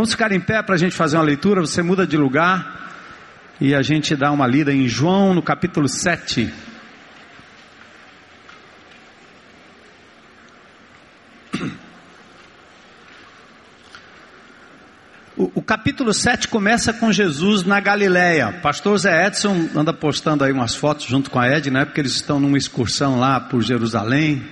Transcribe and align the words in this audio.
Vamos 0.00 0.12
ficar 0.12 0.32
em 0.32 0.40
pé 0.40 0.62
para 0.62 0.76
a 0.76 0.78
gente 0.78 0.96
fazer 0.96 1.18
uma 1.18 1.24
leitura. 1.24 1.60
Você 1.60 1.82
muda 1.82 2.06
de 2.06 2.16
lugar 2.16 2.90
e 3.60 3.74
a 3.74 3.82
gente 3.82 4.16
dá 4.16 4.32
uma 4.32 4.46
lida 4.46 4.72
em 4.72 4.88
João 4.88 5.34
no 5.34 5.42
capítulo 5.42 5.90
7. 5.90 6.50
O, 15.36 15.60
capítulo 15.60 16.14
7 16.14 16.48
começa 16.48 16.94
com 16.94 17.12
Jesus 17.12 17.64
na 17.64 17.78
Galileia. 17.78 18.58
Pastor 18.62 18.96
Zé 18.96 19.26
Edson 19.26 19.68
anda 19.76 19.92
postando 19.92 20.44
aí 20.44 20.52
umas 20.52 20.74
fotos 20.74 21.04
junto 21.04 21.30
com 21.30 21.38
a 21.38 21.46
Ed, 21.46 21.70
né? 21.70 21.84
Porque 21.84 22.00
eles 22.00 22.14
estão 22.14 22.40
numa 22.40 22.56
excursão 22.56 23.20
lá 23.20 23.38
por 23.38 23.60
Jerusalém. 23.60 24.42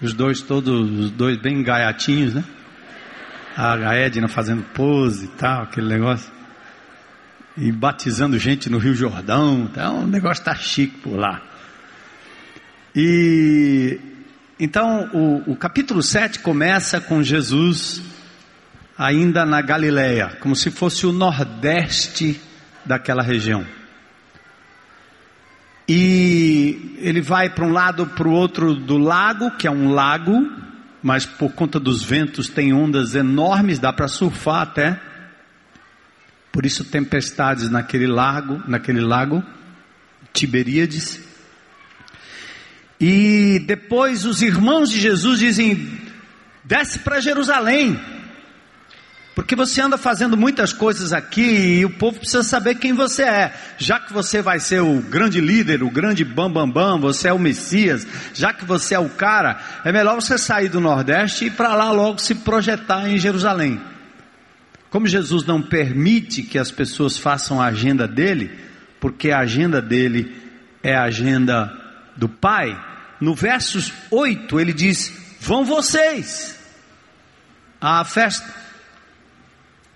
Os 0.00 0.14
dois 0.14 0.40
todos, 0.40 0.96
os 0.96 1.10
dois 1.10 1.36
bem 1.38 1.60
gaiatinhos, 1.60 2.34
né? 2.34 2.44
A 3.60 3.94
Edna 3.94 4.26
fazendo 4.26 4.62
pose 4.72 5.26
e 5.26 5.28
tal, 5.28 5.64
aquele 5.64 5.88
negócio. 5.88 6.32
E 7.56 7.70
batizando 7.70 8.38
gente 8.38 8.70
no 8.70 8.78
Rio 8.78 8.94
Jordão. 8.94 9.68
Então 9.70 10.04
o 10.04 10.06
negócio 10.06 10.40
está 10.40 10.54
chique 10.54 10.96
por 10.98 11.16
lá. 11.16 11.42
E 12.96 14.00
então 14.58 15.10
o, 15.12 15.52
o 15.52 15.56
capítulo 15.56 16.02
7 16.02 16.38
começa 16.38 17.00
com 17.00 17.22
Jesus 17.22 18.02
ainda 18.96 19.44
na 19.44 19.60
Galileia, 19.60 20.36
como 20.40 20.56
se 20.56 20.70
fosse 20.70 21.06
o 21.06 21.12
nordeste 21.12 22.40
daquela 22.84 23.22
região. 23.22 23.64
E 25.88 26.96
ele 26.98 27.20
vai 27.20 27.50
para 27.50 27.64
um 27.64 27.72
lado 27.72 28.06
para 28.06 28.28
o 28.28 28.32
outro 28.32 28.74
do 28.74 28.96
lago, 28.96 29.50
que 29.52 29.66
é 29.66 29.70
um 29.70 29.92
lago, 29.92 30.48
mas 31.02 31.24
por 31.24 31.52
conta 31.52 31.80
dos 31.80 32.02
ventos 32.02 32.48
tem 32.48 32.72
ondas 32.72 33.14
enormes, 33.14 33.78
dá 33.78 33.92
para 33.92 34.08
surfar 34.08 34.62
até. 34.62 35.00
Por 36.52 36.66
isso 36.66 36.84
tempestades 36.84 37.70
naquele 37.70 38.06
lago, 38.06 38.62
naquele 38.66 39.00
lago, 39.00 39.42
Tiberíades. 40.32 41.20
E 43.00 43.62
depois 43.66 44.24
os 44.24 44.42
irmãos 44.42 44.90
de 44.90 45.00
Jesus 45.00 45.38
dizem: 45.38 46.00
desce 46.64 46.98
para 46.98 47.20
Jerusalém. 47.20 47.98
Porque 49.34 49.54
você 49.54 49.80
anda 49.80 49.96
fazendo 49.96 50.36
muitas 50.36 50.72
coisas 50.72 51.12
aqui 51.12 51.78
e 51.78 51.84
o 51.84 51.90
povo 51.90 52.18
precisa 52.18 52.42
saber 52.42 52.74
quem 52.74 52.92
você 52.92 53.22
é. 53.22 53.54
Já 53.78 54.00
que 54.00 54.12
você 54.12 54.42
vai 54.42 54.58
ser 54.58 54.80
o 54.80 55.00
grande 55.00 55.40
líder, 55.40 55.82
o 55.82 55.90
grande 55.90 56.24
bambambam, 56.24 56.68
bam, 56.68 56.98
bam, 56.98 57.00
você 57.00 57.28
é 57.28 57.32
o 57.32 57.38
Messias, 57.38 58.06
já 58.34 58.52
que 58.52 58.64
você 58.64 58.94
é 58.94 58.98
o 58.98 59.08
cara, 59.08 59.60
é 59.84 59.92
melhor 59.92 60.16
você 60.16 60.36
sair 60.36 60.68
do 60.68 60.80
Nordeste 60.80 61.44
e 61.44 61.46
ir 61.46 61.52
para 61.52 61.74
lá 61.74 61.92
logo 61.92 62.18
se 62.18 62.34
projetar 62.34 63.08
em 63.08 63.18
Jerusalém. 63.18 63.80
Como 64.90 65.06
Jesus 65.06 65.44
não 65.44 65.62
permite 65.62 66.42
que 66.42 66.58
as 66.58 66.72
pessoas 66.72 67.16
façam 67.16 67.62
a 67.62 67.66
agenda 67.66 68.08
dele, 68.08 68.50
porque 68.98 69.30
a 69.30 69.38
agenda 69.38 69.80
dele 69.80 70.36
é 70.82 70.94
a 70.96 71.04
agenda 71.04 71.72
do 72.16 72.28
Pai, 72.28 72.76
no 73.20 73.34
versos 73.34 73.92
8 74.10 74.58
ele 74.58 74.72
diz: 74.72 75.12
Vão 75.40 75.64
vocês 75.64 76.58
à 77.80 78.04
festa. 78.04 78.69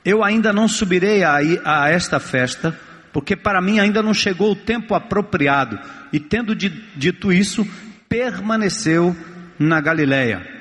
Eu 0.04 0.22
ainda 0.22 0.52
não 0.52 0.68
subirei 0.68 1.22
a, 1.22 1.38
a 1.64 1.90
esta 1.90 2.20
festa, 2.20 2.78
porque 3.12 3.34
para 3.34 3.62
mim 3.62 3.78
ainda 3.80 4.02
não 4.02 4.12
chegou 4.12 4.52
o 4.52 4.56
tempo 4.56 4.94
apropriado. 4.94 5.78
E 6.12 6.20
tendo 6.20 6.54
dito 6.54 7.32
isso, 7.32 7.66
permaneceu 8.08 9.16
na 9.58 9.80
Galileia. 9.80 10.54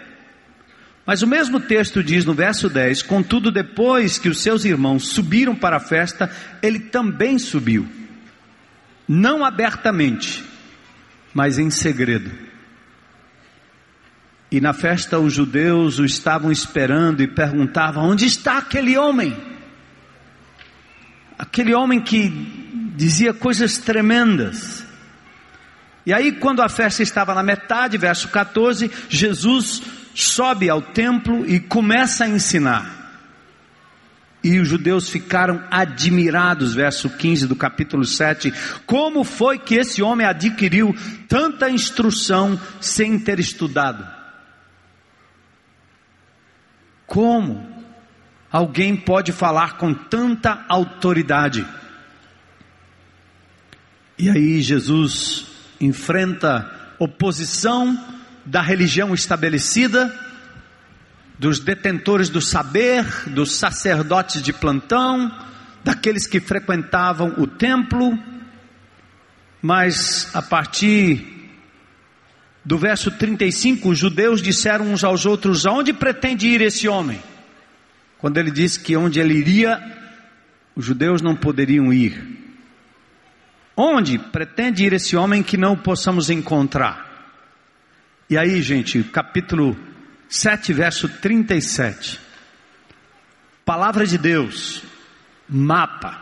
Mas 1.06 1.22
o 1.22 1.28
mesmo 1.28 1.60
texto 1.60 2.02
diz 2.02 2.24
no 2.24 2.34
verso 2.34 2.70
10: 2.70 3.04
Contudo, 3.04 3.52
depois 3.52 4.18
que 4.18 4.30
os 4.30 4.42
seus 4.42 4.64
irmãos 4.64 5.10
subiram 5.10 5.56
para 5.56 5.78
a 5.78 5.82
festa, 5.82 6.32
ele 6.62 6.80
também 6.80 7.38
subiu, 7.38 7.86
não 9.08 9.44
abertamente, 9.44 10.44
mas 11.34 11.60
em 11.60 11.70
segredo. 11.70 12.53
E 14.54 14.62
na 14.62 14.72
festa 14.72 15.18
os 15.18 15.34
judeus 15.34 15.98
o 15.98 16.06
estavam 16.06 16.52
esperando 16.52 17.24
e 17.24 17.28
perguntavam: 17.28 18.08
onde 18.08 18.28
está 18.28 18.60
aquele 18.60 18.96
homem? 18.96 19.36
Aquele 21.40 21.74
homem 21.74 22.00
que 22.00 22.30
dizia 22.96 23.34
coisas 23.34 23.80
tremendas. 23.80 24.86
E 26.06 26.14
aí, 26.14 26.34
quando 26.34 26.62
a 26.62 26.70
festa 26.70 27.02
estava 27.02 27.34
na 27.34 27.42
metade, 27.42 27.98
verso 27.98 28.28
14, 28.28 28.92
Jesus 29.10 29.82
sobe 30.14 30.70
ao 30.70 30.84
templo 30.84 31.50
e 31.50 31.60
começa 31.60 32.26
a 32.26 32.30
ensinar. 32.30 33.26
E 34.44 34.60
os 34.60 34.68
judeus 34.68 35.10
ficaram 35.10 35.64
admirados, 35.72 36.76
verso 36.76 37.10
15 37.10 37.48
do 37.48 37.56
capítulo 37.56 38.06
7. 38.06 38.54
Como 38.86 39.24
foi 39.24 39.58
que 39.58 39.74
esse 39.74 40.04
homem 40.04 40.28
adquiriu 40.28 40.96
tanta 41.28 41.72
instrução 41.72 42.62
sem 42.80 43.18
ter 43.18 43.40
estudado? 43.40 44.13
Como 47.14 47.64
alguém 48.52 48.96
pode 48.96 49.32
falar 49.32 49.78
com 49.78 49.94
tanta 49.94 50.66
autoridade? 50.68 51.64
E 54.18 54.32
aí 54.32 54.60
Jesus 54.64 55.46
enfrenta 55.80 56.96
oposição 56.98 57.96
da 58.44 58.64
religião 58.64 59.14
estabelecida, 59.14 60.12
dos 61.38 61.60
detentores 61.60 62.30
do 62.30 62.42
saber, 62.42 63.06
dos 63.30 63.58
sacerdotes 63.58 64.42
de 64.42 64.52
plantão, 64.52 65.32
daqueles 65.84 66.26
que 66.26 66.40
frequentavam 66.40 67.36
o 67.38 67.46
templo, 67.46 68.18
mas 69.62 70.32
a 70.34 70.42
partir 70.42 71.33
do 72.66 72.78
verso 72.78 73.12
35, 73.12 73.90
os 73.90 73.98
judeus 73.98 74.42
disseram 74.42 74.92
uns 74.92 75.04
aos 75.04 75.26
outros: 75.26 75.66
Aonde 75.66 75.92
pretende 75.92 76.48
ir 76.48 76.62
esse 76.62 76.88
homem? 76.88 77.22
Quando 78.20 78.38
ele 78.38 78.52
disse 78.52 78.80
que 78.80 78.96
onde 78.96 79.20
ele 79.20 79.34
iria, 79.34 79.82
os 80.76 80.86
judeus 80.86 81.22
não 81.22 81.36
poderiam 81.36 81.92
ir. 81.92 82.42
Onde 83.76 84.18
pretende 84.18 84.86
ir 84.86 84.94
esse 84.94 85.16
homem 85.18 85.44
que 85.44 85.58
não 85.58 85.76
possamos 85.76 86.30
encontrar? 86.30 87.12
E 88.30 88.38
aí, 88.38 88.62
gente, 88.62 89.04
capítulo 89.04 89.78
7, 90.30 90.72
verso 90.72 91.10
37. 91.10 92.20
Palavra 93.66 94.08
de 94.08 94.18
Deus, 94.18 94.84
mapa. 95.50 96.22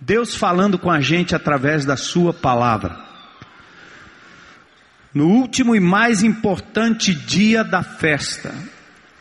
Deus 0.00 0.34
falando 0.34 0.78
com 0.78 0.90
a 0.90 1.00
gente 1.00 1.34
através 1.34 1.84
da 1.84 1.96
Sua 1.96 2.34
palavra. 2.34 3.07
No 5.18 5.26
último 5.26 5.74
e 5.74 5.80
mais 5.80 6.22
importante 6.22 7.12
dia 7.12 7.64
da 7.64 7.82
festa, 7.82 8.54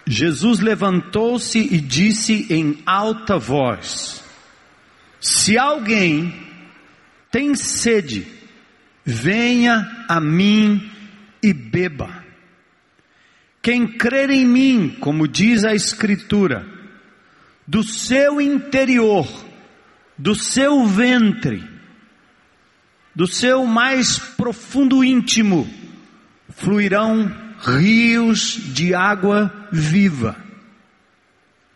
Jesus 0.06 0.60
levantou-se 0.60 1.58
e 1.58 1.82
disse 1.82 2.46
em 2.52 2.84
alta 2.86 3.40
voz: 3.40 4.24
Se 5.20 5.58
alguém 5.58 6.32
tem 7.32 7.56
sede, 7.56 8.28
venha 9.04 10.06
a 10.08 10.22
mim 10.22 10.88
e 11.42 11.52
beba. 11.52 12.24
Quem 13.60 13.88
crer 13.88 14.30
em 14.30 14.46
mim, 14.46 14.98
como 15.00 15.28
diz 15.28 15.64
a 15.64 15.74
Escritura, 15.74 16.64
do 17.66 17.82
seu 17.82 18.40
interior, 18.40 19.28
do 20.16 20.36
seu 20.36 20.86
ventre, 20.86 21.68
do 23.16 23.26
seu 23.26 23.66
mais 23.66 24.20
profundo 24.20 25.04
íntimo, 25.04 25.77
fluirão 26.58 27.32
rios 27.60 28.60
de 28.74 28.94
água 28.94 29.54
viva. 29.72 30.36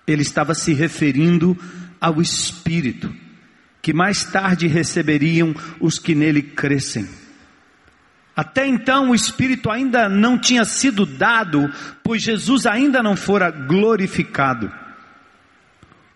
Ele 0.06 0.24
estava 0.24 0.54
se 0.54 0.74
referindo 0.74 1.58
ao 2.00 2.20
Espírito, 2.22 3.14
que 3.82 3.94
mais 3.94 4.24
tarde 4.26 4.68
receberiam 4.68 5.56
os 5.80 6.00
que 6.00 6.16
nele 6.16 6.42
crescem. 6.42 7.08
Até 8.36 8.68
então 8.68 9.12
o 9.12 9.16
Espírito 9.16 9.70
ainda 9.70 10.10
não 10.10 10.38
tinha 10.38 10.66
sido 10.66 11.06
dado, 11.06 11.72
pois 12.04 12.24
Jesus 12.24 12.66
ainda 12.66 13.04
não 13.04 13.16
fora 13.16 13.52
glorificado. 13.52 14.72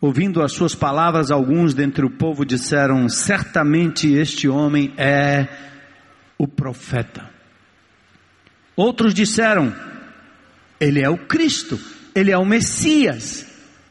Ouvindo 0.02 0.42
as 0.42 0.52
suas 0.54 0.74
palavras, 0.74 1.30
alguns 1.30 1.74
dentre 1.74 2.04
o 2.06 2.10
povo 2.10 2.46
disseram: 2.46 3.08
Certamente 3.10 4.12
este 4.12 4.48
homem 4.48 4.94
é 4.98 5.48
o 6.38 6.48
profeta. 6.48 7.35
Outros 8.76 9.14
disseram: 9.14 9.74
Ele 10.80 11.02
é 11.02 11.10
o 11.10 11.18
Cristo, 11.18 11.80
ele 12.14 12.32
é 12.32 12.38
o 12.38 12.46
Messias 12.46 13.46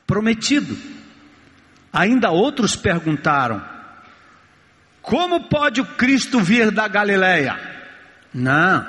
prometido. 0.07 0.77
Ainda 1.93 2.31
outros 2.31 2.77
perguntaram: 2.77 3.63
Como 5.01 5.49
pode 5.49 5.81
o 5.81 5.87
Cristo 5.87 6.41
vir 6.41 6.71
da 6.71 6.89
Galileia? 6.89 7.59
Não, 8.33 8.87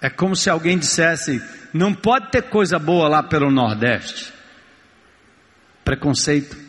é 0.00 0.08
como 0.08 0.34
se 0.34 0.50
alguém 0.50 0.78
dissesse: 0.78 1.42
Não 1.72 1.94
pode 1.94 2.30
ter 2.30 2.42
coisa 2.42 2.78
boa 2.78 3.08
lá 3.08 3.22
pelo 3.22 3.50
Nordeste. 3.50 4.32
Preconceito. 5.84 6.63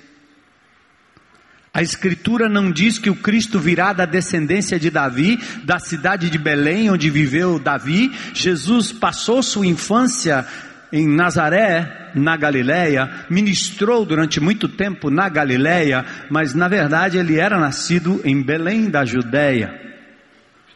A 1.75 1.81
Escritura 1.81 2.47
não 2.47 2.71
diz 2.71 2.97
que 2.97 3.09
o 3.09 3.15
Cristo 3.17 3.59
virá 3.59 3.91
da 3.91 4.05
descendência 4.05 4.79
de 4.79 4.89
Davi, 4.89 5.37
da 5.65 5.77
cidade 5.77 6.29
de 6.29 6.37
Belém, 6.37 6.89
onde 6.89 7.09
viveu 7.09 7.59
Davi. 7.59 8.13
Jesus 8.33 8.93
passou 8.93 9.43
sua 9.43 9.67
infância 9.67 10.47
em 10.89 11.05
Nazaré, 11.05 12.13
na 12.15 12.37
Galiléia, 12.37 13.25
ministrou 13.29 14.05
durante 14.05 14.39
muito 14.39 14.69
tempo 14.69 15.09
na 15.09 15.27
Galiléia, 15.27 16.05
mas 16.29 16.53
na 16.53 16.69
verdade 16.69 17.17
ele 17.17 17.37
era 17.37 17.59
nascido 17.59 18.21
em 18.23 18.41
Belém 18.41 18.89
da 18.89 19.03
Judéia. 19.03 19.77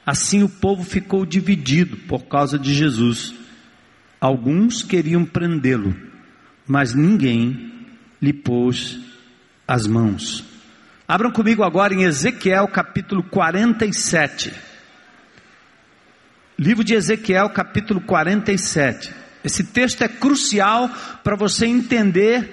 Assim 0.06 0.44
o 0.44 0.50
povo 0.50 0.84
ficou 0.84 1.26
dividido 1.26 1.96
por 1.96 2.26
causa 2.26 2.60
de 2.60 2.74
Jesus. 2.74 3.34
Alguns 4.20 4.84
queriam 4.84 5.24
prendê-lo, 5.24 5.96
mas 6.68 6.94
ninguém 6.94 7.72
lhe 8.22 8.34
pôs 8.34 9.00
as 9.66 9.88
mãos. 9.88 10.49
Abram 11.10 11.32
comigo 11.32 11.64
agora 11.64 11.92
em 11.92 12.04
Ezequiel 12.04 12.68
capítulo 12.68 13.24
47. 13.24 14.54
Livro 16.56 16.84
de 16.84 16.94
Ezequiel 16.94 17.50
capítulo 17.50 18.00
47. 18.00 19.12
Esse 19.44 19.64
texto 19.64 20.04
é 20.04 20.08
crucial 20.08 20.88
para 21.24 21.36
você 21.36 21.66
entender 21.66 22.48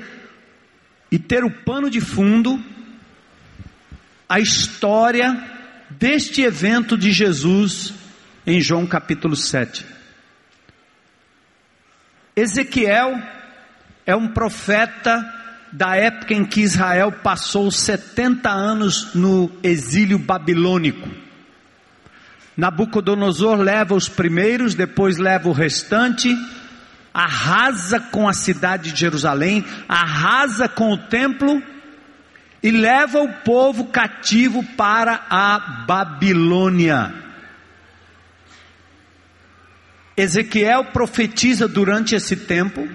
e 1.12 1.19
ter 1.19 1.44
o 1.44 1.50
pano 1.50 1.91
de 1.91 2.00
fundo 2.00 2.58
a 4.26 4.41
história 4.41 5.38
deste 5.91 6.41
evento 6.41 6.97
de 6.97 7.12
Jesus 7.12 7.93
em 8.47 8.59
João 8.62 8.87
capítulo 8.87 9.37
7. 9.37 9.85
Ezequiel 12.35 13.23
é 14.06 14.17
um 14.17 14.29
profeta 14.29 15.36
da 15.72 15.96
época 15.96 16.34
em 16.34 16.44
que 16.44 16.62
Israel 16.62 17.12
passou 17.12 17.70
70 17.70 18.50
anos 18.50 19.14
no 19.14 19.50
exílio 19.62 20.18
babilônico. 20.18 21.08
Nabucodonosor 22.56 23.58
leva 23.58 23.94
os 23.94 24.08
primeiros, 24.08 24.74
depois 24.74 25.18
leva 25.18 25.48
o 25.48 25.52
restante, 25.52 26.34
arrasa 27.12 28.00
com 28.00 28.28
a 28.28 28.32
cidade 28.32 28.92
de 28.92 29.00
Jerusalém, 29.00 29.64
arrasa 29.88 30.68
com 30.68 30.92
o 30.92 30.96
templo 30.96 31.62
e 32.62 32.70
leva 32.70 33.20
o 33.20 33.32
povo 33.44 33.86
cativo 33.86 34.62
para 34.76 35.26
a 35.28 35.84
Babilônia. 35.86 37.14
Ezequiel 40.16 40.86
profetiza 40.86 41.68
durante 41.68 42.14
esse 42.14 42.36
tempo 42.36 42.88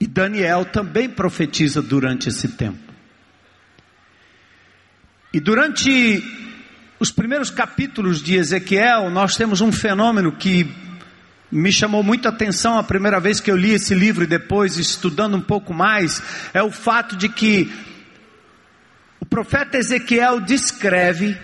e 0.00 0.06
Daniel 0.06 0.64
também 0.64 1.08
profetiza 1.08 1.82
durante 1.82 2.28
esse 2.28 2.48
tempo. 2.48 2.92
E 5.32 5.40
durante 5.40 6.22
os 7.00 7.10
primeiros 7.10 7.50
capítulos 7.50 8.22
de 8.22 8.36
Ezequiel, 8.36 9.10
nós 9.10 9.36
temos 9.36 9.60
um 9.60 9.70
fenômeno 9.70 10.32
que 10.32 10.68
me 11.50 11.72
chamou 11.72 12.02
muita 12.02 12.28
atenção 12.28 12.78
a 12.78 12.82
primeira 12.82 13.18
vez 13.18 13.40
que 13.40 13.50
eu 13.50 13.56
li 13.56 13.70
esse 13.70 13.94
livro 13.94 14.24
e 14.24 14.26
depois 14.26 14.76
estudando 14.76 15.36
um 15.36 15.40
pouco 15.40 15.72
mais, 15.72 16.22
é 16.52 16.62
o 16.62 16.70
fato 16.70 17.16
de 17.16 17.28
que 17.28 17.72
o 19.20 19.26
profeta 19.26 19.78
Ezequiel 19.78 20.40
descreve 20.40 21.36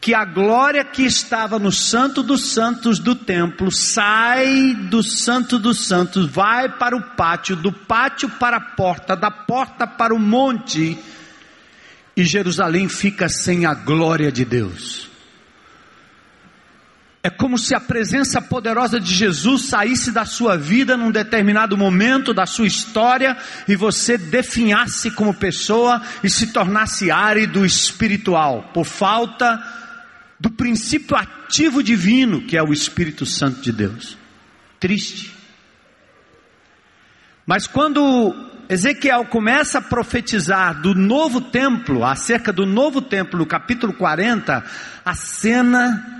que 0.00 0.14
a 0.14 0.24
glória 0.24 0.84
que 0.84 1.02
estava 1.02 1.58
no 1.58 1.72
Santo 1.72 2.22
dos 2.22 2.52
Santos 2.52 2.98
do 2.98 3.14
templo 3.14 3.70
sai 3.72 4.74
do 4.74 5.02
Santo 5.02 5.58
dos 5.58 5.86
Santos, 5.86 6.26
vai 6.26 6.68
para 6.68 6.96
o 6.96 7.02
pátio, 7.02 7.56
do 7.56 7.72
pátio 7.72 8.28
para 8.28 8.58
a 8.58 8.60
porta, 8.60 9.16
da 9.16 9.30
porta 9.30 9.86
para 9.86 10.14
o 10.14 10.18
monte, 10.18 10.96
e 12.16 12.24
Jerusalém 12.24 12.88
fica 12.88 13.28
sem 13.28 13.66
a 13.66 13.74
glória 13.74 14.30
de 14.30 14.44
Deus. 14.44 15.08
É 17.20 17.28
como 17.28 17.58
se 17.58 17.74
a 17.74 17.80
presença 17.80 18.40
poderosa 18.40 19.00
de 19.00 19.12
Jesus 19.12 19.64
saísse 19.64 20.12
da 20.12 20.24
sua 20.24 20.56
vida 20.56 20.96
num 20.96 21.10
determinado 21.10 21.76
momento 21.76 22.32
da 22.32 22.46
sua 22.46 22.66
história 22.66 23.36
e 23.66 23.74
você 23.74 24.16
definhasse 24.16 25.10
como 25.10 25.34
pessoa 25.34 26.00
e 26.22 26.30
se 26.30 26.52
tornasse 26.52 27.10
árido 27.10 27.66
espiritual, 27.66 28.70
por 28.72 28.84
falta 28.84 29.60
do 30.38 30.50
princípio 30.50 31.16
ativo 31.16 31.82
divino 31.82 32.42
que 32.42 32.56
é 32.56 32.62
o 32.62 32.72
Espírito 32.72 33.26
Santo 33.26 33.60
de 33.60 33.72
Deus. 33.72 34.16
Triste. 34.78 35.34
Mas 37.46 37.66
quando 37.66 38.34
Ezequiel 38.68 39.24
começa 39.24 39.78
a 39.78 39.82
profetizar 39.82 40.80
do 40.80 40.94
novo 40.94 41.40
templo, 41.40 42.04
acerca 42.04 42.52
do 42.52 42.66
novo 42.66 43.00
templo, 43.00 43.38
no 43.38 43.46
capítulo 43.46 43.94
40, 43.94 44.64
a 45.04 45.14
cena 45.14 46.18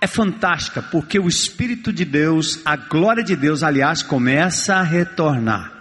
é 0.00 0.06
fantástica, 0.06 0.80
porque 0.80 1.18
o 1.18 1.28
Espírito 1.28 1.92
de 1.92 2.04
Deus, 2.04 2.60
a 2.64 2.76
glória 2.76 3.24
de 3.24 3.34
Deus, 3.34 3.62
aliás, 3.62 4.02
começa 4.02 4.76
a 4.76 4.82
retornar. 4.82 5.72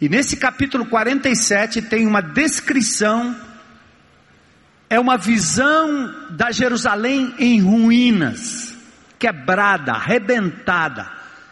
E 0.00 0.08
nesse 0.08 0.36
capítulo 0.36 0.84
47 0.86 1.82
tem 1.82 2.06
uma 2.06 2.20
descrição 2.20 3.34
é 4.88 5.00
uma 5.00 5.16
visão 5.16 6.14
da 6.30 6.50
Jerusalém 6.50 7.34
em 7.38 7.60
ruínas, 7.60 8.76
quebrada, 9.18 9.92
arrebentada, 9.92 11.10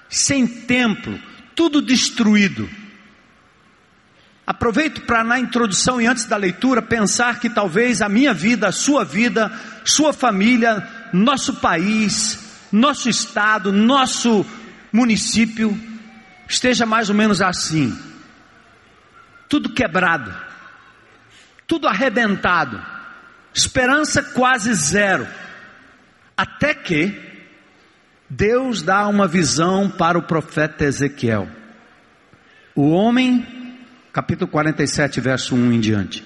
sem 0.08 0.46
templo, 0.46 1.19
tudo 1.55 1.81
destruído. 1.81 2.69
Aproveito 4.46 5.02
para, 5.02 5.25
na 5.25 5.38
introdução 5.38 6.00
e 6.00 6.06
antes 6.06 6.26
da 6.26 6.37
leitura, 6.37 6.82
pensar 6.82 7.40
que 7.40 7.49
talvez 7.49 8.02
a 8.02 8.08
minha 8.08 8.34
vida, 8.34 8.69
a 8.69 8.73
sua 8.73 9.05
vida, 9.05 9.50
sua 9.84 10.12
família, 10.12 10.87
nosso 11.12 11.55
país, 11.55 12.67
nosso 12.70 13.08
estado, 13.08 13.72
nosso 13.72 14.44
município, 14.93 15.79
esteja 16.48 16.84
mais 16.84 17.08
ou 17.08 17.15
menos 17.15 17.41
assim. 17.41 17.96
Tudo 19.48 19.70
quebrado, 19.70 20.34
tudo 21.67 21.86
arrebentado 21.86 22.93
Esperança 23.55 24.23
quase 24.23 24.73
zero. 24.75 25.27
Até 26.37 26.75
que 26.75 27.21
Deus 28.29 28.82
dá 28.82 29.06
uma 29.09 29.29
visão 29.29 29.91
para 29.91 30.19
o 30.19 30.23
profeta 30.23 30.85
Ezequiel. 30.85 31.49
O 32.75 32.91
homem, 32.91 33.47
capítulo 34.13 34.51
47, 34.51 35.21
verso 35.21 35.55
1 35.55 35.73
em 35.73 35.81
diante. 35.81 36.25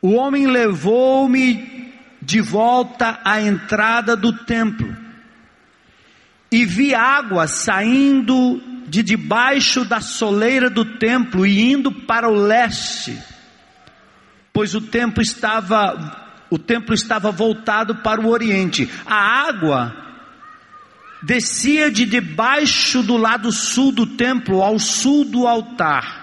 O 0.00 0.14
homem 0.14 0.46
levou-me 0.46 1.92
de 2.22 2.40
volta 2.40 3.20
à 3.22 3.42
entrada 3.42 4.16
do 4.16 4.32
templo 4.32 4.96
e 6.50 6.64
vi 6.64 6.94
água 6.94 7.46
saindo 7.46 8.62
de 8.86 9.02
debaixo 9.02 9.84
da 9.84 10.00
soleira 10.00 10.70
do 10.70 10.84
templo 10.84 11.44
e 11.44 11.72
indo 11.72 11.92
para 11.92 12.28
o 12.28 12.34
leste, 12.34 13.18
pois 14.52 14.74
o 14.74 14.80
templo 14.80 15.22
estava 15.22 16.23
o 16.54 16.58
templo 16.58 16.94
estava 16.94 17.32
voltado 17.32 17.96
para 17.96 18.20
o 18.20 18.28
oriente. 18.28 18.88
A 19.04 19.48
água 19.48 19.92
descia 21.20 21.90
de 21.90 22.06
debaixo 22.06 23.02
do 23.02 23.16
lado 23.16 23.50
sul 23.50 23.90
do 23.90 24.06
templo 24.06 24.62
ao 24.62 24.78
sul 24.78 25.24
do 25.24 25.48
altar. 25.48 26.22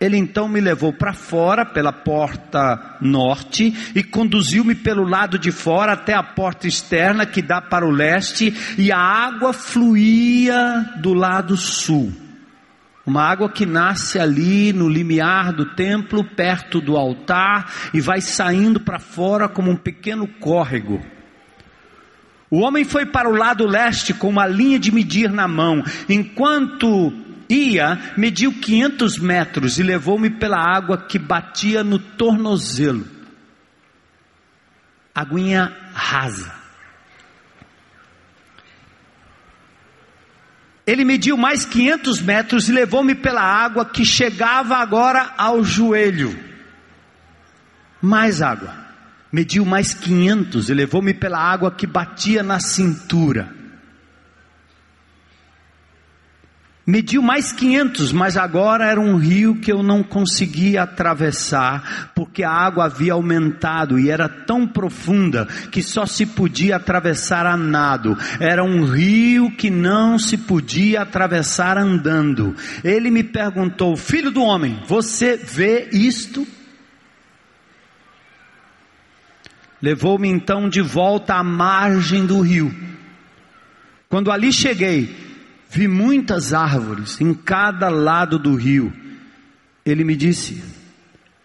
Ele 0.00 0.16
então 0.16 0.48
me 0.48 0.60
levou 0.60 0.92
para 0.92 1.12
fora 1.12 1.64
pela 1.64 1.92
porta 1.92 2.96
norte 3.00 3.72
e 3.94 4.02
conduziu-me 4.02 4.74
pelo 4.74 5.08
lado 5.08 5.38
de 5.38 5.52
fora 5.52 5.92
até 5.92 6.12
a 6.12 6.24
porta 6.24 6.66
externa 6.66 7.24
que 7.24 7.40
dá 7.40 7.60
para 7.60 7.86
o 7.86 7.90
leste, 7.90 8.52
e 8.76 8.90
a 8.90 8.98
água 8.98 9.52
fluía 9.52 10.92
do 11.00 11.14
lado 11.14 11.56
sul. 11.56 12.21
Uma 13.04 13.24
água 13.24 13.48
que 13.48 13.66
nasce 13.66 14.18
ali 14.18 14.72
no 14.72 14.88
limiar 14.88 15.52
do 15.52 15.66
templo, 15.74 16.22
perto 16.22 16.80
do 16.80 16.96
altar, 16.96 17.72
e 17.92 18.00
vai 18.00 18.20
saindo 18.20 18.78
para 18.78 19.00
fora 19.00 19.48
como 19.48 19.70
um 19.70 19.76
pequeno 19.76 20.26
córrego. 20.26 21.02
O 22.48 22.60
homem 22.60 22.84
foi 22.84 23.04
para 23.06 23.28
o 23.28 23.34
lado 23.34 23.66
leste 23.66 24.14
com 24.14 24.28
uma 24.28 24.46
linha 24.46 24.78
de 24.78 24.92
medir 24.92 25.30
na 25.30 25.48
mão. 25.48 25.82
Enquanto 26.08 27.12
ia, 27.48 27.98
mediu 28.16 28.52
500 28.52 29.18
metros 29.18 29.78
e 29.78 29.82
levou-me 29.82 30.30
pela 30.30 30.58
água 30.58 30.98
que 30.98 31.18
batia 31.18 31.82
no 31.82 31.98
tornozelo. 31.98 33.06
Aguinha 35.14 35.76
rasa. 35.92 36.61
Ele 40.86 41.04
mediu 41.04 41.36
mais 41.36 41.64
500 41.64 42.20
metros 42.20 42.68
e 42.68 42.72
levou-me 42.72 43.14
pela 43.14 43.42
água 43.42 43.84
que 43.84 44.04
chegava 44.04 44.76
agora 44.76 45.32
ao 45.38 45.62
joelho. 45.62 46.36
Mais 48.00 48.42
água. 48.42 48.74
Mediu 49.32 49.64
mais 49.64 49.94
500 49.94 50.68
e 50.68 50.74
levou-me 50.74 51.14
pela 51.14 51.38
água 51.38 51.70
que 51.70 51.86
batia 51.86 52.42
na 52.42 52.58
cintura. 52.58 53.61
Mediu 56.84 57.22
mais 57.22 57.52
500, 57.52 58.12
mas 58.12 58.36
agora 58.36 58.90
era 58.90 59.00
um 59.00 59.16
rio 59.16 59.54
que 59.54 59.70
eu 59.70 59.84
não 59.84 60.02
conseguia 60.02 60.82
atravessar, 60.82 62.10
porque 62.12 62.42
a 62.42 62.50
água 62.50 62.86
havia 62.86 63.12
aumentado 63.12 64.00
e 64.00 64.10
era 64.10 64.28
tão 64.28 64.66
profunda 64.66 65.46
que 65.70 65.80
só 65.80 66.04
se 66.04 66.26
podia 66.26 66.76
atravessar 66.76 67.46
a 67.46 67.56
nado. 67.56 68.18
Era 68.40 68.64
um 68.64 68.84
rio 68.84 69.52
que 69.52 69.70
não 69.70 70.18
se 70.18 70.36
podia 70.36 71.02
atravessar 71.02 71.78
andando. 71.78 72.56
Ele 72.82 73.12
me 73.12 73.22
perguntou: 73.22 73.96
Filho 73.96 74.32
do 74.32 74.42
homem, 74.42 74.82
você 74.84 75.36
vê 75.36 75.88
isto? 75.92 76.44
Levou-me 79.80 80.28
então 80.28 80.68
de 80.68 80.80
volta 80.80 81.34
à 81.34 81.44
margem 81.44 82.26
do 82.26 82.40
rio. 82.40 82.74
Quando 84.08 84.30
ali 84.30 84.52
cheguei, 84.52 85.21
Vi 85.74 85.88
muitas 85.88 86.52
árvores 86.52 87.18
em 87.18 87.32
cada 87.32 87.88
lado 87.88 88.38
do 88.38 88.54
rio. 88.54 88.92
Ele 89.86 90.04
me 90.04 90.14
disse: 90.14 90.62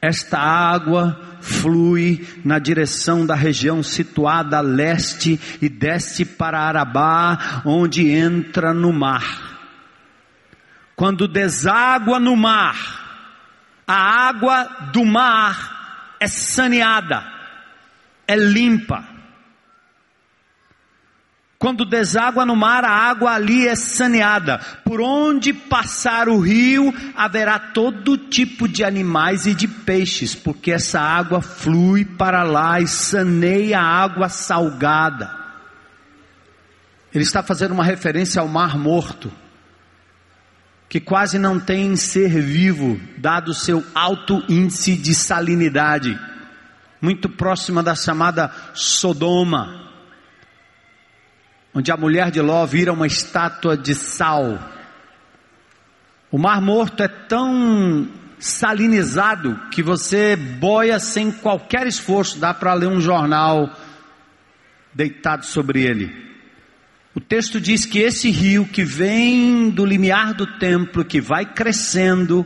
Esta 0.01 0.37
água 0.37 1.39
flui 1.39 2.27
na 2.43 2.59
direção 2.59 3.25
da 3.25 3.35
região 3.35 3.81
situada 3.81 4.57
a 4.57 4.61
leste 4.61 5.39
e 5.61 5.69
desce 5.69 6.25
para 6.25 6.59
Arabá, 6.59 7.61
onde 7.63 8.09
entra 8.09 8.73
no 8.73 8.91
mar. 8.91 9.23
Quando 10.93 11.25
deságua 11.25 12.19
no 12.19 12.35
mar, 12.35 12.75
a 13.87 14.27
água 14.27 14.89
do 14.91 15.05
mar 15.05 16.17
é 16.19 16.27
saneada, 16.27 17.23
é 18.27 18.35
limpa 18.35 19.16
quando 21.59 21.85
deságua 21.85 22.45
no 22.45 22.55
mar, 22.55 22.85
a 22.85 22.91
água 22.91 23.31
ali 23.31 23.67
é 23.67 23.75
saneada. 23.75 24.59
Por 24.85 25.01
onde 25.01 25.51
passar 25.51 26.29
o 26.29 26.39
rio, 26.39 26.93
haverá 27.15 27.57
todo 27.57 28.15
tipo 28.15 28.67
de 28.67 28.83
animais 28.83 29.47
e 29.47 29.55
de 29.55 29.67
peixes, 29.67 30.35
porque 30.35 30.71
essa 30.71 31.01
água 31.01 31.41
flui 31.41 32.05
para 32.05 32.43
lá 32.43 32.79
e 32.79 32.87
saneia 32.87 33.79
a 33.79 33.83
água 33.83 34.29
salgada. 34.29 35.35
Ele 37.11 37.23
está 37.23 37.41
fazendo 37.41 37.71
uma 37.71 37.83
referência 37.83 38.39
ao 38.39 38.47
Mar 38.47 38.77
Morto, 38.77 39.31
que 40.87 40.99
quase 40.99 41.39
não 41.39 41.59
tem 41.59 41.95
ser 41.95 42.39
vivo, 42.39 43.01
dado 43.17 43.49
o 43.49 43.55
seu 43.55 43.83
alto 43.95 44.43
índice 44.47 44.95
de 44.95 45.15
salinidade, 45.15 46.19
muito 47.01 47.27
próxima 47.27 47.81
da 47.81 47.95
chamada 47.95 48.51
Sodoma 48.75 49.86
onde 51.77 51.91
a 51.91 51.95
mulher 51.95 52.31
de 52.31 52.41
Ló 52.41 52.65
vira 52.65 52.91
uma 52.91 53.05
estátua 53.05 53.77
de 53.77 53.93
sal. 53.93 54.57
O 56.31 56.39
Mar 56.39 56.59
Morto 56.59 57.03
é 57.03 57.07
tão 57.07 58.09
salinizado 58.39 59.55
que 59.69 59.83
você 59.83 60.35
boia 60.35 60.97
sem 60.99 61.31
qualquer 61.31 61.85
esforço, 61.85 62.39
dá 62.39 62.51
para 62.51 62.73
ler 62.73 62.87
um 62.87 62.99
jornal 62.99 63.71
deitado 64.91 65.45
sobre 65.45 65.83
ele. 65.83 66.11
O 67.13 67.21
texto 67.21 67.61
diz 67.61 67.85
que 67.85 67.99
esse 67.99 68.31
rio 68.31 68.65
que 68.65 68.83
vem 68.83 69.69
do 69.69 69.85
limiar 69.85 70.33
do 70.33 70.47
templo, 70.57 71.05
que 71.05 71.21
vai 71.21 71.45
crescendo, 71.45 72.43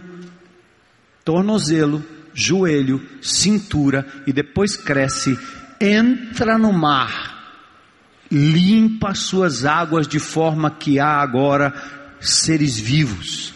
tornozelo, 1.23 2.05
joelho, 2.33 3.01
cintura 3.21 4.05
e 4.27 4.33
depois 4.33 4.75
cresce, 4.75 5.39
entra 5.79 6.57
no 6.57 6.73
mar 6.73 7.40
limpa 8.31 9.13
suas 9.13 9.65
águas 9.65 10.07
de 10.07 10.19
forma 10.19 10.71
que 10.71 10.99
há 10.99 11.21
agora 11.21 11.73
seres 12.19 12.79
vivos. 12.79 13.53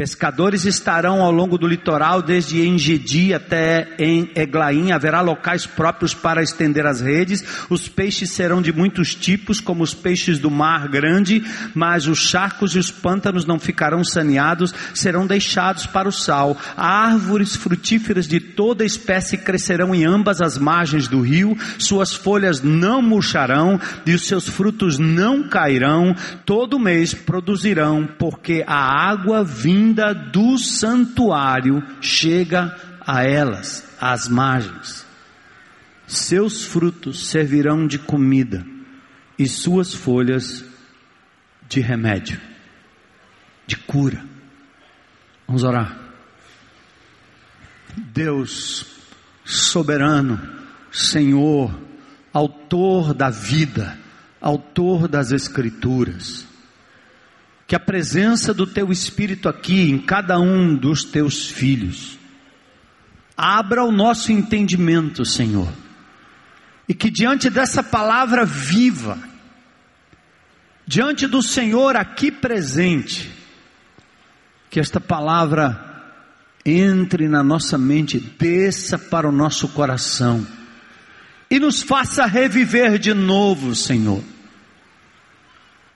Pescadores 0.00 0.64
estarão 0.64 1.20
ao 1.20 1.30
longo 1.30 1.58
do 1.58 1.66
litoral, 1.66 2.22
desde 2.22 2.66
Engedi 2.66 3.34
até 3.34 3.86
em 3.98 4.30
Eglaim. 4.34 4.92
Haverá 4.92 5.20
locais 5.20 5.66
próprios 5.66 6.14
para 6.14 6.42
estender 6.42 6.86
as 6.86 7.02
redes. 7.02 7.44
Os 7.68 7.86
peixes 7.86 8.30
serão 8.30 8.62
de 8.62 8.72
muitos 8.72 9.14
tipos, 9.14 9.60
como 9.60 9.84
os 9.84 9.92
peixes 9.92 10.38
do 10.38 10.50
mar 10.50 10.88
grande, 10.88 11.44
mas 11.74 12.06
os 12.06 12.18
charcos 12.18 12.74
e 12.74 12.78
os 12.78 12.90
pântanos 12.90 13.44
não 13.44 13.58
ficarão 13.58 14.02
saneados, 14.02 14.72
serão 14.94 15.26
deixados 15.26 15.84
para 15.84 16.08
o 16.08 16.12
sal. 16.12 16.56
Árvores 16.78 17.54
frutíferas 17.54 18.26
de 18.26 18.40
toda 18.40 18.86
espécie 18.86 19.36
crescerão 19.36 19.94
em 19.94 20.06
ambas 20.06 20.40
as 20.40 20.56
margens 20.56 21.08
do 21.08 21.20
rio. 21.20 21.54
Suas 21.78 22.14
folhas 22.14 22.62
não 22.62 23.02
murcharão 23.02 23.78
e 24.06 24.14
os 24.14 24.26
seus 24.26 24.48
frutos 24.48 24.98
não 24.98 25.46
cairão. 25.46 26.16
Todo 26.46 26.80
mês 26.80 27.12
produzirão, 27.12 28.08
porque 28.18 28.64
a 28.66 29.10
água 29.10 29.44
vinda 29.44 29.89
vinda 29.90 30.14
do 30.14 30.56
santuário 30.56 31.82
chega 32.00 32.76
a 33.00 33.24
elas, 33.24 33.84
às 34.00 34.28
margens. 34.28 35.04
Seus 36.06 36.64
frutos 36.64 37.28
servirão 37.28 37.86
de 37.86 37.98
comida 37.98 38.64
e 39.38 39.46
suas 39.46 39.92
folhas 39.92 40.64
de 41.68 41.80
remédio, 41.80 42.40
de 43.66 43.76
cura. 43.76 44.24
Vamos 45.46 45.64
orar. 45.64 45.98
Deus 47.96 48.86
soberano, 49.44 50.40
Senhor, 50.92 51.76
autor 52.32 53.12
da 53.14 53.30
vida, 53.30 53.98
autor 54.40 55.08
das 55.08 55.32
Escrituras, 55.32 56.46
que 57.70 57.76
a 57.76 57.78
presença 57.78 58.52
do 58.52 58.66
teu 58.66 58.90
Espírito 58.90 59.48
aqui 59.48 59.92
em 59.92 59.98
cada 60.00 60.40
um 60.40 60.74
dos 60.74 61.04
teus 61.04 61.46
filhos 61.46 62.18
abra 63.36 63.84
o 63.84 63.92
nosso 63.92 64.32
entendimento, 64.32 65.24
Senhor, 65.24 65.72
e 66.88 66.92
que 66.92 67.08
diante 67.08 67.48
dessa 67.48 67.80
palavra 67.80 68.44
viva, 68.44 69.16
diante 70.84 71.28
do 71.28 71.40
Senhor 71.40 71.94
aqui 71.94 72.32
presente, 72.32 73.30
que 74.68 74.80
esta 74.80 74.98
palavra 74.98 76.02
entre 76.66 77.28
na 77.28 77.44
nossa 77.44 77.78
mente, 77.78 78.18
desça 78.18 78.98
para 78.98 79.28
o 79.28 79.32
nosso 79.32 79.68
coração 79.68 80.44
e 81.48 81.60
nos 81.60 81.82
faça 81.82 82.26
reviver 82.26 82.98
de 82.98 83.14
novo, 83.14 83.76
Senhor 83.76 84.24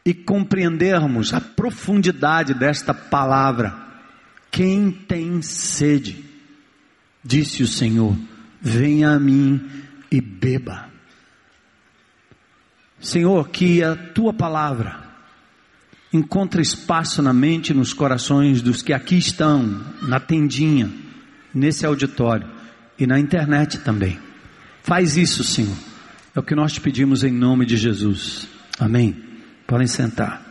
e 0.04 0.12
compreendermos 0.12 1.32
a 1.32 1.40
profundidade 1.40 2.52
desta 2.52 2.92
palavra. 2.92 3.74
Quem 4.50 4.90
tem 4.90 5.40
sede, 5.40 6.24
disse 7.24 7.62
o 7.62 7.66
Senhor, 7.66 8.16
venha 8.60 9.10
a 9.10 9.18
mim 9.18 9.60
e 10.10 10.20
beba. 10.20 10.88
Senhor, 13.00 13.48
que 13.48 13.82
a 13.82 13.96
tua 13.96 14.32
palavra 14.32 15.02
encontre 16.12 16.62
espaço 16.62 17.20
na 17.20 17.32
mente 17.32 17.70
e 17.70 17.74
nos 17.74 17.92
corações 17.92 18.62
dos 18.62 18.82
que 18.82 18.92
aqui 18.92 19.16
estão, 19.16 19.84
na 20.02 20.20
tendinha, 20.20 20.90
nesse 21.52 21.84
auditório 21.84 22.48
e 22.98 23.06
na 23.06 23.18
internet 23.18 23.78
também. 23.78 24.18
Faz 24.82 25.16
isso, 25.16 25.42
Senhor. 25.42 25.76
É 26.34 26.38
o 26.38 26.42
que 26.42 26.54
nós 26.54 26.72
te 26.72 26.80
pedimos 26.80 27.24
em 27.24 27.32
nome 27.32 27.66
de 27.66 27.76
Jesus. 27.76 28.46
Amém. 28.78 29.23
Podem 29.66 29.86
sentar. 29.86 30.42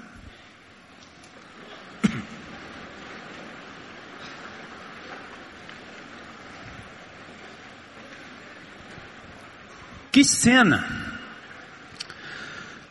Que 10.11 10.23
cena! 10.23 11.03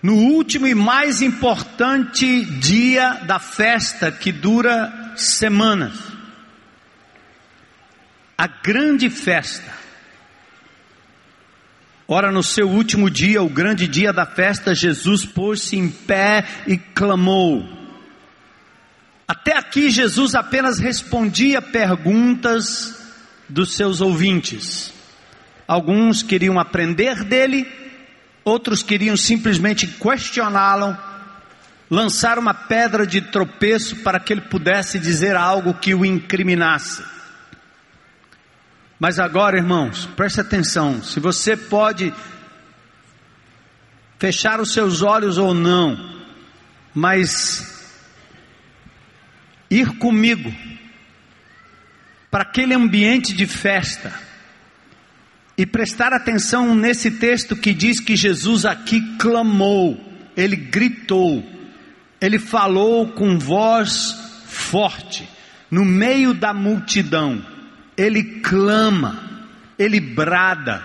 No 0.03 0.15
último 0.15 0.67
e 0.67 0.75
mais 0.75 1.23
importante 1.23 2.45
dia 2.45 3.21
da 3.25 3.39
festa 3.39 4.11
que 4.11 4.33
dura 4.33 5.13
semanas, 5.15 5.97
a 8.37 8.49
grande 8.49 9.09
festa, 9.09 9.82
Ora, 12.15 12.31
no 12.31 12.43
seu 12.43 12.69
último 12.69 13.09
dia, 13.09 13.43
o 13.43 13.49
grande 13.49 13.89
dia 13.89 14.13
da 14.13 14.27
festa, 14.27 14.75
Jesus 14.75 15.25
pôs-se 15.25 15.79
em 15.79 15.89
pé 15.89 16.45
e 16.67 16.77
clamou. 16.77 17.67
Até 19.27 19.57
aqui, 19.57 19.89
Jesus 19.89 20.35
apenas 20.35 20.79
respondia 20.79 21.63
perguntas 21.63 23.03
dos 23.49 23.75
seus 23.75 24.03
ouvintes. 24.03 24.93
Alguns 25.67 26.23
queriam 26.23 26.61
aprender 26.61 27.25
dele, 27.25 27.67
outros 28.45 28.83
queriam 28.83 29.17
simplesmente 29.17 29.87
questioná-lo, 29.87 30.95
lançar 31.91 32.39
uma 32.39 32.53
pedra 32.53 33.07
de 33.07 33.23
tropeço 33.23 33.97
para 34.03 34.21
que 34.21 34.35
ele 34.35 34.43
pudesse 34.43 34.99
dizer 34.99 35.35
algo 35.35 35.73
que 35.73 35.95
o 35.95 36.05
incriminasse. 36.05 37.03
Mas 39.03 39.19
agora, 39.19 39.57
irmãos, 39.57 40.07
preste 40.15 40.41
atenção: 40.41 41.03
se 41.03 41.19
você 41.19 41.57
pode 41.57 42.15
fechar 44.17 44.61
os 44.61 44.73
seus 44.73 45.03
olhos 45.03 45.39
ou 45.39 45.53
não, 45.53 46.23
mas 46.95 47.99
ir 49.69 49.99
comigo 49.99 50.55
para 52.31 52.45
aquele 52.45 52.75
ambiente 52.75 53.33
de 53.33 53.45
festa 53.45 54.15
e 55.59 55.67
prestar 55.67 56.13
atenção 56.13 56.73
nesse 56.73 57.11
texto 57.11 57.57
que 57.57 57.75
diz 57.75 57.99
que 57.99 58.15
Jesus 58.15 58.65
aqui 58.65 59.17
clamou, 59.17 60.01
ele 60.37 60.55
gritou, 60.55 61.45
ele 62.21 62.39
falou 62.39 63.09
com 63.09 63.37
voz 63.37 64.45
forte, 64.47 65.29
no 65.69 65.85
meio 65.85 66.33
da 66.33 66.55
multidão, 66.55 67.45
ele 68.03 68.23
clama, 68.41 69.23
ele 69.79 70.01
brada, 70.01 70.83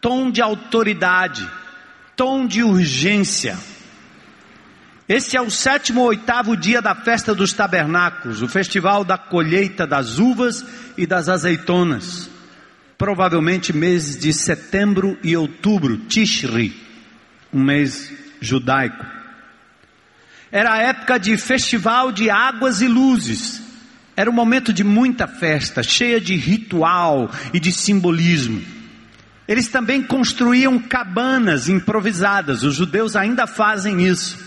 tom 0.00 0.30
de 0.30 0.40
autoridade, 0.40 1.48
tom 2.16 2.46
de 2.46 2.62
urgência. 2.62 3.58
Esse 5.08 5.36
é 5.36 5.40
o 5.40 5.50
sétimo 5.50 6.00
ou 6.00 6.06
oitavo 6.08 6.56
dia 6.56 6.80
da 6.80 6.94
festa 6.94 7.34
dos 7.34 7.52
tabernáculos, 7.52 8.42
o 8.42 8.48
festival 8.48 9.04
da 9.04 9.18
colheita 9.18 9.86
das 9.86 10.18
uvas 10.18 10.64
e 10.96 11.06
das 11.06 11.28
azeitonas. 11.28 12.30
Provavelmente 12.96 13.72
meses 13.72 14.18
de 14.18 14.32
setembro 14.32 15.18
e 15.22 15.36
outubro, 15.36 15.98
Tishri, 16.06 16.74
um 17.52 17.62
mês 17.62 18.12
judaico. 18.40 19.04
Era 20.50 20.74
a 20.74 20.82
época 20.82 21.18
de 21.18 21.36
festival 21.36 22.12
de 22.12 22.30
águas 22.30 22.80
e 22.80 22.86
luzes. 22.86 23.61
Era 24.16 24.30
um 24.30 24.32
momento 24.32 24.72
de 24.72 24.84
muita 24.84 25.26
festa, 25.26 25.82
cheia 25.82 26.20
de 26.20 26.36
ritual 26.36 27.30
e 27.52 27.58
de 27.58 27.72
simbolismo. 27.72 28.62
Eles 29.48 29.68
também 29.68 30.02
construíam 30.02 30.78
cabanas 30.78 31.68
improvisadas, 31.68 32.62
os 32.62 32.74
judeus 32.76 33.16
ainda 33.16 33.46
fazem 33.46 34.06
isso. 34.06 34.38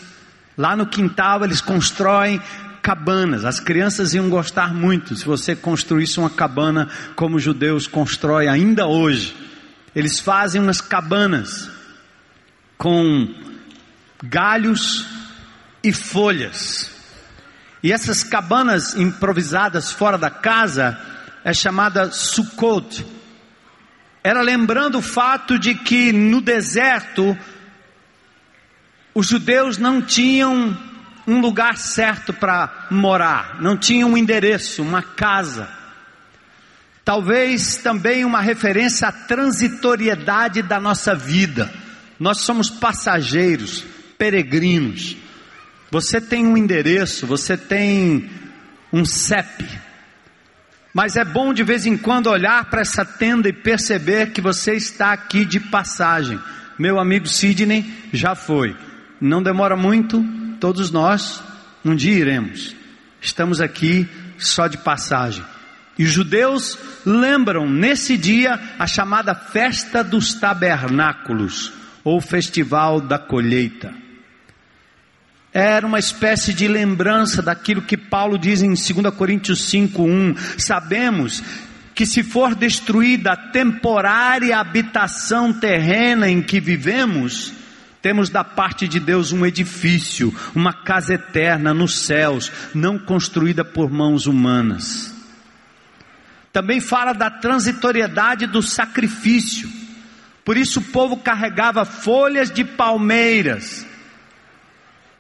Lá 0.58 0.76
no 0.76 0.86
quintal 0.86 1.44
eles 1.44 1.62
constroem 1.62 2.42
cabanas. 2.82 3.44
As 3.44 3.60
crianças 3.60 4.14
iam 4.14 4.30
gostar 4.30 4.74
muito 4.74 5.16
se 5.16 5.26
você 5.26 5.56
construísse 5.56 6.20
uma 6.20 6.30
cabana 6.30 6.88
como 7.16 7.38
os 7.38 7.44
judeus 7.44 7.88
constroem 7.88 8.48
ainda 8.48 8.86
hoje. 8.86 9.36
Eles 9.96 10.20
fazem 10.20 10.62
umas 10.62 10.82
cabanas 10.82 11.70
com 12.78 13.34
galhos 14.24 15.06
e 15.84 15.92
folhas. 15.92 16.95
E 17.86 17.94
essas 17.94 18.24
cabanas 18.24 18.96
improvisadas 18.96 19.92
fora 19.92 20.18
da 20.18 20.32
casa 20.32 21.00
é 21.44 21.54
chamada 21.54 22.12
Sukkot. 22.12 23.06
Era 24.24 24.42
lembrando 24.42 24.98
o 24.98 25.04
fato 25.04 25.60
de 25.60 25.76
que 25.76 26.12
no 26.12 26.42
deserto 26.42 27.38
os 29.14 29.28
judeus 29.28 29.78
não 29.78 30.02
tinham 30.02 30.76
um 31.28 31.40
lugar 31.40 31.78
certo 31.78 32.34
para 32.34 32.88
morar, 32.90 33.62
não 33.62 33.78
tinham 33.78 34.14
um 34.14 34.18
endereço, 34.18 34.82
uma 34.82 35.04
casa. 35.04 35.70
Talvez 37.04 37.78
também 37.78 38.26
uma 38.26 38.42
referência 38.42 39.10
à 39.10 39.12
transitoriedade 39.12 40.64
da 40.64 40.80
nossa 40.80 41.14
vida. 41.14 41.72
Nós 42.20 42.40
somos 42.40 42.68
passageiros, 42.68 43.86
peregrinos. 44.18 45.18
Você 45.96 46.20
tem 46.20 46.46
um 46.46 46.58
endereço, 46.58 47.26
você 47.26 47.56
tem 47.56 48.30
um 48.92 49.06
CEP. 49.06 49.66
Mas 50.94 51.16
é 51.16 51.24
bom 51.24 51.54
de 51.54 51.64
vez 51.64 51.86
em 51.86 51.96
quando 51.96 52.30
olhar 52.30 52.70
para 52.70 52.82
essa 52.82 53.06
tenda 53.06 53.48
e 53.48 53.54
perceber 53.54 54.32
que 54.32 54.42
você 54.42 54.74
está 54.74 55.14
aqui 55.14 55.46
de 55.46 55.58
passagem. 55.58 56.38
Meu 56.78 57.00
amigo 57.00 57.30
Sidney 57.30 58.10
já 58.12 58.36
foi. 58.36 58.76
Não 59.22 59.42
demora 59.42 59.78
muito, 59.78 60.22
todos 60.60 60.92
nós 60.92 61.42
um 61.86 61.96
dia 61.96 62.20
iremos. 62.20 62.76
Estamos 63.22 63.62
aqui 63.62 64.06
só 64.38 64.68
de 64.68 64.78
passagem. 64.78 65.46
E 65.98 66.04
os 66.04 66.12
judeus 66.12 66.78
lembram 67.06 67.70
nesse 67.70 68.18
dia 68.18 68.60
a 68.78 68.86
chamada 68.86 69.34
festa 69.34 70.04
dos 70.04 70.34
tabernáculos, 70.34 71.72
ou 72.04 72.20
festival 72.20 73.00
da 73.00 73.18
colheita. 73.18 74.04
Era 75.58 75.88
uma 75.88 76.00
espécie 76.00 76.54
de 76.54 76.68
lembrança 76.68 77.42
daquilo 77.42 77.82
que 77.82 77.96
Paulo 77.96 78.38
diz 78.38 78.62
em 78.62 78.74
2 78.74 79.16
Coríntios 79.16 79.70
5:1. 79.72 80.36
Sabemos 80.58 81.42
que 81.94 82.06
se 82.06 82.24
for 82.24 82.54
destruída 82.54 83.32
a 83.32 83.38
temporária 83.38 84.58
habitação 84.60 85.54
terrena 85.54 86.30
em 86.30 86.42
que 86.42 86.60
vivemos, 86.60 87.54
temos 88.02 88.30
da 88.30 88.44
parte 88.44 88.86
de 88.86 89.00
Deus 89.00 89.32
um 89.32 89.46
edifício, 89.46 90.36
uma 90.54 90.74
casa 90.74 91.14
eterna 91.14 91.74
nos 91.74 92.00
céus, 92.00 92.52
não 92.74 93.00
construída 93.00 93.64
por 93.64 93.90
mãos 93.90 94.28
humanas. 94.28 95.10
Também 96.52 96.82
fala 96.82 97.14
da 97.14 97.32
transitoriedade 97.32 98.46
do 98.46 98.62
sacrifício. 98.62 99.70
Por 100.44 100.58
isso 100.58 100.82
o 100.82 100.84
povo 100.84 101.16
carregava 101.16 101.86
folhas 101.86 102.52
de 102.52 102.66
palmeiras, 102.66 103.85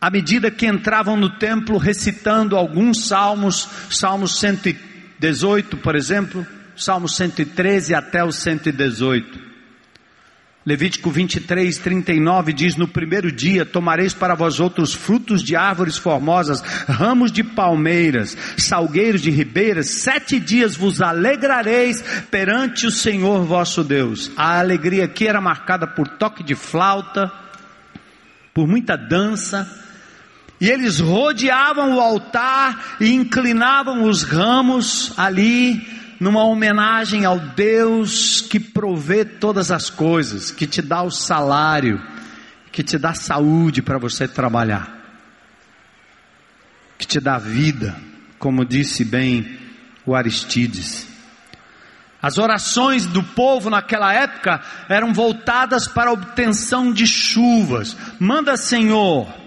à 0.05 0.09
medida 0.11 0.51
que 0.51 0.67
entravam 0.67 1.17
no 1.17 1.31
templo 1.31 1.79
recitando 1.79 2.55
alguns 2.55 3.07
salmos, 3.07 3.67
Salmos 3.89 4.37
118, 4.39 5.77
por 5.77 5.95
exemplo, 5.95 6.45
Salmo 6.77 7.09
113 7.09 7.95
até 7.95 8.23
o 8.23 8.31
118. 8.31 9.39
Levítico 10.63 11.09
23, 11.09 11.75
39 11.79 12.53
diz: 12.53 12.75
No 12.75 12.87
primeiro 12.87 13.31
dia 13.31 13.65
tomareis 13.65 14.13
para 14.13 14.35
vós 14.35 14.59
outros 14.59 14.93
frutos 14.93 15.41
de 15.41 15.55
árvores 15.55 15.97
formosas, 15.97 16.61
ramos 16.87 17.31
de 17.31 17.43
palmeiras, 17.43 18.37
salgueiros 18.59 19.23
de 19.23 19.31
ribeiras, 19.31 19.89
sete 19.89 20.39
dias 20.39 20.75
vos 20.75 21.01
alegrareis 21.01 22.03
perante 22.29 22.85
o 22.85 22.91
Senhor 22.91 23.43
vosso 23.43 23.83
Deus. 23.83 24.31
A 24.37 24.59
alegria 24.59 25.05
aqui 25.05 25.27
era 25.27 25.41
marcada 25.41 25.87
por 25.87 26.07
toque 26.07 26.43
de 26.43 26.53
flauta, 26.53 27.31
por 28.53 28.67
muita 28.67 28.95
dança, 28.95 29.83
e 30.65 30.69
eles 30.71 30.99
rodeavam 30.99 31.95
o 31.95 31.99
altar 32.01 32.95
e 32.99 33.13
inclinavam 33.13 34.01
os 34.01 34.23
ramos 34.23 35.13
ali 35.15 35.87
numa 36.19 36.43
homenagem 36.43 37.23
ao 37.23 37.37
Deus 37.37 38.41
que 38.41 38.59
provê 38.59 39.23
todas 39.23 39.69
as 39.69 39.91
coisas, 39.91 40.49
que 40.49 40.65
te 40.65 40.81
dá 40.81 41.03
o 41.03 41.11
salário, 41.11 42.01
que 42.71 42.81
te 42.81 42.97
dá 42.97 43.13
saúde 43.13 43.83
para 43.83 43.99
você 43.99 44.27
trabalhar, 44.27 44.89
que 46.97 47.05
te 47.05 47.19
dá 47.19 47.37
vida, 47.37 47.95
como 48.39 48.65
disse 48.65 49.05
bem 49.05 49.59
o 50.03 50.15
Aristides. 50.15 51.07
As 52.19 52.39
orações 52.39 53.05
do 53.05 53.21
povo 53.21 53.69
naquela 53.69 54.11
época 54.11 54.63
eram 54.89 55.13
voltadas 55.13 55.87
para 55.87 56.09
a 56.09 56.13
obtenção 56.13 56.91
de 56.91 57.05
chuvas. 57.05 57.95
Manda, 58.19 58.57
Senhor, 58.57 59.44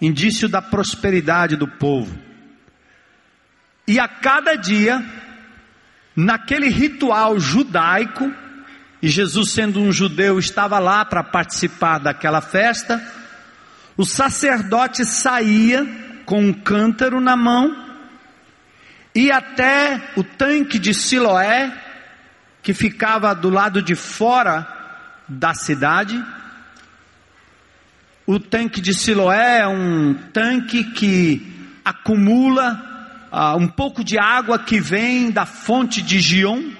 indício 0.00 0.48
da 0.48 0.62
prosperidade 0.62 1.56
do 1.56 1.68
povo. 1.68 2.18
E 3.86 3.98
a 3.98 4.08
cada 4.08 4.54
dia 4.54 5.04
naquele 6.14 6.68
ritual 6.68 7.38
judaico, 7.38 8.32
e 9.02 9.08
Jesus, 9.08 9.52
sendo 9.52 9.80
um 9.80 9.90
judeu, 9.90 10.38
estava 10.38 10.78
lá 10.78 11.04
para 11.04 11.24
participar 11.24 11.98
daquela 11.98 12.40
festa, 12.40 13.02
o 13.96 14.04
sacerdote 14.04 15.04
saía 15.04 15.86
com 16.24 16.44
um 16.44 16.52
cântaro 16.52 17.20
na 17.20 17.36
mão, 17.36 17.88
e 19.14 19.30
até 19.30 20.12
o 20.16 20.22
tanque 20.22 20.78
de 20.78 20.94
Siloé, 20.94 21.72
que 22.62 22.72
ficava 22.74 23.34
do 23.34 23.50
lado 23.50 23.82
de 23.82 23.94
fora 23.94 24.66
da 25.26 25.54
cidade. 25.54 26.22
O 28.26 28.38
tanque 28.38 28.80
de 28.80 28.94
Siloé 28.94 29.60
é 29.60 29.68
um 29.68 30.14
tanque 30.32 30.84
que 30.84 31.50
acumula 31.84 33.28
ah, 33.32 33.56
um 33.56 33.66
pouco 33.66 34.04
de 34.04 34.18
água 34.18 34.58
que 34.58 34.80
vem 34.80 35.30
da 35.30 35.46
fonte 35.46 36.02
de 36.02 36.20
Gion 36.20 36.72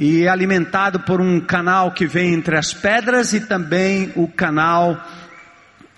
e 0.00 0.22
é 0.22 0.28
alimentado 0.28 1.00
por 1.00 1.20
um 1.20 1.38
canal 1.40 1.92
que 1.92 2.06
vem 2.06 2.32
entre 2.32 2.56
as 2.56 2.72
pedras 2.72 3.34
e 3.34 3.40
também 3.40 4.10
o 4.16 4.26
canal 4.26 4.98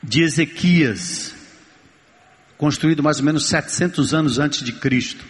de 0.02 0.22
Ezequias, 0.22 1.32
construído 2.58 3.00
mais 3.00 3.18
ou 3.18 3.24
menos 3.24 3.46
700 3.46 4.12
anos 4.12 4.38
antes 4.40 4.64
de 4.64 4.72
Cristo. 4.72 5.24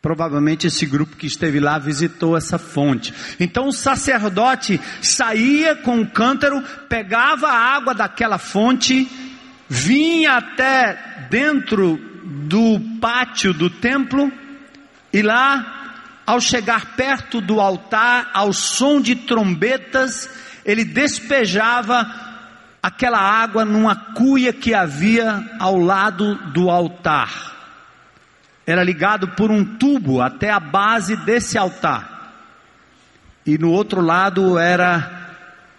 Provavelmente 0.00 0.68
esse 0.68 0.86
grupo 0.86 1.16
que 1.16 1.26
esteve 1.26 1.58
lá 1.58 1.78
visitou 1.78 2.36
essa 2.36 2.56
fonte. 2.58 3.12
Então 3.40 3.66
o 3.68 3.72
sacerdote 3.72 4.80
saía 5.02 5.74
com 5.74 6.00
o 6.00 6.06
cântaro, 6.06 6.62
pegava 6.88 7.48
a 7.48 7.76
água 7.76 7.94
daquela 7.94 8.38
fonte, 8.38 9.08
vinha 9.68 10.34
até 10.34 11.26
dentro 11.28 11.96
do 12.24 12.80
pátio 13.00 13.52
do 13.52 13.68
templo 13.68 14.30
e 15.12 15.22
lá, 15.22 16.22
ao 16.26 16.40
chegar 16.40 16.94
perto 16.94 17.40
do 17.40 17.60
altar, 17.60 18.30
ao 18.34 18.52
som 18.52 19.00
de 19.00 19.14
trombetas, 19.14 20.28
ele 20.64 20.84
despejava 20.84 22.06
aquela 22.82 23.18
água 23.18 23.64
numa 23.64 23.96
cuia 23.96 24.52
que 24.52 24.74
havia 24.74 25.44
ao 25.58 25.78
lado 25.78 26.34
do 26.52 26.70
altar. 26.70 27.57
Era 28.68 28.84
ligado 28.84 29.28
por 29.28 29.50
um 29.50 29.64
tubo 29.64 30.20
até 30.20 30.50
a 30.50 30.60
base 30.60 31.16
desse 31.16 31.56
altar. 31.56 32.34
E 33.46 33.56
no 33.56 33.70
outro 33.70 34.02
lado 34.02 34.58
era 34.58 35.38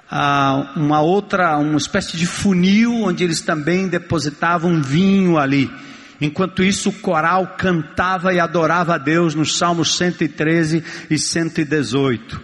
ah, 0.09 0.73
uma 0.75 0.99
outra, 0.99 1.55
uma 1.57 1.77
espécie 1.77 2.17
de 2.17 2.25
funil 2.25 3.03
onde 3.03 3.23
eles 3.23 3.41
também 3.41 3.87
depositavam 3.87 4.81
vinho 4.81 5.37
ali. 5.37 5.71
Enquanto 6.19 6.63
isso, 6.63 6.89
o 6.89 6.93
coral 6.93 7.53
cantava 7.59 8.33
e 8.33 8.39
adorava 8.39 8.95
a 8.95 8.97
Deus 8.97 9.35
nos 9.35 9.55
Salmos 9.55 9.95
113 9.95 10.83
e 11.11 11.17
118. 11.19 12.41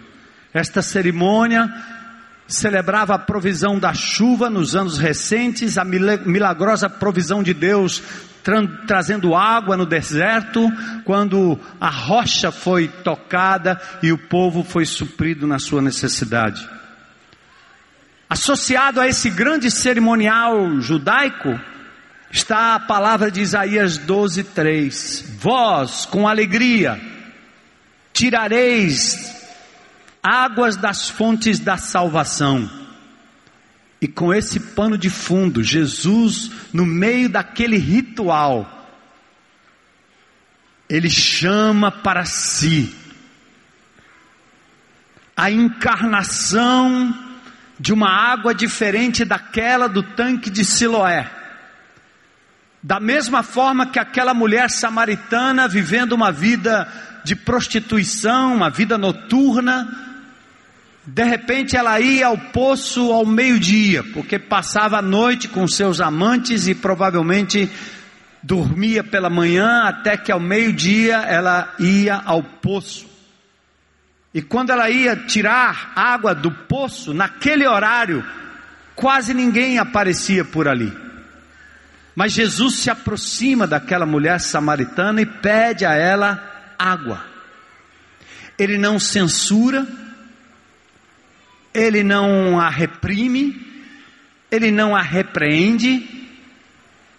Esta 0.54 0.80
cerimônia 0.80 1.68
celebrava 2.46 3.16
a 3.16 3.18
provisão 3.18 3.80
da 3.80 3.92
chuva 3.92 4.48
nos 4.48 4.76
anos 4.76 4.96
recentes, 4.96 5.76
a 5.76 5.84
milagrosa 5.84 6.88
provisão 6.88 7.42
de 7.42 7.52
Deus 7.52 8.00
tra 8.46 8.64
trazendo 8.86 9.34
água 9.34 9.76
no 9.76 9.84
deserto, 9.84 10.70
quando 11.04 11.58
a 11.80 11.90
rocha 11.90 12.52
foi 12.52 12.86
tocada 12.86 13.80
e 14.00 14.12
o 14.12 14.18
povo 14.28 14.62
foi 14.62 14.86
suprido 14.86 15.48
na 15.48 15.58
sua 15.58 15.82
necessidade. 15.82 16.64
Associado 18.30 19.00
a 19.00 19.08
esse 19.08 19.30
grande 19.30 19.68
cerimonial 19.68 20.80
judaico, 20.80 21.58
está 22.30 22.76
a 22.76 22.80
palavra 22.80 23.32
de 23.32 23.40
Isaías 23.40 23.98
12, 23.98 24.44
3. 24.44 25.38
Vós, 25.40 26.06
com 26.06 26.28
alegria, 26.28 27.00
tirareis 28.12 29.34
águas 30.22 30.76
das 30.76 31.10
fontes 31.10 31.58
da 31.58 31.76
salvação. 31.76 32.85
E 34.00 34.06
com 34.06 34.32
esse 34.32 34.60
pano 34.60 34.98
de 34.98 35.08
fundo, 35.08 35.62
Jesus, 35.62 36.50
no 36.72 36.84
meio 36.84 37.28
daquele 37.28 37.78
ritual, 37.78 38.72
ele 40.88 41.10
chama 41.10 41.90
para 41.90 42.24
si 42.24 42.94
a 45.36 45.50
encarnação 45.50 47.14
de 47.78 47.92
uma 47.92 48.08
água 48.08 48.54
diferente 48.54 49.24
daquela 49.24 49.86
do 49.86 50.02
tanque 50.02 50.48
de 50.48 50.64
Siloé. 50.64 51.30
Da 52.82 53.00
mesma 53.00 53.42
forma 53.42 53.86
que 53.86 53.98
aquela 53.98 54.32
mulher 54.32 54.70
samaritana 54.70 55.66
vivendo 55.68 56.12
uma 56.12 56.30
vida 56.30 56.86
de 57.24 57.34
prostituição, 57.34 58.54
uma 58.54 58.70
vida 58.70 58.96
noturna, 58.96 60.05
de 61.06 61.22
repente 61.22 61.76
ela 61.76 62.00
ia 62.00 62.26
ao 62.26 62.36
poço 62.36 63.12
ao 63.12 63.24
meio-dia, 63.24 64.02
porque 64.12 64.40
passava 64.40 64.98
a 64.98 65.02
noite 65.02 65.46
com 65.46 65.68
seus 65.68 66.00
amantes 66.00 66.66
e 66.66 66.74
provavelmente 66.74 67.70
dormia 68.42 69.04
pela 69.04 69.30
manhã 69.30 69.84
até 69.84 70.16
que 70.16 70.32
ao 70.32 70.40
meio-dia 70.40 71.18
ela 71.18 71.72
ia 71.78 72.16
ao 72.24 72.42
poço. 72.42 73.06
E 74.34 74.42
quando 74.42 74.70
ela 74.70 74.90
ia 74.90 75.14
tirar 75.14 75.92
água 75.94 76.34
do 76.34 76.50
poço, 76.50 77.14
naquele 77.14 77.66
horário, 77.66 78.24
quase 78.96 79.32
ninguém 79.32 79.78
aparecia 79.78 80.44
por 80.44 80.66
ali. 80.66 80.92
Mas 82.16 82.32
Jesus 82.32 82.80
se 82.80 82.90
aproxima 82.90 83.66
daquela 83.66 84.04
mulher 84.04 84.40
samaritana 84.40 85.22
e 85.22 85.26
pede 85.26 85.84
a 85.86 85.94
ela 85.94 86.74
água. 86.78 87.24
Ele 88.58 88.76
não 88.76 88.98
censura, 88.98 89.86
ele 91.76 92.02
não 92.02 92.58
a 92.58 92.70
reprime, 92.70 93.54
ele 94.50 94.70
não 94.70 94.96
a 94.96 95.02
repreende. 95.02 96.08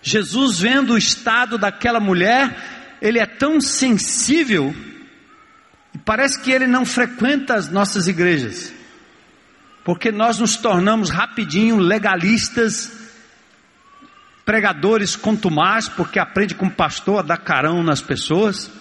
Jesus, 0.02 0.60
vendo 0.60 0.94
o 0.94 0.98
estado 0.98 1.58
daquela 1.60 2.00
mulher, 2.00 2.98
ele 3.00 3.20
é 3.20 3.26
tão 3.28 3.62
sensível, 3.62 4.76
e 5.94 5.98
parece 6.00 6.42
que 6.42 6.52
ele 6.52 6.66
não 6.66 6.86
frequenta 6.86 7.54
as 7.54 7.70
nossas 7.70 8.08
igrejas, 8.08 8.74
porque 9.84 10.12
nós 10.12 10.40
nos 10.40 10.58
tornamos 10.58 11.12
rapidinho 11.12 11.78
legalistas, 11.78 12.92
pregadores 14.44 15.16
contumaz, 15.16 15.88
porque 15.88 16.18
aprende 16.18 16.56
com 16.56 16.66
o 16.66 16.72
pastor 16.72 17.20
a 17.20 17.22
dar 17.22 17.38
carão 17.38 17.84
nas 17.84 18.02
pessoas. 18.02 18.72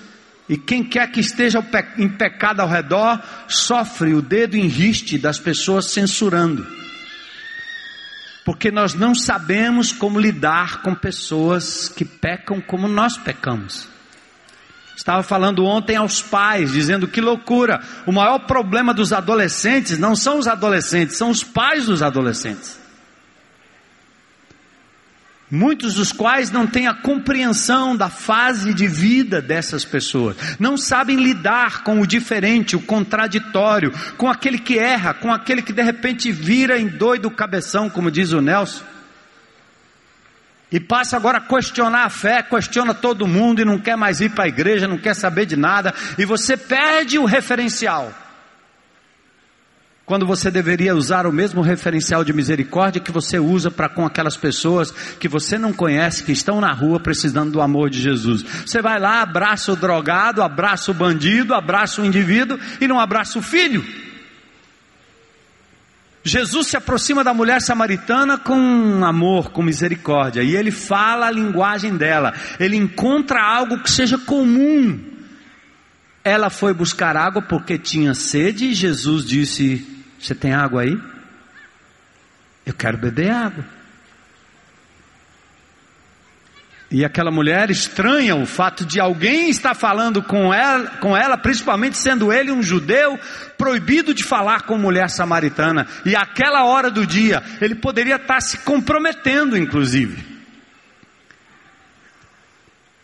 E 0.49 0.57
quem 0.57 0.85
quer 0.85 1.11
que 1.11 1.21
esteja 1.21 1.65
em 1.99 2.09
pecado 2.09 2.61
ao 2.61 2.69
redor, 2.69 3.21
sofre 3.49 4.15
o 4.15 4.23
dedo 4.23 4.57
em 4.57 4.67
riste 4.67 5.19
das 5.19 5.39
pessoas 5.39 5.87
censurando. 5.87 6.67
Porque 8.45 8.71
nós 8.71 8.95
não 8.95 9.13
sabemos 9.13 9.91
como 9.91 10.21
lidar 10.21 10.83
com 10.83 10.95
pessoas 10.95 11.89
que 11.89 12.05
pecam 12.05 12.61
como 12.61 12.87
nós 12.87 13.17
pecamos. 13.17 13.89
Estava 14.97 15.23
falando 15.25 15.65
ontem 15.65 15.97
aos 15.97 16.23
pais, 16.23 16.73
dizendo 16.73 17.09
que 17.09 17.21
loucura. 17.21 17.83
O 18.07 18.13
maior 18.13 18.39
problema 18.41 18.95
dos 18.95 19.13
adolescentes 19.13 19.99
não 19.99 20.15
são 20.15 20.39
os 20.39 20.47
adolescentes, 20.47 21.17
são 21.17 21.31
os 21.31 21.43
pais 21.43 21.87
dos 21.87 22.03
adolescentes 22.03 22.86
muitos 25.51 25.95
dos 25.95 26.13
quais 26.13 26.51
não 26.51 26.67
têm 26.67 26.87
a 26.87 26.95
compreensão 26.95 27.97
da 27.97 28.09
fase 28.09 28.75
de 28.75 28.87
vida 28.87 29.41
dessas 29.41 29.85
pessoas, 29.85 30.37
não 30.59 30.77
sabem 30.77 31.17
lidar 31.17 31.83
com 31.83 32.01
o 32.01 32.07
diferente, 32.07 32.77
o 32.77 32.81
contraditório, 32.81 33.93
com 34.17 34.29
aquele 34.29 34.59
que 34.59 34.79
erra, 34.79 35.15
com 35.15 35.33
aquele 35.33 35.63
que 35.63 35.73
de 35.73 35.83
repente 35.83 36.33
vira 36.33 36.79
em 36.79 36.89
doido 36.89 37.31
cabeção, 37.31 37.89
como 37.89 38.11
diz 38.11 38.33
o 38.33 38.41
Nelson, 38.41 38.83
e 40.71 40.81
passa 40.81 41.17
agora 41.17 41.39
a 41.39 41.41
questionar 41.41 42.05
a 42.05 42.11
fé, 42.11 42.43
questiona 42.43 42.93
todo 42.93 43.27
mundo 43.27 43.63
e 43.63 43.65
não 43.65 43.79
quer 43.79 43.97
mais 43.97 44.21
ir 44.21 44.31
para 44.31 44.45
a 44.45 44.49
igreja, 44.49 44.89
não 44.89 44.99
quer 44.99 45.15
saber 45.15 45.47
de 45.47 45.57
nada, 45.57 45.95
e 46.19 46.25
você 46.25 46.57
perde 46.57 47.19
o 47.19 47.25
referencial 47.25 48.13
quando 50.07 50.25
você 50.25 50.53
deveria 50.53 50.95
usar 50.95 51.27
o 51.27 51.33
mesmo 51.33 51.61
referencial 51.61 52.23
de 52.23 52.33
misericórdia 52.33 53.01
que 53.01 53.11
você 53.11 53.41
usa 53.41 53.73
para 53.73 53.89
com 53.89 54.07
aquelas 54.07 54.37
pessoas 54.37 54.93
que 55.19 55.27
você 55.27 55.59
não 55.59 55.73
conhece, 55.73 56.23
que 56.23 56.31
estão 56.31 56.61
na 56.61 56.73
rua 56.73 57.01
precisando 57.01 57.51
do 57.51 57.61
amor 57.61 57.91
de 57.91 58.01
Jesus. 58.01 58.45
Você 58.65 58.81
vai 58.81 59.01
lá, 59.01 59.21
abraça 59.21 59.73
o 59.73 59.77
drogado, 59.77 60.43
abraça 60.43 60.93
o 60.93 60.95
bandido, 60.95 61.53
abraça 61.53 62.01
o 62.01 62.07
indivíduo 62.07 62.57
e 62.81 62.87
não 62.87 63.01
abraça 63.01 63.37
o 63.37 63.43
filho. 63.43 63.85
Jesus 66.23 66.69
se 66.69 66.77
aproxima 66.77 67.25
da 67.25 67.35
mulher 67.35 67.61
samaritana 67.61 68.39
com 68.39 69.05
amor, 69.05 69.51
com 69.51 69.63
misericórdia, 69.63 70.43
e 70.43 70.55
ele 70.55 70.71
fala 70.71 71.27
a 71.27 71.33
linguagem 71.33 71.97
dela, 71.97 72.33
ele 72.61 72.77
encontra 72.77 73.43
algo 73.43 73.81
que 73.81 73.91
seja 73.91 74.19
comum. 74.19 75.01
Ela 76.23 76.51
foi 76.51 76.73
buscar 76.75 77.17
água 77.17 77.43
porque 77.43 77.79
tinha 77.79 78.13
sede, 78.15 78.67
e 78.67 78.75
Jesus 78.75 79.25
disse: 79.25 79.96
você 80.19 80.35
tem 80.35 80.53
água 80.53 80.83
aí? 80.83 80.99
Eu 82.65 82.75
quero 82.75 82.99
beber 82.99 83.31
água. 83.31 83.65
E 86.91 87.05
aquela 87.05 87.33
mulher 87.33 87.69
estranha 87.69 88.37
o 88.37 88.47
fato 88.47 88.87
de 88.87 89.01
alguém 89.01 89.51
estar 89.51 89.75
falando 89.75 90.23
com 90.23 90.55
ela, 90.55 90.87
com 91.01 91.17
ela, 91.17 91.37
principalmente 91.37 91.99
sendo 91.99 92.33
ele 92.33 92.53
um 92.53 92.63
judeu, 92.63 93.19
proibido 93.59 94.15
de 94.15 94.23
falar 94.23 94.63
com 94.63 94.79
mulher 94.79 95.11
samaritana. 95.11 95.87
E 96.05 96.15
aquela 96.15 96.65
hora 96.65 96.89
do 96.91 97.05
dia, 97.05 97.43
ele 97.61 97.75
poderia 97.75 98.17
estar 98.17 98.41
se 98.41 98.59
comprometendo, 98.59 99.59
inclusive. 99.59 100.25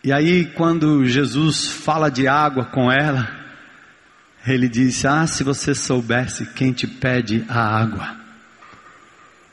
E 0.01 0.13
aí, 0.13 0.45
quando 0.45 1.05
Jesus 1.05 1.67
fala 1.67 2.09
de 2.09 2.27
água 2.27 2.65
com 2.65 2.89
ela, 2.91 3.42
ele 4.45 4.67
disse: 4.67 5.07
Ah, 5.07 5.25
se 5.25 5.43
você 5.43 5.73
soubesse 5.73 6.45
quem 6.47 6.73
te 6.73 6.85
pede 6.85 7.45
a 7.47 7.59
água, 7.59 8.15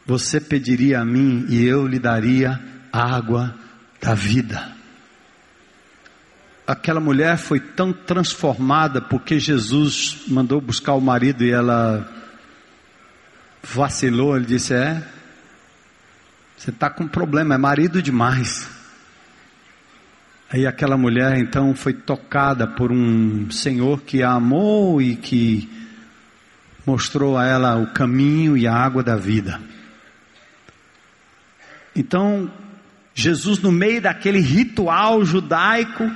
você 0.04 0.40
pediria 0.40 1.00
a 1.00 1.04
mim 1.04 1.46
e 1.48 1.64
eu 1.64 1.86
lhe 1.86 1.98
daria 1.98 2.60
a 2.92 3.16
água 3.16 3.54
da 4.00 4.14
vida. 4.14 4.72
Aquela 6.66 7.00
mulher 7.00 7.36
foi 7.36 7.60
tão 7.60 7.92
transformada 7.92 9.00
porque 9.00 9.38
Jesus 9.38 10.22
mandou 10.28 10.60
buscar 10.60 10.94
o 10.94 11.00
marido 11.00 11.44
e 11.44 11.50
ela 11.50 12.08
vacilou. 13.62 14.36
Ele 14.36 14.46
disse: 14.46 14.74
É, 14.74 15.02
você 16.56 16.70
está 16.70 16.90
com 16.90 17.06
problema, 17.06 17.54
é 17.54 17.58
marido 17.58 18.02
demais. 18.02 18.79
Aí 20.52 20.66
aquela 20.66 20.96
mulher 20.96 21.38
então 21.38 21.76
foi 21.76 21.92
tocada 21.92 22.66
por 22.66 22.90
um 22.90 23.48
Senhor 23.52 24.00
que 24.00 24.20
a 24.20 24.32
amou 24.32 25.00
e 25.00 25.14
que 25.14 25.70
mostrou 26.84 27.38
a 27.38 27.46
ela 27.46 27.76
o 27.76 27.92
caminho 27.92 28.56
e 28.56 28.66
a 28.66 28.74
água 28.74 29.00
da 29.00 29.14
vida. 29.14 29.60
Então, 31.94 32.50
Jesus, 33.14 33.60
no 33.60 33.70
meio 33.70 34.02
daquele 34.02 34.40
ritual 34.40 35.24
judaico, 35.24 36.10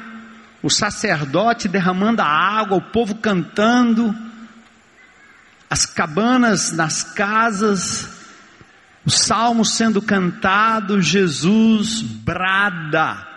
o 0.61 0.68
sacerdote 0.68 1.68
derramando 1.68 2.20
a 2.20 2.27
água, 2.27 2.77
o 2.79 2.83
povo 2.90 3.14
cantando, 3.14 4.12
as 5.70 5.87
cabanas 5.87 6.73
nas 6.73 7.05
casas, 7.05 8.11
O 9.07 9.11
salmo 9.11 9.66
sendo 9.66 10.01
cantado, 10.01 11.03
Jesus 11.03 12.01
brada 12.01 13.34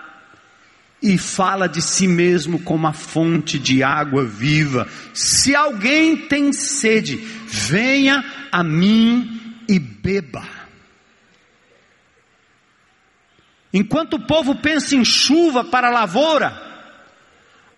e 1.02 1.18
fala 1.18 1.68
de 1.68 1.82
si 1.82 2.08
mesmo 2.08 2.60
como 2.60 2.88
a 2.88 2.94
fonte 2.94 3.60
de 3.60 3.84
água 3.84 4.24
viva. 4.24 4.88
Se 5.14 5.56
alguém 5.56 6.18
tem 6.18 6.52
sede, 6.52 7.18
venha 7.18 8.24
a 8.52 8.64
mim 8.64 9.62
e 9.68 9.78
beba. 9.80 10.48
Enquanto 13.72 14.16
o 14.16 14.26
povo 14.26 14.56
pensa 14.56 14.96
em 14.96 15.06
chuva 15.06 15.64
para 15.64 15.88
a 15.88 15.92
lavoura, 15.92 16.68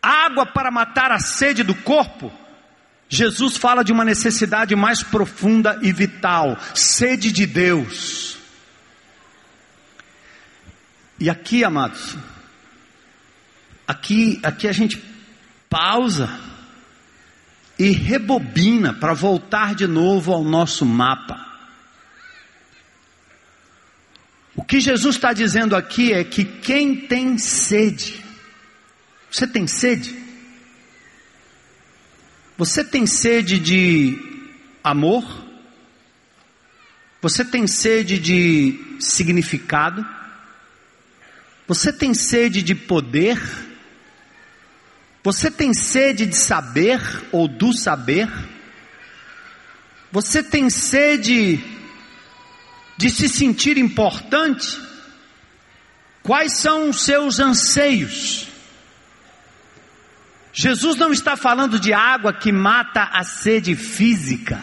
água 0.02 0.46
para 0.46 0.72
matar 0.72 1.12
a 1.12 1.20
sede 1.20 1.62
do 1.62 1.76
corpo, 1.76 2.32
Jesus 3.10 3.58
fala 3.58 3.84
de 3.84 3.92
uma 3.92 4.06
necessidade 4.06 4.76
mais 4.76 5.04
profunda 5.04 5.78
e 5.82 5.92
vital, 5.92 6.58
sede 6.74 7.32
de 7.32 7.46
Deus. 7.46 8.38
E 11.20 11.30
aqui, 11.30 11.66
amados, 11.66 12.16
aqui, 13.90 14.40
aqui 14.44 14.68
a 14.68 14.72
gente 14.72 15.04
pausa 15.68 16.30
e 17.80 17.90
rebobina 17.90 18.94
para 18.94 19.16
voltar 19.16 19.74
de 19.74 19.88
novo 19.88 20.32
ao 20.32 20.44
nosso 20.44 20.86
mapa. 20.86 21.44
O 24.56 24.64
que 24.64 24.80
Jesus 24.80 25.16
está 25.16 25.34
dizendo 25.34 25.76
aqui 25.76 26.14
é 26.14 26.24
que 26.24 26.46
quem 26.46 26.96
tem 26.96 27.40
sede, 27.40 28.24
você 29.32 29.48
tem 29.48 29.66
sede? 29.66 30.16
Você 32.60 32.84
tem 32.84 33.08
sede 33.08 33.58
de 33.58 34.20
amor? 34.84 35.26
Você 37.24 37.44
tem 37.44 37.66
sede 37.66 38.20
de 38.20 38.98
significado? 39.00 40.06
Você 41.68 41.92
tem 41.92 42.14
sede 42.14 42.62
de 42.62 42.76
poder? 42.76 43.69
Você 45.24 45.52
tem 45.52 45.74
sede 45.74 46.26
de 46.26 46.38
saber 46.38 47.02
ou 47.32 47.48
do 47.48 47.74
saber? 47.74 48.30
Você 50.12 50.42
tem 50.42 50.70
sede 50.70 51.60
de 52.98 53.10
se 53.10 53.28
sentir 53.28 53.78
importante? 53.78 54.80
Quais 56.24 56.54
são 56.54 56.90
os 56.90 57.02
seus 57.02 57.40
anseios? 57.40 58.48
Jesus 60.54 60.96
não 60.96 61.12
está 61.12 61.38
falando 61.38 61.80
de 61.80 61.94
água 61.94 62.34
que 62.34 62.52
mata 62.52 63.04
a 63.14 63.24
sede 63.24 63.76
física. 63.76 64.62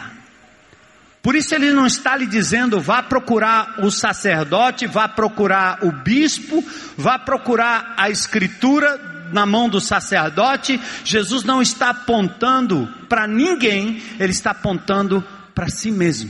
Por 1.21 1.35
isso 1.35 1.53
ele 1.53 1.71
não 1.71 1.85
está 1.85 2.15
lhe 2.15 2.25
dizendo 2.25 2.79
vá 2.79 3.03
procurar 3.03 3.83
o 3.83 3.91
sacerdote, 3.91 4.87
vá 4.87 5.07
procurar 5.07 5.83
o 5.83 5.91
bispo, 5.91 6.63
vá 6.97 7.19
procurar 7.19 7.95
a 7.97 8.09
escritura 8.09 9.16
na 9.31 9.45
mão 9.45 9.69
do 9.69 9.79
sacerdote. 9.79 10.79
Jesus 11.03 11.43
não 11.43 11.61
está 11.61 11.89
apontando 11.89 12.87
para 13.07 13.27
ninguém, 13.27 14.01
ele 14.19 14.31
está 14.31 14.51
apontando 14.51 15.23
para 15.53 15.69
si 15.69 15.91
mesmo. 15.91 16.29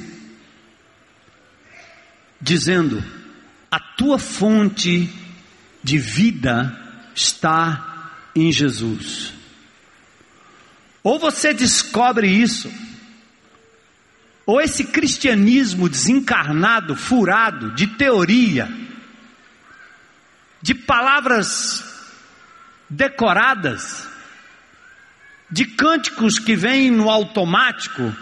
Dizendo: 2.41 3.03
a 3.71 3.79
tua 3.79 4.17
fonte 4.17 5.13
de 5.83 5.97
vida 5.97 6.77
está 7.15 8.11
em 8.35 8.51
Jesus. 8.51 9.33
Ou 11.03 11.17
você 11.17 11.53
descobre 11.53 12.27
isso, 12.27 12.71
ou 14.45 14.59
esse 14.61 14.83
cristianismo 14.85 15.87
desencarnado, 15.89 16.95
furado, 16.95 17.71
de 17.71 17.87
teoria, 17.87 18.69
de 20.61 20.73
palavras 20.75 21.86
decoradas, 22.89 24.07
de 25.49 25.65
cânticos 25.65 26.39
que 26.39 26.55
vêm 26.55 26.91
no 26.91 27.09
automático, 27.09 28.13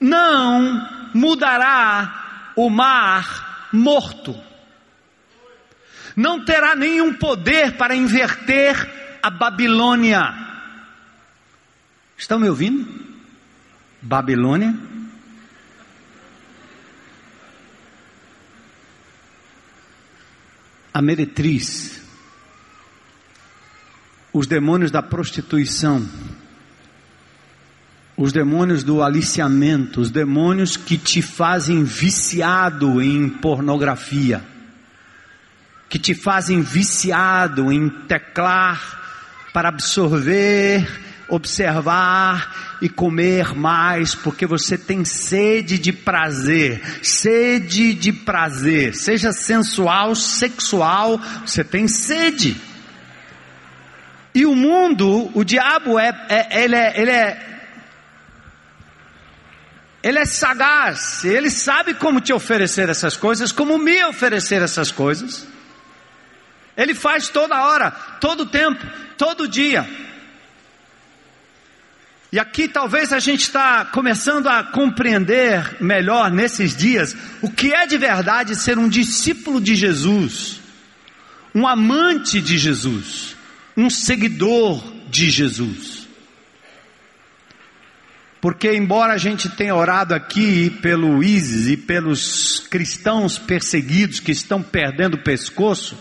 não 0.00 1.10
mudará 1.14 2.52
o 2.56 2.68
mar 2.68 3.68
morto. 3.72 4.38
Não 6.16 6.44
terá 6.44 6.74
nenhum 6.74 7.14
poder 7.14 7.76
para 7.76 7.94
inverter 7.94 9.18
a 9.22 9.30
Babilônia. 9.30 10.34
Estão 12.16 12.38
me 12.40 12.48
ouvindo? 12.48 12.88
Babilônia. 14.02 14.74
A 20.92 21.00
meretriz. 21.00 21.97
Os 24.38 24.46
demônios 24.46 24.92
da 24.92 25.02
prostituição. 25.02 26.08
Os 28.16 28.32
demônios 28.32 28.84
do 28.84 29.02
aliciamento. 29.02 30.00
Os 30.00 30.12
demônios 30.12 30.76
que 30.76 30.96
te 30.96 31.20
fazem 31.20 31.82
viciado 31.82 33.02
em 33.02 33.28
pornografia. 33.28 34.40
Que 35.88 35.98
te 35.98 36.14
fazem 36.14 36.62
viciado 36.62 37.72
em 37.72 37.88
teclar 37.88 39.50
para 39.52 39.70
absorver 39.70 40.86
observar 41.30 42.78
e 42.80 42.88
comer 42.88 43.54
mais, 43.54 44.14
porque 44.14 44.46
você 44.46 44.78
tem 44.78 45.04
sede 45.04 45.76
de 45.76 45.92
prazer, 45.92 46.80
sede 47.02 47.92
de 47.92 48.14
prazer, 48.14 48.94
seja 48.94 49.30
sensual, 49.30 50.14
sexual, 50.14 51.20
você 51.44 51.62
tem 51.62 51.86
sede. 51.86 52.67
E 54.34 54.46
o 54.46 54.54
mundo, 54.54 55.30
o 55.34 55.44
diabo 55.44 55.98
é, 55.98 56.12
é 56.28 56.64
ele 56.64 56.76
é, 56.76 57.00
ele 57.00 57.10
é 57.10 57.48
ele 60.02 60.18
é 60.18 60.24
sagaz, 60.24 61.24
ele 61.24 61.50
sabe 61.50 61.92
como 61.94 62.20
te 62.20 62.32
oferecer 62.32 62.88
essas 62.88 63.16
coisas, 63.16 63.50
como 63.50 63.76
me 63.78 64.04
oferecer 64.04 64.62
essas 64.62 64.92
coisas. 64.92 65.46
Ele 66.76 66.94
faz 66.94 67.28
toda 67.28 67.60
hora, 67.66 67.90
todo 68.20 68.46
tempo, 68.46 68.86
todo 69.16 69.48
dia. 69.48 69.88
E 72.30 72.38
aqui 72.38 72.68
talvez 72.68 73.12
a 73.12 73.18
gente 73.18 73.40
está 73.40 73.86
começando 73.86 74.46
a 74.48 74.62
compreender 74.62 75.76
melhor 75.80 76.30
nesses 76.30 76.76
dias 76.76 77.16
o 77.40 77.50
que 77.50 77.72
é 77.72 77.86
de 77.86 77.96
verdade 77.96 78.54
ser 78.54 78.78
um 78.78 78.88
discípulo 78.88 79.60
de 79.60 79.74
Jesus, 79.74 80.60
um 81.54 81.66
amante 81.66 82.40
de 82.40 82.58
Jesus, 82.58 83.34
um 83.78 83.88
seguidor 83.88 84.82
de 85.08 85.30
Jesus. 85.30 86.08
Porque, 88.40 88.72
embora 88.72 89.12
a 89.12 89.18
gente 89.18 89.48
tenha 89.48 89.74
orado 89.74 90.14
aqui 90.14 90.68
pelo 90.82 91.22
ISIS 91.22 91.68
e 91.68 91.76
pelos 91.76 92.66
cristãos 92.68 93.38
perseguidos 93.38 94.18
que 94.18 94.32
estão 94.32 94.60
perdendo 94.60 95.14
o 95.14 95.22
pescoço, 95.22 95.96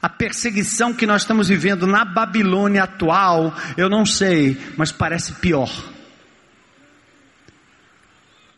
a 0.00 0.10
perseguição 0.10 0.92
que 0.92 1.06
nós 1.06 1.22
estamos 1.22 1.48
vivendo 1.48 1.86
na 1.86 2.04
Babilônia 2.04 2.84
atual, 2.84 3.54
eu 3.76 3.88
não 3.88 4.04
sei, 4.04 4.58
mas 4.76 4.92
parece 4.92 5.34
pior. 5.34 5.70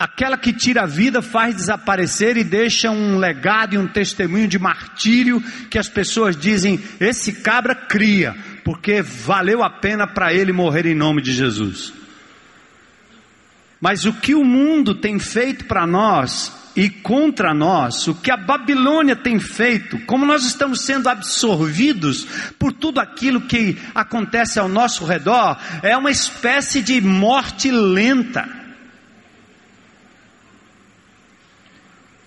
Aquela 0.00 0.38
que 0.38 0.50
tira 0.50 0.84
a 0.84 0.86
vida 0.86 1.20
faz 1.20 1.54
desaparecer 1.54 2.38
e 2.38 2.42
deixa 2.42 2.90
um 2.90 3.18
legado 3.18 3.74
e 3.74 3.78
um 3.78 3.86
testemunho 3.86 4.48
de 4.48 4.58
martírio 4.58 5.42
que 5.68 5.78
as 5.78 5.90
pessoas 5.90 6.34
dizem: 6.34 6.82
esse 6.98 7.34
cabra 7.42 7.74
cria, 7.74 8.34
porque 8.64 9.02
valeu 9.02 9.62
a 9.62 9.68
pena 9.68 10.06
para 10.06 10.32
ele 10.32 10.54
morrer 10.54 10.86
em 10.86 10.94
nome 10.94 11.20
de 11.20 11.34
Jesus. 11.34 11.92
Mas 13.78 14.06
o 14.06 14.14
que 14.14 14.34
o 14.34 14.42
mundo 14.42 14.94
tem 14.94 15.18
feito 15.18 15.66
para 15.66 15.86
nós 15.86 16.50
e 16.74 16.88
contra 16.88 17.52
nós, 17.52 18.08
o 18.08 18.14
que 18.14 18.30
a 18.30 18.38
Babilônia 18.38 19.16
tem 19.16 19.38
feito, 19.38 19.98
como 20.06 20.24
nós 20.24 20.46
estamos 20.46 20.80
sendo 20.80 21.10
absorvidos 21.10 22.26
por 22.58 22.72
tudo 22.72 23.00
aquilo 23.00 23.42
que 23.42 23.76
acontece 23.94 24.58
ao 24.58 24.66
nosso 24.66 25.04
redor, 25.04 25.58
é 25.82 25.94
uma 25.94 26.10
espécie 26.10 26.80
de 26.80 27.02
morte 27.02 27.70
lenta. 27.70 28.59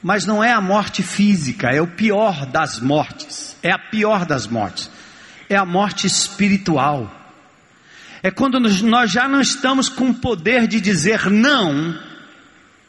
Mas 0.04 0.26
não 0.26 0.44
é 0.44 0.52
a 0.52 0.60
morte 0.60 1.02
física, 1.02 1.70
é 1.70 1.82
o 1.82 1.88
pior 1.88 2.46
das 2.46 2.80
mortes, 2.80 3.58
é 3.64 3.72
a 3.72 3.80
pior 3.80 4.26
das 4.26 4.46
mortes, 4.46 4.92
é 5.50 5.56
a 5.56 5.66
morte 5.66 6.06
espiritual. 6.06 7.10
É 8.22 8.30
quando 8.30 8.60
nós 8.60 9.10
já 9.10 9.28
não 9.28 9.40
estamos 9.40 9.88
com 9.88 10.10
o 10.10 10.14
poder 10.14 10.68
de 10.68 10.82
dizer 10.82 11.30
não 11.30 11.98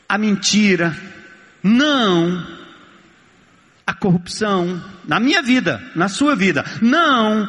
à 0.09 0.19
mentira, 0.19 0.97
não 1.63 2.45
à 3.87 3.95
corrupção 3.95 4.83
na 5.07 5.21
minha 5.21 5.43
vida, 5.43 5.83
na 5.95 6.09
sua 6.09 6.35
vida. 6.35 6.65
Não 6.83 7.49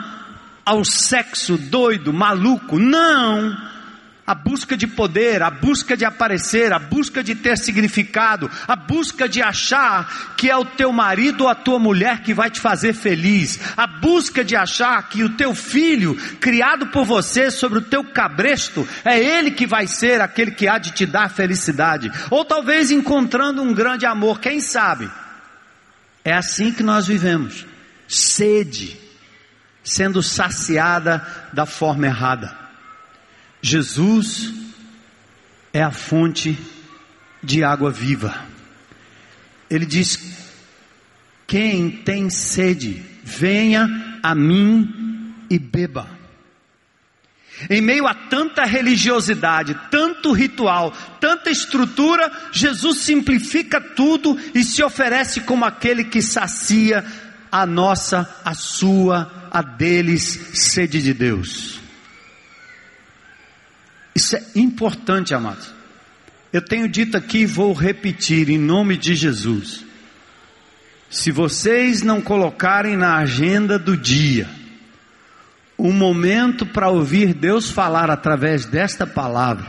ao 0.65 0.83
sexo 0.83 1.57
doido, 1.57 2.11
maluco. 2.11 2.79
Não 2.79 3.55
a 4.27 4.33
busca 4.33 4.75
de 4.75 4.87
poder, 4.87 5.43
a 5.43 5.51
busca 5.51 5.95
de 5.95 6.03
aparecer, 6.03 6.73
a 6.73 6.79
busca 6.79 7.23
de 7.23 7.35
ter 7.35 7.57
significado, 7.57 8.49
a 8.67 8.75
busca 8.75 9.29
de 9.29 9.39
achar 9.39 10.33
que 10.35 10.49
é 10.49 10.57
o 10.57 10.65
teu 10.65 10.91
marido 10.91 11.43
ou 11.43 11.49
a 11.49 11.53
tua 11.53 11.77
mulher 11.77 12.23
que 12.23 12.33
vai 12.33 12.49
te 12.49 12.59
fazer 12.59 12.93
feliz, 12.93 13.59
a 13.77 13.85
busca 13.85 14.43
de 14.43 14.55
achar 14.55 15.07
que 15.09 15.23
o 15.23 15.29
teu 15.29 15.53
filho, 15.53 16.15
criado 16.39 16.87
por 16.87 17.05
você 17.05 17.51
sobre 17.51 17.77
o 17.77 17.83
teu 17.83 18.03
cabresto, 18.03 18.87
é 19.03 19.19
ele 19.19 19.51
que 19.51 19.67
vai 19.67 19.85
ser 19.85 20.19
aquele 20.19 20.51
que 20.51 20.67
há 20.67 20.79
de 20.79 20.91
te 20.91 21.05
dar 21.05 21.29
felicidade, 21.29 22.11
ou 22.31 22.43
talvez 22.43 22.89
encontrando 22.89 23.61
um 23.61 23.73
grande 23.73 24.07
amor, 24.07 24.39
quem 24.39 24.59
sabe? 24.59 25.07
É 26.23 26.33
assim 26.33 26.71
que 26.71 26.81
nós 26.81 27.05
vivemos, 27.05 27.67
sede, 28.07 28.99
sendo 29.83 30.23
saciada 30.23 31.23
da 31.53 31.67
forma 31.67 32.07
errada. 32.07 32.64
Jesus 33.67 34.53
é 35.73 35.81
a 35.81 35.89
fonte 35.89 36.55
de 37.41 37.63
água 37.63 37.89
viva. 37.89 38.45
Ele 39.67 39.87
diz: 39.87 40.19
Quem 41.47 41.89
tem 41.89 42.29
sede, 42.29 43.03
venha 43.23 44.19
a 44.21 44.35
mim 44.35 45.33
e 45.49 45.57
beba. 45.57 46.07
Em 47.67 47.81
meio 47.81 48.05
a 48.05 48.13
tanta 48.13 48.65
religiosidade, 48.65 49.75
tanto 49.89 50.31
ritual, 50.31 50.93
tanta 51.19 51.49
estrutura, 51.49 52.31
Jesus 52.51 52.99
simplifica 52.99 53.81
tudo 53.81 54.37
e 54.53 54.63
se 54.63 54.83
oferece 54.83 55.41
como 55.41 55.65
aquele 55.65 56.03
que 56.03 56.21
sacia 56.21 57.03
a 57.51 57.65
nossa, 57.65 58.29
a 58.45 58.53
sua, 58.53 59.49
a 59.49 59.63
deles 59.63 60.51
sede 60.53 61.01
de 61.01 61.15
Deus. 61.15 61.83
Isso 64.15 64.37
é 64.37 64.43
importante, 64.55 65.33
amados. 65.33 65.73
Eu 66.53 66.61
tenho 66.61 66.87
dito 66.87 67.17
aqui 67.17 67.39
e 67.39 67.45
vou 67.45 67.73
repetir 67.73 68.49
em 68.49 68.57
nome 68.57 68.95
de 68.95 69.13
Jesus. 69.13 69.83
Se 71.09 71.31
vocês 71.31 72.01
não 72.01 72.21
colocarem 72.21 72.95
na 72.95 73.17
agenda 73.17 73.77
do 73.77 73.97
dia 73.97 74.47
um 75.77 75.91
momento 75.91 76.65
para 76.65 76.89
ouvir 76.89 77.33
Deus 77.33 77.69
falar 77.69 78.09
através 78.09 78.65
desta 78.65 79.05
palavra, 79.05 79.67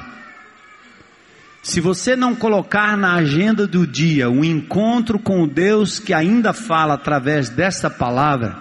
se 1.60 1.80
você 1.80 2.14
não 2.14 2.36
colocar 2.36 2.96
na 2.96 3.14
agenda 3.14 3.66
do 3.66 3.84
dia 3.84 4.30
um 4.30 4.44
encontro 4.44 5.18
com 5.18 5.42
o 5.42 5.48
Deus 5.48 5.98
que 5.98 6.14
ainda 6.14 6.52
fala 6.52 6.94
através 6.94 7.48
desta 7.48 7.90
palavra, 7.90 8.56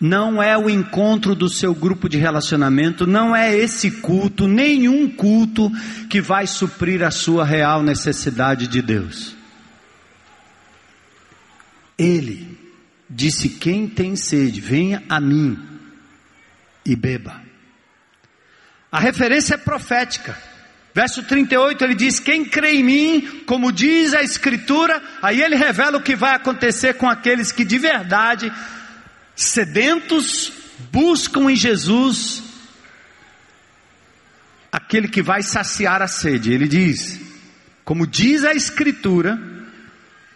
não 0.00 0.42
é 0.42 0.56
o 0.56 0.70
encontro 0.70 1.34
do 1.34 1.48
seu 1.48 1.74
grupo 1.74 2.08
de 2.08 2.16
relacionamento, 2.16 3.06
não 3.06 3.34
é 3.34 3.56
esse 3.56 3.90
culto, 3.90 4.46
nenhum 4.46 5.08
culto 5.10 5.70
que 6.08 6.20
vai 6.20 6.46
suprir 6.46 7.02
a 7.02 7.10
sua 7.10 7.44
real 7.44 7.82
necessidade 7.82 8.68
de 8.68 8.80
Deus. 8.80 9.34
Ele 11.98 12.56
disse: 13.10 13.48
Quem 13.48 13.88
tem 13.88 14.14
sede, 14.14 14.60
venha 14.60 15.02
a 15.08 15.20
mim 15.20 15.58
e 16.86 16.94
beba. 16.94 17.42
A 18.90 19.00
referência 19.00 19.54
é 19.54 19.58
profética. 19.58 20.36
Verso 20.94 21.24
38 21.24 21.84
ele 21.84 21.94
diz: 21.96 22.20
Quem 22.20 22.44
crê 22.44 22.76
em 22.76 22.84
mim, 22.84 23.42
como 23.46 23.72
diz 23.72 24.14
a 24.14 24.22
Escritura, 24.22 25.02
aí 25.20 25.42
ele 25.42 25.56
revela 25.56 25.98
o 25.98 26.02
que 26.02 26.14
vai 26.14 26.36
acontecer 26.36 26.94
com 26.94 27.08
aqueles 27.08 27.50
que 27.50 27.64
de 27.64 27.78
verdade 27.78 28.52
sedentos 29.38 30.52
buscam 30.90 31.48
em 31.48 31.54
Jesus 31.54 32.42
aquele 34.70 35.06
que 35.06 35.22
vai 35.22 35.42
saciar 35.42 36.02
a 36.02 36.08
sede. 36.08 36.52
Ele 36.52 36.66
diz: 36.66 37.20
como 37.84 38.06
diz 38.06 38.44
a 38.44 38.52
Escritura, 38.52 39.38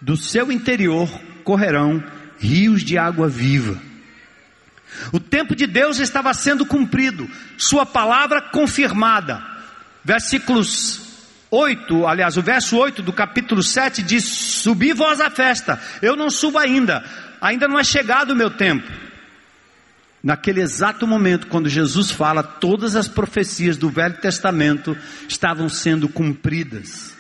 do 0.00 0.16
seu 0.16 0.52
interior 0.52 1.08
correrão 1.44 2.02
rios 2.38 2.82
de 2.82 2.96
água 2.96 3.28
viva. 3.28 3.80
O 5.12 5.18
tempo 5.18 5.56
de 5.56 5.66
Deus 5.66 5.98
estava 5.98 6.32
sendo 6.32 6.64
cumprido, 6.64 7.28
Sua 7.58 7.84
palavra 7.84 8.40
confirmada. 8.40 9.42
Versículos 10.04 11.00
8, 11.50 12.06
aliás, 12.06 12.36
o 12.36 12.42
verso 12.42 12.76
8 12.76 13.02
do 13.02 13.12
capítulo 13.12 13.62
7 13.62 14.02
diz: 14.02 14.24
Subi 14.24 14.92
vós 14.92 15.20
à 15.20 15.28
festa, 15.28 15.80
eu 16.00 16.14
não 16.14 16.30
subo 16.30 16.58
ainda, 16.58 17.04
ainda 17.42 17.66
não 17.66 17.78
é 17.78 17.84
chegado 17.84 18.30
o 18.30 18.36
meu 18.36 18.48
tempo. 18.48 18.88
Naquele 20.22 20.60
exato 20.60 21.04
momento, 21.04 21.48
quando 21.48 21.68
Jesus 21.68 22.12
fala, 22.12 22.44
todas 22.44 22.94
as 22.94 23.08
profecias 23.08 23.76
do 23.76 23.90
Velho 23.90 24.16
Testamento 24.18 24.96
estavam 25.28 25.68
sendo 25.68 26.08
cumpridas. 26.08 27.12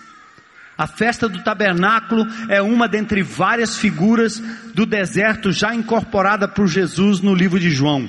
A 0.78 0.86
festa 0.86 1.28
do 1.28 1.42
tabernáculo 1.42 2.24
é 2.48 2.62
uma 2.62 2.88
dentre 2.88 3.20
várias 3.22 3.76
figuras 3.76 4.40
do 4.72 4.86
deserto 4.86 5.50
já 5.50 5.74
incorporada 5.74 6.46
por 6.46 6.68
Jesus 6.68 7.20
no 7.20 7.34
livro 7.34 7.58
de 7.58 7.70
João. 7.70 8.08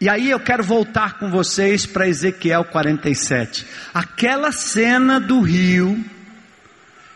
E 0.00 0.08
aí 0.08 0.28
eu 0.28 0.40
quero 0.40 0.64
voltar 0.64 1.18
com 1.18 1.30
vocês 1.30 1.86
para 1.86 2.08
Ezequiel 2.08 2.64
47. 2.64 3.66
Aquela 3.94 4.52
cena 4.52 5.18
do 5.20 5.40
rio 5.40 6.04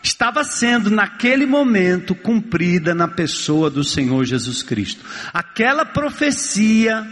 estava 0.03 0.43
sendo 0.43 0.89
naquele 0.89 1.45
momento 1.45 2.15
cumprida 2.15 2.95
na 2.95 3.07
pessoa 3.07 3.69
do 3.69 3.83
Senhor 3.83 4.25
Jesus 4.25 4.63
Cristo. 4.63 5.05
Aquela 5.33 5.85
profecia 5.85 7.07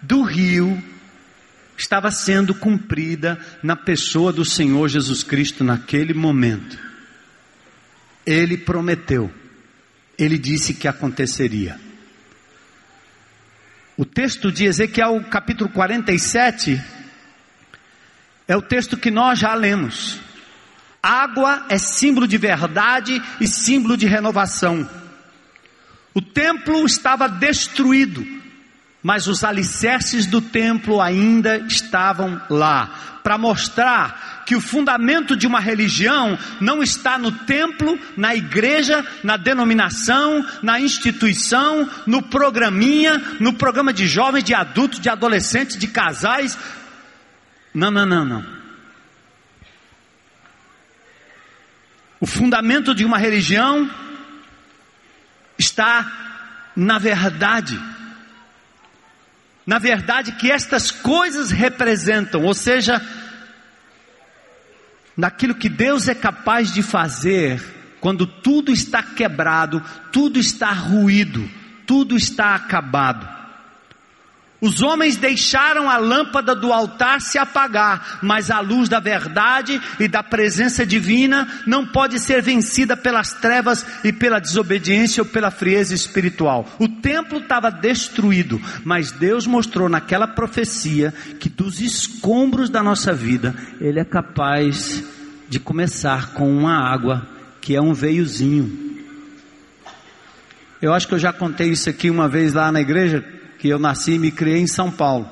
do 0.00 0.22
rio 0.22 0.82
estava 1.76 2.10
sendo 2.10 2.54
cumprida 2.54 3.38
na 3.62 3.76
pessoa 3.76 4.32
do 4.32 4.44
Senhor 4.44 4.88
Jesus 4.88 5.22
Cristo 5.22 5.64
naquele 5.64 6.14
momento. 6.14 6.78
Ele 8.24 8.56
prometeu, 8.56 9.32
ele 10.18 10.38
disse 10.38 10.74
que 10.74 10.86
aconteceria. 10.86 11.78
O 13.96 14.04
texto 14.04 14.50
de 14.50 14.64
Ezequiel, 14.64 15.22
capítulo 15.30 15.68
47, 15.70 16.80
é 18.48 18.56
o 18.56 18.62
texto 18.62 18.96
que 18.96 19.10
nós 19.10 19.38
já 19.38 19.54
lemos. 19.54 20.20
Água 21.02 21.64
é 21.68 21.78
símbolo 21.78 22.28
de 22.28 22.36
verdade 22.36 23.22
e 23.40 23.46
símbolo 23.46 23.96
de 23.96 24.06
renovação. 24.06 24.88
O 26.12 26.20
templo 26.20 26.84
estava 26.84 27.28
destruído, 27.28 28.26
mas 29.02 29.26
os 29.26 29.42
alicerces 29.44 30.26
do 30.26 30.40
templo 30.40 31.00
ainda 31.00 31.58
estavam 31.58 32.40
lá, 32.50 33.18
para 33.22 33.38
mostrar 33.38 34.44
que 34.46 34.56
o 34.56 34.60
fundamento 34.60 35.36
de 35.36 35.46
uma 35.46 35.60
religião 35.60 36.38
não 36.60 36.82
está 36.82 37.16
no 37.16 37.30
templo, 37.30 37.98
na 38.16 38.34
igreja, 38.34 39.06
na 39.22 39.36
denominação, 39.36 40.44
na 40.62 40.80
instituição, 40.80 41.88
no 42.06 42.22
programinha, 42.22 43.36
no 43.38 43.52
programa 43.52 43.92
de 43.92 44.06
jovens, 44.06 44.42
de 44.42 44.54
adultos, 44.54 44.98
de 44.98 45.08
adolescentes, 45.08 45.76
de 45.76 45.86
casais. 45.86 46.58
Não, 47.72 47.90
não, 47.90 48.04
não, 48.04 48.24
não. 48.24 48.59
O 52.20 52.26
fundamento 52.26 52.94
de 52.94 53.04
uma 53.04 53.16
religião 53.16 53.90
está 55.58 56.70
na 56.76 56.98
verdade. 56.98 57.80
Na 59.66 59.78
verdade 59.78 60.32
que 60.32 60.50
estas 60.50 60.90
coisas 60.90 61.50
representam, 61.50 62.44
ou 62.44 62.52
seja, 62.52 63.00
naquilo 65.16 65.54
que 65.54 65.68
Deus 65.68 66.08
é 66.08 66.14
capaz 66.14 66.72
de 66.72 66.82
fazer 66.82 67.62
quando 68.00 68.26
tudo 68.26 68.72
está 68.72 69.02
quebrado, 69.02 69.82
tudo 70.12 70.38
está 70.38 70.72
ruído, 70.72 71.48
tudo 71.86 72.16
está 72.16 72.54
acabado. 72.54 73.39
Os 74.60 74.82
homens 74.82 75.16
deixaram 75.16 75.88
a 75.88 75.96
lâmpada 75.96 76.54
do 76.54 76.72
altar 76.72 77.20
se 77.20 77.38
apagar, 77.38 78.18
mas 78.22 78.50
a 78.50 78.60
luz 78.60 78.88
da 78.88 79.00
verdade 79.00 79.80
e 79.98 80.06
da 80.06 80.22
presença 80.22 80.84
divina 80.84 81.48
não 81.66 81.86
pode 81.86 82.18
ser 82.20 82.42
vencida 82.42 82.94
pelas 82.94 83.32
trevas 83.32 83.86
e 84.04 84.12
pela 84.12 84.38
desobediência 84.38 85.22
ou 85.22 85.28
pela 85.28 85.50
frieza 85.50 85.94
espiritual. 85.94 86.68
O 86.78 86.86
templo 86.88 87.38
estava 87.38 87.70
destruído, 87.70 88.60
mas 88.84 89.10
Deus 89.10 89.46
mostrou 89.46 89.88
naquela 89.88 90.28
profecia 90.28 91.14
que 91.38 91.48
dos 91.48 91.80
escombros 91.80 92.68
da 92.68 92.82
nossa 92.82 93.14
vida, 93.14 93.54
Ele 93.80 93.98
é 93.98 94.04
capaz 94.04 95.02
de 95.48 95.58
começar 95.58 96.34
com 96.34 96.50
uma 96.54 96.76
água 96.76 97.26
que 97.62 97.74
é 97.74 97.80
um 97.80 97.94
veiozinho. 97.94 98.90
Eu 100.82 100.92
acho 100.92 101.08
que 101.08 101.14
eu 101.14 101.18
já 101.18 101.32
contei 101.32 101.70
isso 101.70 101.88
aqui 101.88 102.10
uma 102.10 102.28
vez 102.28 102.52
lá 102.52 102.70
na 102.70 102.80
igreja 102.80 103.39
que 103.60 103.68
eu 103.68 103.78
nasci 103.78 104.12
e 104.12 104.18
me 104.18 104.30
criei 104.30 104.58
em 104.58 104.66
São 104.66 104.90
Paulo. 104.90 105.28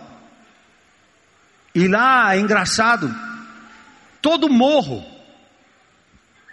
E 1.74 1.88
lá 1.88 2.36
é 2.36 2.38
engraçado, 2.38 3.14
todo 4.20 4.50
morro 4.50 5.04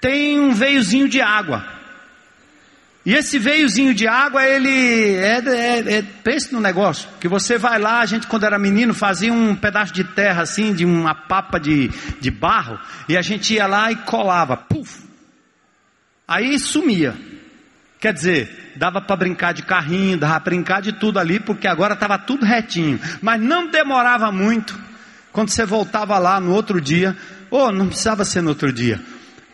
tem 0.02 0.40
um 0.40 0.54
veiozinho 0.54 1.10
de 1.10 1.22
água. 1.22 1.66
E 3.06 3.14
esse 3.14 3.38
veiozinho 3.38 3.94
de 3.94 4.08
água, 4.08 4.44
ele 4.44 5.16
é, 5.16 5.38
é, 5.38 5.98
é, 5.98 6.02
pense 6.24 6.52
no 6.54 6.60
negócio, 6.60 7.10
que 7.20 7.28
você 7.28 7.58
vai 7.58 7.78
lá, 7.78 8.00
a 8.00 8.06
gente 8.06 8.26
quando 8.26 8.46
era 8.46 8.58
menino 8.58 8.94
fazia 8.94 9.32
um 9.32 9.56
pedaço 9.56 9.94
de 9.94 10.04
terra 10.04 10.42
assim, 10.42 10.74
de 10.74 10.86
uma 10.86 11.14
papa 11.14 11.60
de, 11.60 11.90
de 12.20 12.32
barro, 12.32 12.80
e 13.10 13.18
a 13.18 13.22
gente 13.22 13.54
ia 13.54 13.68
lá 13.68 13.92
e 13.92 13.96
colava, 13.98 14.58
puf, 14.58 15.04
aí 16.28 16.58
sumia. 16.58 17.16
Quer 18.00 18.14
dizer, 18.14 18.65
dava 18.76 19.02
para 19.02 19.16
brincar 19.16 19.54
de 19.54 19.64
carrinho, 19.64 20.18
dava 20.18 20.40
para 20.40 20.52
brincar 20.52 20.82
de 20.82 20.94
tudo 20.94 21.20
ali, 21.20 21.40
porque 21.40 21.68
agora 21.68 21.94
estava 21.94 22.18
tudo 22.18 22.46
retinho, 22.46 23.00
mas 23.22 23.42
não 23.42 23.70
demorava 23.70 24.32
muito, 24.32 24.78
quando 25.32 25.50
você 25.50 25.66
voltava 25.66 26.18
lá 26.18 26.40
no 26.40 26.52
outro 26.52 26.80
dia, 26.80 27.16
ou 27.50 27.68
oh, 27.68 27.72
não 27.72 27.88
precisava 27.88 28.26
ser 28.26 28.42
no 28.42 28.50
outro 28.50 28.72
dia, 28.72 29.02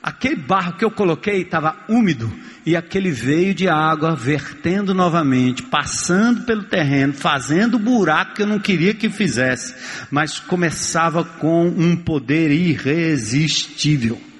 aquele 0.01 0.35
barro 0.35 0.73
que 0.73 0.85
eu 0.85 0.91
coloquei 0.91 1.41
estava 1.41 1.75
úmido, 1.87 2.31
e 2.65 2.75
aquele 2.75 3.09
veio 3.09 3.55
de 3.55 3.67
água 3.67 4.15
vertendo 4.15 4.93
novamente, 4.93 5.63
passando 5.63 6.43
pelo 6.43 6.63
terreno, 6.63 7.13
fazendo 7.13 7.79
buraco 7.79 8.35
que 8.35 8.43
eu 8.43 8.47
não 8.47 8.59
queria 8.59 8.93
que 8.93 9.09
fizesse, 9.09 9.75
mas 10.11 10.39
começava 10.39 11.23
com 11.23 11.65
um 11.65 11.95
poder 11.95 12.51
irresistível. 12.51 14.30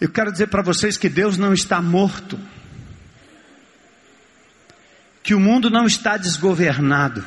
Eu 0.00 0.08
quero 0.08 0.30
dizer 0.30 0.46
para 0.48 0.62
vocês 0.62 0.96
que 0.96 1.08
Deus 1.08 1.36
não 1.36 1.52
está 1.52 1.82
morto, 1.82 2.38
que 5.22 5.34
o 5.34 5.40
mundo 5.40 5.68
não 5.70 5.86
está 5.86 6.16
desgovernado 6.16 7.24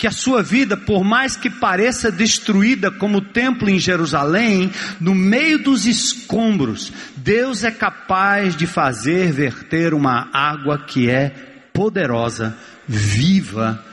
que 0.00 0.06
a 0.06 0.10
sua 0.10 0.42
vida, 0.42 0.78
por 0.78 1.04
mais 1.04 1.36
que 1.36 1.50
pareça 1.50 2.10
destruída 2.10 2.90
como 2.90 3.18
o 3.18 3.20
templo 3.20 3.68
em 3.68 3.78
Jerusalém, 3.78 4.72
no 4.98 5.14
meio 5.14 5.58
dos 5.62 5.84
escombros, 5.84 6.90
Deus 7.16 7.64
é 7.64 7.70
capaz 7.70 8.56
de 8.56 8.66
fazer 8.66 9.30
verter 9.30 9.92
uma 9.92 10.30
água 10.32 10.78
que 10.78 11.10
é 11.10 11.28
poderosa, 11.74 12.56
viva 12.88 13.84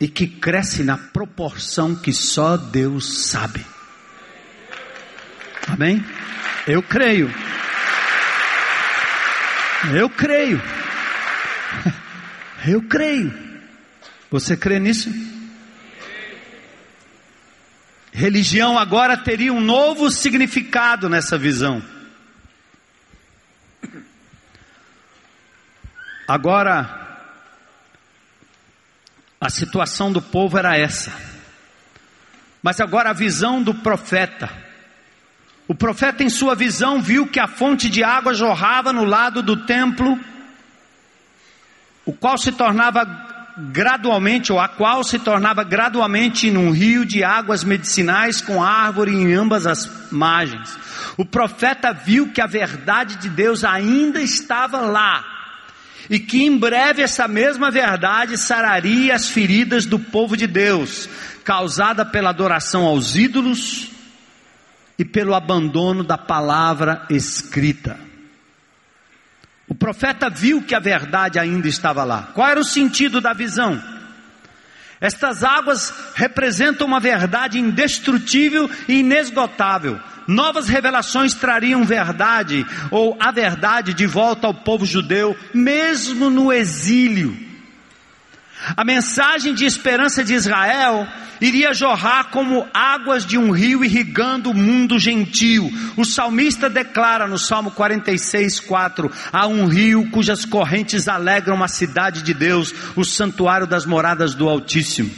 e 0.00 0.06
que 0.06 0.28
cresce 0.28 0.84
na 0.84 0.96
proporção 0.96 1.96
que 1.96 2.12
só 2.12 2.56
Deus 2.56 3.26
sabe. 3.26 3.73
Amém? 5.68 6.04
Eu 6.66 6.82
creio. 6.82 7.32
Eu 9.94 10.08
creio. 10.08 10.62
Eu 12.66 12.82
creio. 12.82 13.32
Você 14.30 14.56
crê 14.56 14.78
nisso? 14.78 15.10
Religião 18.12 18.78
agora 18.78 19.16
teria 19.16 19.52
um 19.52 19.60
novo 19.60 20.10
significado 20.10 21.08
nessa 21.08 21.36
visão. 21.36 21.82
Agora, 26.26 27.04
a 29.40 29.50
situação 29.50 30.10
do 30.10 30.22
povo 30.22 30.56
era 30.56 30.78
essa. 30.78 31.12
Mas 32.62 32.80
agora 32.80 33.10
a 33.10 33.12
visão 33.12 33.62
do 33.62 33.74
profeta. 33.74 34.63
O 35.66 35.74
profeta, 35.74 36.22
em 36.22 36.28
sua 36.28 36.54
visão, 36.54 37.00
viu 37.00 37.26
que 37.26 37.40
a 37.40 37.46
fonte 37.46 37.88
de 37.88 38.04
água 38.04 38.34
jorrava 38.34 38.92
no 38.92 39.04
lado 39.04 39.42
do 39.42 39.64
templo, 39.64 40.18
o 42.04 42.12
qual 42.12 42.36
se 42.36 42.52
tornava 42.52 43.06
gradualmente, 43.72 44.52
ou 44.52 44.60
a 44.60 44.68
qual 44.68 45.02
se 45.02 45.18
tornava 45.18 45.64
gradualmente 45.64 46.50
num 46.50 46.70
rio 46.70 47.06
de 47.06 47.24
águas 47.24 47.64
medicinais 47.64 48.42
com 48.42 48.62
árvore 48.62 49.12
em 49.12 49.32
ambas 49.32 49.66
as 49.66 50.10
margens. 50.12 50.76
O 51.16 51.24
profeta 51.24 51.92
viu 51.92 52.30
que 52.30 52.42
a 52.42 52.46
verdade 52.46 53.16
de 53.16 53.30
Deus 53.30 53.64
ainda 53.64 54.20
estava 54.20 54.80
lá. 54.80 55.24
E 56.10 56.18
que 56.18 56.44
em 56.44 56.58
breve 56.58 57.00
essa 57.00 57.26
mesma 57.26 57.70
verdade 57.70 58.36
sararia 58.36 59.14
as 59.14 59.30
feridas 59.30 59.86
do 59.86 59.98
povo 59.98 60.36
de 60.36 60.46
Deus, 60.46 61.08
causada 61.42 62.04
pela 62.04 62.28
adoração 62.28 62.84
aos 62.84 63.16
ídolos 63.16 63.93
e 64.98 65.04
pelo 65.04 65.34
abandono 65.34 66.04
da 66.04 66.16
palavra 66.16 67.06
escrita. 67.10 67.98
O 69.66 69.74
profeta 69.74 70.28
viu 70.28 70.62
que 70.62 70.74
a 70.74 70.80
verdade 70.80 71.38
ainda 71.38 71.66
estava 71.68 72.04
lá. 72.04 72.30
Qual 72.34 72.48
era 72.48 72.60
o 72.60 72.64
sentido 72.64 73.20
da 73.20 73.32
visão? 73.32 73.82
Estas 75.00 75.42
águas 75.42 75.92
representam 76.14 76.86
uma 76.86 77.00
verdade 77.00 77.58
indestrutível 77.58 78.70
e 78.88 79.00
inesgotável. 79.00 79.98
Novas 80.26 80.68
revelações 80.68 81.34
trariam 81.34 81.84
verdade 81.84 82.64
ou 82.90 83.16
a 83.20 83.30
verdade 83.30 83.92
de 83.92 84.06
volta 84.06 84.46
ao 84.46 84.54
povo 84.54 84.86
judeu, 84.86 85.36
mesmo 85.52 86.30
no 86.30 86.52
exílio. 86.52 87.43
A 88.76 88.84
mensagem 88.84 89.54
de 89.54 89.64
esperança 89.64 90.24
de 90.24 90.34
Israel 90.34 91.06
iria 91.40 91.74
jorrar 91.74 92.30
como 92.30 92.66
águas 92.72 93.26
de 93.26 93.36
um 93.36 93.50
rio 93.50 93.84
irrigando 93.84 94.50
o 94.50 94.54
mundo 94.54 94.98
gentil. 94.98 95.70
O 95.96 96.04
salmista 96.04 96.70
declara 96.70 97.26
no 97.26 97.38
Salmo 97.38 97.70
46, 97.70 98.60
4: 98.60 99.10
Há 99.32 99.46
um 99.46 99.66
rio 99.66 100.10
cujas 100.10 100.44
correntes 100.44 101.08
alegram 101.08 101.62
a 101.62 101.68
cidade 101.68 102.22
de 102.22 102.32
Deus, 102.32 102.74
o 102.96 103.04
santuário 103.04 103.66
das 103.66 103.84
moradas 103.84 104.34
do 104.34 104.48
Altíssimo. 104.48 105.10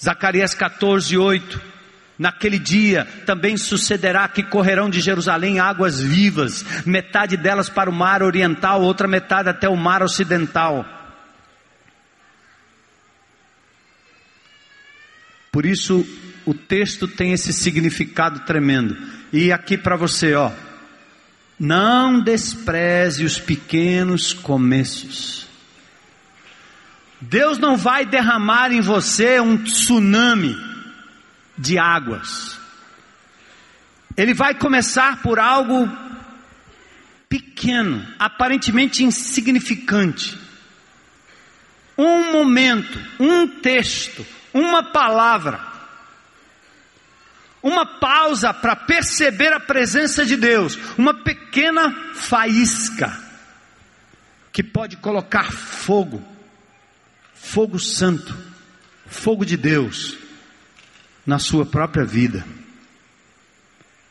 Zacarias 0.00 0.54
14, 0.54 1.16
8. 1.16 1.72
Naquele 2.18 2.58
dia 2.58 3.06
também 3.26 3.56
sucederá 3.56 4.28
que 4.28 4.44
correrão 4.44 4.88
de 4.88 5.00
Jerusalém 5.00 5.58
águas 5.58 5.98
vivas, 5.98 6.64
metade 6.86 7.36
delas 7.36 7.68
para 7.68 7.90
o 7.90 7.92
mar 7.92 8.22
oriental, 8.22 8.82
outra 8.82 9.08
metade 9.08 9.48
até 9.48 9.68
o 9.68 9.76
mar 9.76 10.02
ocidental. 10.02 11.01
Por 15.52 15.66
isso 15.66 16.06
o 16.46 16.54
texto 16.54 17.06
tem 17.06 17.32
esse 17.32 17.52
significado 17.52 18.40
tremendo. 18.40 18.96
E 19.30 19.52
aqui 19.52 19.76
para 19.76 19.96
você, 19.96 20.34
ó. 20.34 20.50
Não 21.58 22.20
despreze 22.20 23.22
os 23.22 23.38
pequenos 23.38 24.32
começos. 24.32 25.46
Deus 27.20 27.58
não 27.58 27.76
vai 27.76 28.04
derramar 28.04 28.72
em 28.72 28.80
você 28.80 29.38
um 29.38 29.62
tsunami 29.62 30.56
de 31.56 31.78
águas. 31.78 32.58
Ele 34.16 34.34
vai 34.34 34.54
começar 34.54 35.22
por 35.22 35.38
algo 35.38 35.88
pequeno, 37.28 38.04
aparentemente 38.18 39.04
insignificante. 39.04 40.36
Um 41.96 42.32
momento, 42.32 42.98
um 43.20 43.46
texto, 43.46 44.26
uma 44.52 44.82
palavra, 44.82 45.60
uma 47.62 47.86
pausa 47.86 48.52
para 48.52 48.74
perceber 48.74 49.52
a 49.52 49.60
presença 49.60 50.24
de 50.24 50.36
Deus, 50.36 50.78
uma 50.98 51.14
pequena 51.14 52.14
faísca 52.14 53.16
que 54.52 54.62
pode 54.62 54.96
colocar 54.96 55.50
fogo, 55.52 56.22
fogo 57.34 57.78
santo, 57.78 58.36
fogo 59.06 59.44
de 59.44 59.56
Deus 59.56 60.18
na 61.26 61.38
sua 61.38 61.64
própria 61.64 62.04
vida. 62.04 62.44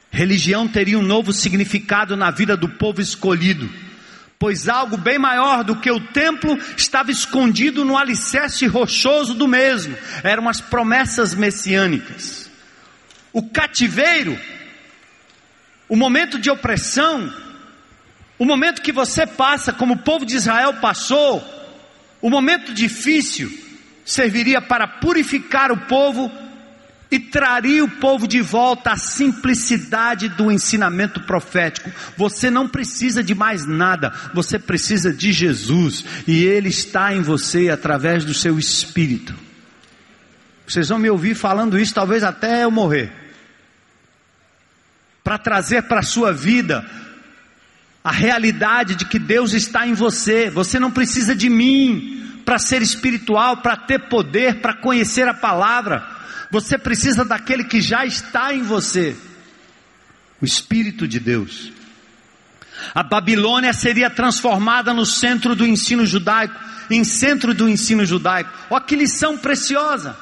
Religião 0.09 0.67
teria 0.67 0.99
um 0.99 1.03
novo 1.03 1.31
significado 1.31 2.17
na 2.17 2.31
vida 2.31 2.57
do 2.57 2.67
povo 2.67 3.01
escolhido 3.01 3.69
pois 4.41 4.67
algo 4.67 4.97
bem 4.97 5.19
maior 5.19 5.63
do 5.63 5.75
que 5.75 5.91
o 5.91 5.99
templo 5.99 6.57
estava 6.75 7.11
escondido 7.11 7.85
no 7.85 7.95
alicerce 7.95 8.65
rochoso 8.65 9.35
do 9.35 9.47
mesmo, 9.47 9.95
eram 10.23 10.49
as 10.49 10.59
promessas 10.59 11.35
messiânicas. 11.35 12.49
O 13.31 13.43
cativeiro, 13.49 14.35
o 15.87 15.95
momento 15.95 16.39
de 16.39 16.49
opressão, 16.49 17.31
o 18.39 18.43
momento 18.43 18.81
que 18.81 18.91
você 18.91 19.27
passa, 19.27 19.71
como 19.71 19.93
o 19.93 19.99
povo 19.99 20.25
de 20.25 20.35
Israel 20.37 20.73
passou, 20.81 21.39
o 22.19 22.27
momento 22.27 22.73
difícil, 22.73 23.55
serviria 24.03 24.59
para 24.59 24.87
purificar 24.87 25.71
o 25.71 25.81
povo 25.81 26.31
e 27.11 27.19
traria 27.19 27.83
o 27.83 27.89
povo 27.89 28.25
de 28.25 28.39
volta 28.39 28.93
à 28.93 28.97
simplicidade 28.97 30.29
do 30.29 30.49
ensinamento 30.49 31.19
profético. 31.21 31.91
Você 32.15 32.49
não 32.49 32.69
precisa 32.69 33.21
de 33.21 33.35
mais 33.35 33.65
nada, 33.65 34.13
você 34.33 34.57
precisa 34.57 35.13
de 35.13 35.33
Jesus 35.33 36.05
e 36.25 36.45
Ele 36.45 36.69
está 36.69 37.13
em 37.13 37.21
você 37.21 37.69
através 37.69 38.23
do 38.23 38.33
seu 38.33 38.57
Espírito. 38.57 39.35
Vocês 40.65 40.87
vão 40.87 40.97
me 40.97 41.09
ouvir 41.09 41.35
falando 41.35 41.77
isso, 41.77 41.93
talvez 41.93 42.23
até 42.23 42.63
eu 42.63 42.71
morrer, 42.71 43.11
para 45.21 45.37
trazer 45.37 45.83
para 45.83 45.99
a 45.99 46.03
sua 46.03 46.31
vida 46.31 46.89
a 48.01 48.11
realidade 48.11 48.95
de 48.95 49.03
que 49.03 49.19
Deus 49.19 49.51
está 49.51 49.85
em 49.85 49.93
você. 49.93 50.49
Você 50.49 50.79
não 50.79 50.89
precisa 50.89 51.35
de 51.35 51.49
mim 51.49 52.41
para 52.45 52.57
ser 52.57 52.81
espiritual, 52.81 53.57
para 53.57 53.75
ter 53.75 53.99
poder, 54.07 54.61
para 54.61 54.73
conhecer 54.73 55.27
a 55.27 55.33
palavra. 55.33 56.10
Você 56.51 56.77
precisa 56.77 57.23
daquele 57.23 57.63
que 57.63 57.81
já 57.81 58.05
está 58.05 58.53
em 58.53 58.61
você. 58.61 59.15
o 60.41 60.45
Espírito 60.45 61.07
de 61.07 61.19
Deus. 61.19 61.71
A 62.95 63.03
Babilônia 63.03 63.73
seria 63.73 64.09
transformada 64.09 64.91
no 64.93 65.05
centro 65.05 65.55
do 65.55 65.65
ensino 65.65 66.03
judaico, 66.05 66.59
em 66.89 67.03
centro 67.03 67.53
do 67.53 67.69
ensino 67.69 68.05
judaico. 68.05 68.51
Olha 68.69 68.83
que 68.83 68.95
lição 68.95 69.37
preciosa. 69.37 70.17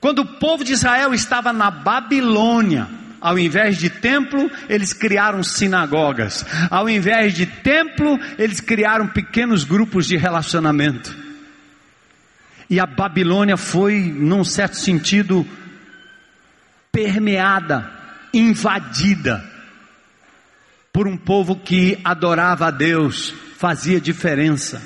Quando 0.00 0.20
o 0.20 0.38
povo 0.38 0.64
de 0.64 0.72
Israel 0.72 1.14
estava 1.14 1.52
na 1.52 1.70
Babilônia, 1.70 2.88
ao 3.20 3.38
invés 3.38 3.78
de 3.78 3.88
templo, 3.88 4.50
eles 4.68 4.92
criaram 4.92 5.42
sinagogas. 5.42 6.44
Ao 6.70 6.88
invés 6.88 7.32
de 7.34 7.46
templo, 7.46 8.18
eles 8.38 8.60
criaram 8.60 9.06
pequenos 9.06 9.64
grupos 9.64 10.06
de 10.06 10.16
relacionamento. 10.16 11.25
E 12.68 12.80
a 12.80 12.86
Babilônia 12.86 13.56
foi, 13.56 14.00
num 14.00 14.42
certo 14.42 14.76
sentido, 14.76 15.46
permeada, 16.90 17.90
invadida 18.32 19.44
por 20.92 21.06
um 21.06 21.16
povo 21.16 21.56
que 21.56 21.98
adorava 22.02 22.66
a 22.66 22.70
Deus, 22.70 23.32
fazia 23.58 24.00
diferença. 24.00 24.82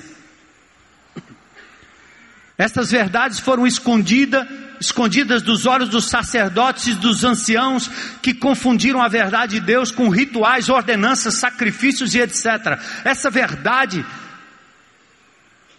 Estas 2.58 2.90
verdades 2.90 3.38
foram 3.38 3.66
escondidas 3.66 4.46
escondidas 4.80 5.42
dos 5.42 5.66
olhos 5.66 5.90
dos 5.90 6.06
sacerdotes 6.06 6.86
e 6.86 6.94
dos 6.94 7.22
anciãos 7.22 7.88
que 8.22 8.32
confundiram 8.32 9.02
a 9.02 9.08
verdade 9.08 9.60
de 9.60 9.66
Deus 9.66 9.92
com 9.92 10.08
rituais, 10.08 10.70
ordenanças, 10.70 11.34
sacrifícios 11.34 12.14
e 12.14 12.20
etc. 12.20 12.80
Essa 13.04 13.30
verdade 13.30 14.04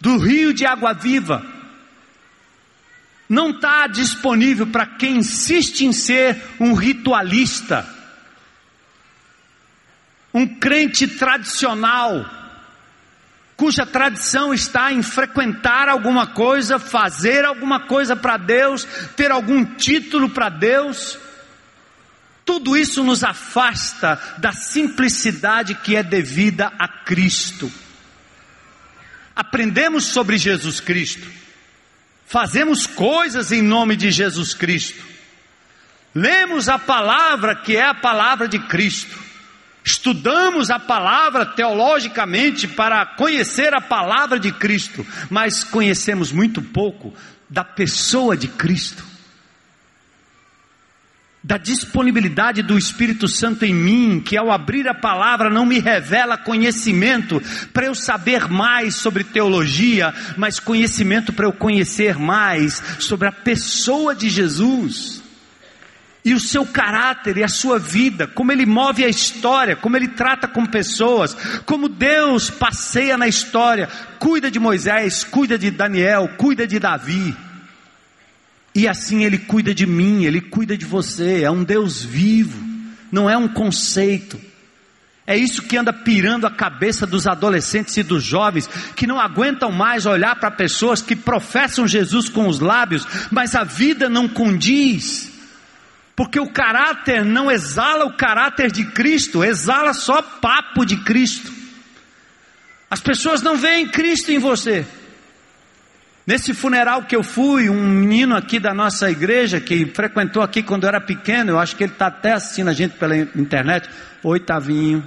do 0.00 0.18
rio 0.18 0.54
de 0.54 0.64
água 0.64 0.92
viva 0.92 1.44
não 3.32 3.48
está 3.48 3.86
disponível 3.86 4.66
para 4.66 4.84
quem 4.84 5.16
insiste 5.16 5.86
em 5.86 5.92
ser 5.92 6.36
um 6.60 6.74
ritualista, 6.74 7.88
um 10.34 10.46
crente 10.46 11.08
tradicional 11.08 12.40
cuja 13.56 13.86
tradição 13.86 14.52
está 14.52 14.92
em 14.92 15.02
frequentar 15.02 15.88
alguma 15.88 16.26
coisa, 16.26 16.78
fazer 16.78 17.46
alguma 17.46 17.86
coisa 17.86 18.14
para 18.14 18.36
Deus, 18.36 18.84
ter 19.16 19.30
algum 19.30 19.64
título 19.64 20.28
para 20.28 20.50
Deus. 20.50 21.16
Tudo 22.44 22.76
isso 22.76 23.02
nos 23.02 23.24
afasta 23.24 24.20
da 24.36 24.52
simplicidade 24.52 25.76
que 25.76 25.96
é 25.96 26.02
devida 26.02 26.70
a 26.78 26.86
Cristo. 26.86 27.72
Aprendemos 29.34 30.04
sobre 30.04 30.36
Jesus 30.36 30.80
Cristo, 30.80 31.41
fazemos 32.26 32.86
coisas 32.86 33.52
em 33.52 33.62
nome 33.62 33.96
de 33.96 34.10
Jesus 34.10 34.54
Cristo, 34.54 35.02
lemos 36.14 36.68
a 36.68 36.78
palavra 36.78 37.56
que 37.56 37.76
é 37.76 37.84
a 37.84 37.94
palavra 37.94 38.48
de 38.48 38.58
Cristo, 38.58 39.22
Estudamos 39.84 40.70
a 40.70 40.78
palavra 40.78 41.44
teologicamente 41.44 42.68
para 42.68 43.04
conhecer 43.04 43.74
a 43.74 43.80
palavra 43.80 44.38
de 44.38 44.52
Cristo, 44.52 45.04
mas 45.28 45.64
conhecemos 45.64 46.30
muito 46.30 46.62
pouco 46.62 47.12
da 47.50 47.64
pessoa 47.64 48.36
de 48.36 48.46
Cristo, 48.46 49.04
da 51.44 51.56
disponibilidade 51.56 52.62
do 52.62 52.78
Espírito 52.78 53.26
Santo 53.26 53.64
em 53.64 53.74
mim, 53.74 54.22
que 54.24 54.36
ao 54.36 54.50
abrir 54.50 54.86
a 54.86 54.94
palavra 54.94 55.50
não 55.50 55.66
me 55.66 55.80
revela 55.80 56.38
conhecimento 56.38 57.42
para 57.72 57.86
eu 57.86 57.94
saber 57.94 58.48
mais 58.48 58.94
sobre 58.94 59.24
teologia, 59.24 60.14
mas 60.36 60.60
conhecimento 60.60 61.32
para 61.32 61.46
eu 61.46 61.52
conhecer 61.52 62.16
mais 62.16 62.80
sobre 63.00 63.26
a 63.26 63.32
pessoa 63.32 64.14
de 64.14 64.30
Jesus 64.30 65.20
e 66.24 66.32
o 66.34 66.38
seu 66.38 66.64
caráter 66.64 67.36
e 67.36 67.42
a 67.42 67.48
sua 67.48 67.78
vida, 67.80 68.28
como 68.28 68.52
ele 68.52 68.64
move 68.64 69.04
a 69.04 69.08
história, 69.08 69.74
como 69.74 69.96
ele 69.96 70.08
trata 70.08 70.46
com 70.46 70.64
pessoas, 70.64 71.34
como 71.66 71.88
Deus 71.88 72.48
passeia 72.48 73.18
na 73.18 73.26
história, 73.26 73.88
cuida 74.20 74.48
de 74.48 74.60
Moisés, 74.60 75.24
cuida 75.24 75.58
de 75.58 75.72
Daniel, 75.72 76.30
cuida 76.38 76.66
de 76.66 76.78
Davi. 76.78 77.36
E 78.74 78.88
assim 78.88 79.24
ele 79.24 79.38
cuida 79.38 79.74
de 79.74 79.86
mim, 79.86 80.24
ele 80.24 80.40
cuida 80.40 80.76
de 80.76 80.86
você, 80.86 81.42
é 81.42 81.50
um 81.50 81.62
Deus 81.62 82.02
vivo, 82.02 82.58
não 83.10 83.28
é 83.28 83.36
um 83.36 83.48
conceito. 83.48 84.40
É 85.26 85.36
isso 85.36 85.62
que 85.62 85.76
anda 85.76 85.92
pirando 85.92 86.46
a 86.46 86.50
cabeça 86.50 87.06
dos 87.06 87.26
adolescentes 87.26 87.96
e 87.96 88.02
dos 88.02 88.24
jovens, 88.24 88.68
que 88.96 89.06
não 89.06 89.20
aguentam 89.20 89.70
mais 89.70 90.04
olhar 90.04 90.34
para 90.36 90.50
pessoas 90.50 91.00
que 91.00 91.14
professam 91.14 91.86
Jesus 91.86 92.28
com 92.28 92.48
os 92.48 92.58
lábios, 92.58 93.06
mas 93.30 93.54
a 93.54 93.62
vida 93.62 94.08
não 94.08 94.26
condiz. 94.26 95.30
Porque 96.16 96.40
o 96.40 96.50
caráter 96.50 97.24
não 97.24 97.50
exala 97.50 98.04
o 98.04 98.16
caráter 98.16 98.70
de 98.70 98.84
Cristo, 98.86 99.44
exala 99.44 99.94
só 99.94 100.20
papo 100.20 100.84
de 100.84 100.96
Cristo. 100.96 101.52
As 102.90 103.00
pessoas 103.00 103.40
não 103.42 103.56
veem 103.56 103.88
Cristo 103.88 104.30
em 104.32 104.38
você. 104.38 104.84
Nesse 106.24 106.54
funeral 106.54 107.02
que 107.02 107.16
eu 107.16 107.24
fui, 107.24 107.68
um 107.68 107.82
menino 107.88 108.36
aqui 108.36 108.60
da 108.60 108.72
nossa 108.72 109.10
igreja, 109.10 109.60
que 109.60 109.86
frequentou 109.86 110.40
aqui 110.40 110.62
quando 110.62 110.84
eu 110.84 110.88
era 110.88 111.00
pequeno, 111.00 111.50
eu 111.50 111.58
acho 111.58 111.74
que 111.74 111.82
ele 111.82 111.92
está 111.92 112.06
até 112.06 112.32
assistindo 112.32 112.68
a 112.68 112.72
gente 112.72 112.96
pela 112.96 113.16
internet. 113.16 113.88
Oi, 114.22 114.38
Tavinho. 114.38 115.06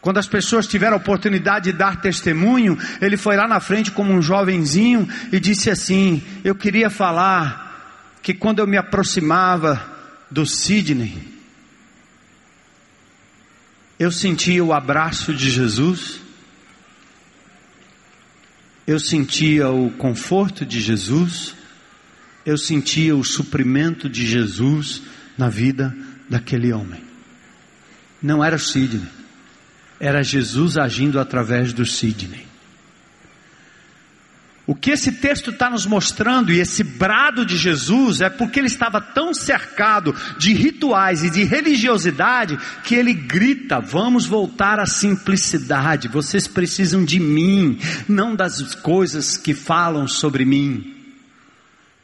Quando 0.00 0.18
as 0.18 0.26
pessoas 0.26 0.66
tiveram 0.66 0.94
a 0.94 0.98
oportunidade 0.98 1.70
de 1.70 1.76
dar 1.76 2.00
testemunho, 2.00 2.78
ele 3.02 3.18
foi 3.18 3.36
lá 3.36 3.46
na 3.46 3.60
frente 3.60 3.90
como 3.90 4.12
um 4.12 4.22
jovenzinho 4.22 5.06
e 5.30 5.38
disse 5.38 5.70
assim: 5.70 6.22
Eu 6.42 6.54
queria 6.54 6.88
falar 6.88 8.16
que 8.22 8.32
quando 8.32 8.60
eu 8.60 8.66
me 8.66 8.78
aproximava 8.78 9.80
do 10.30 10.46
Sidney, 10.46 11.16
eu 13.98 14.10
sentia 14.10 14.64
o 14.64 14.72
abraço 14.72 15.32
de 15.32 15.50
Jesus, 15.50 16.23
eu 18.86 18.98
sentia 19.00 19.70
o 19.70 19.90
conforto 19.90 20.64
de 20.64 20.80
Jesus, 20.80 21.54
eu 22.44 22.58
sentia 22.58 23.16
o 23.16 23.24
suprimento 23.24 24.08
de 24.08 24.26
Jesus 24.26 25.02
na 25.36 25.48
vida 25.48 25.94
daquele 26.28 26.72
homem. 26.72 27.02
Não 28.22 28.44
era 28.44 28.56
o 28.56 28.58
Sidney, 28.58 29.08
era 29.98 30.22
Jesus 30.22 30.76
agindo 30.76 31.18
através 31.18 31.72
do 31.72 31.86
Sidney. 31.86 32.46
O 34.66 34.74
que 34.74 34.92
esse 34.92 35.12
texto 35.12 35.50
está 35.50 35.68
nos 35.68 35.84
mostrando 35.84 36.50
e 36.50 36.58
esse 36.58 36.82
brado 36.82 37.44
de 37.44 37.54
Jesus 37.54 38.22
é 38.22 38.30
porque 38.30 38.58
ele 38.58 38.66
estava 38.66 38.98
tão 38.98 39.34
cercado 39.34 40.14
de 40.38 40.54
rituais 40.54 41.22
e 41.22 41.28
de 41.28 41.44
religiosidade 41.44 42.58
que 42.82 42.94
ele 42.94 43.12
grita: 43.12 43.78
vamos 43.78 44.24
voltar 44.24 44.80
à 44.80 44.86
simplicidade. 44.86 46.08
Vocês 46.08 46.48
precisam 46.48 47.04
de 47.04 47.20
mim, 47.20 47.78
não 48.08 48.34
das 48.34 48.74
coisas 48.74 49.36
que 49.36 49.52
falam 49.52 50.08
sobre 50.08 50.46
mim. 50.46 50.94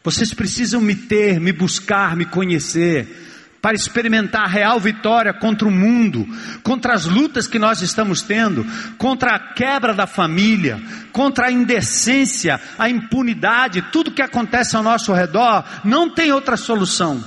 Vocês 0.04 0.34
precisam 0.34 0.82
me 0.82 0.94
ter, 0.94 1.40
me 1.40 1.52
buscar, 1.52 2.14
me 2.14 2.26
conhecer 2.26 3.29
para 3.60 3.76
experimentar 3.76 4.48
real 4.48 4.80
vitória 4.80 5.34
contra 5.34 5.68
o 5.68 5.70
mundo, 5.70 6.26
contra 6.62 6.94
as 6.94 7.04
lutas 7.04 7.46
que 7.46 7.58
nós 7.58 7.82
estamos 7.82 8.22
tendo, 8.22 8.64
contra 8.96 9.34
a 9.34 9.38
quebra 9.38 9.94
da 9.94 10.06
família, 10.06 10.80
contra 11.12 11.48
a 11.48 11.52
indecência, 11.52 12.58
a 12.78 12.88
impunidade, 12.88 13.82
tudo 13.92 14.12
que 14.12 14.22
acontece 14.22 14.76
ao 14.76 14.82
nosso 14.82 15.12
redor, 15.12 15.64
não 15.84 16.08
tem 16.08 16.32
outra 16.32 16.56
solução. 16.56 17.22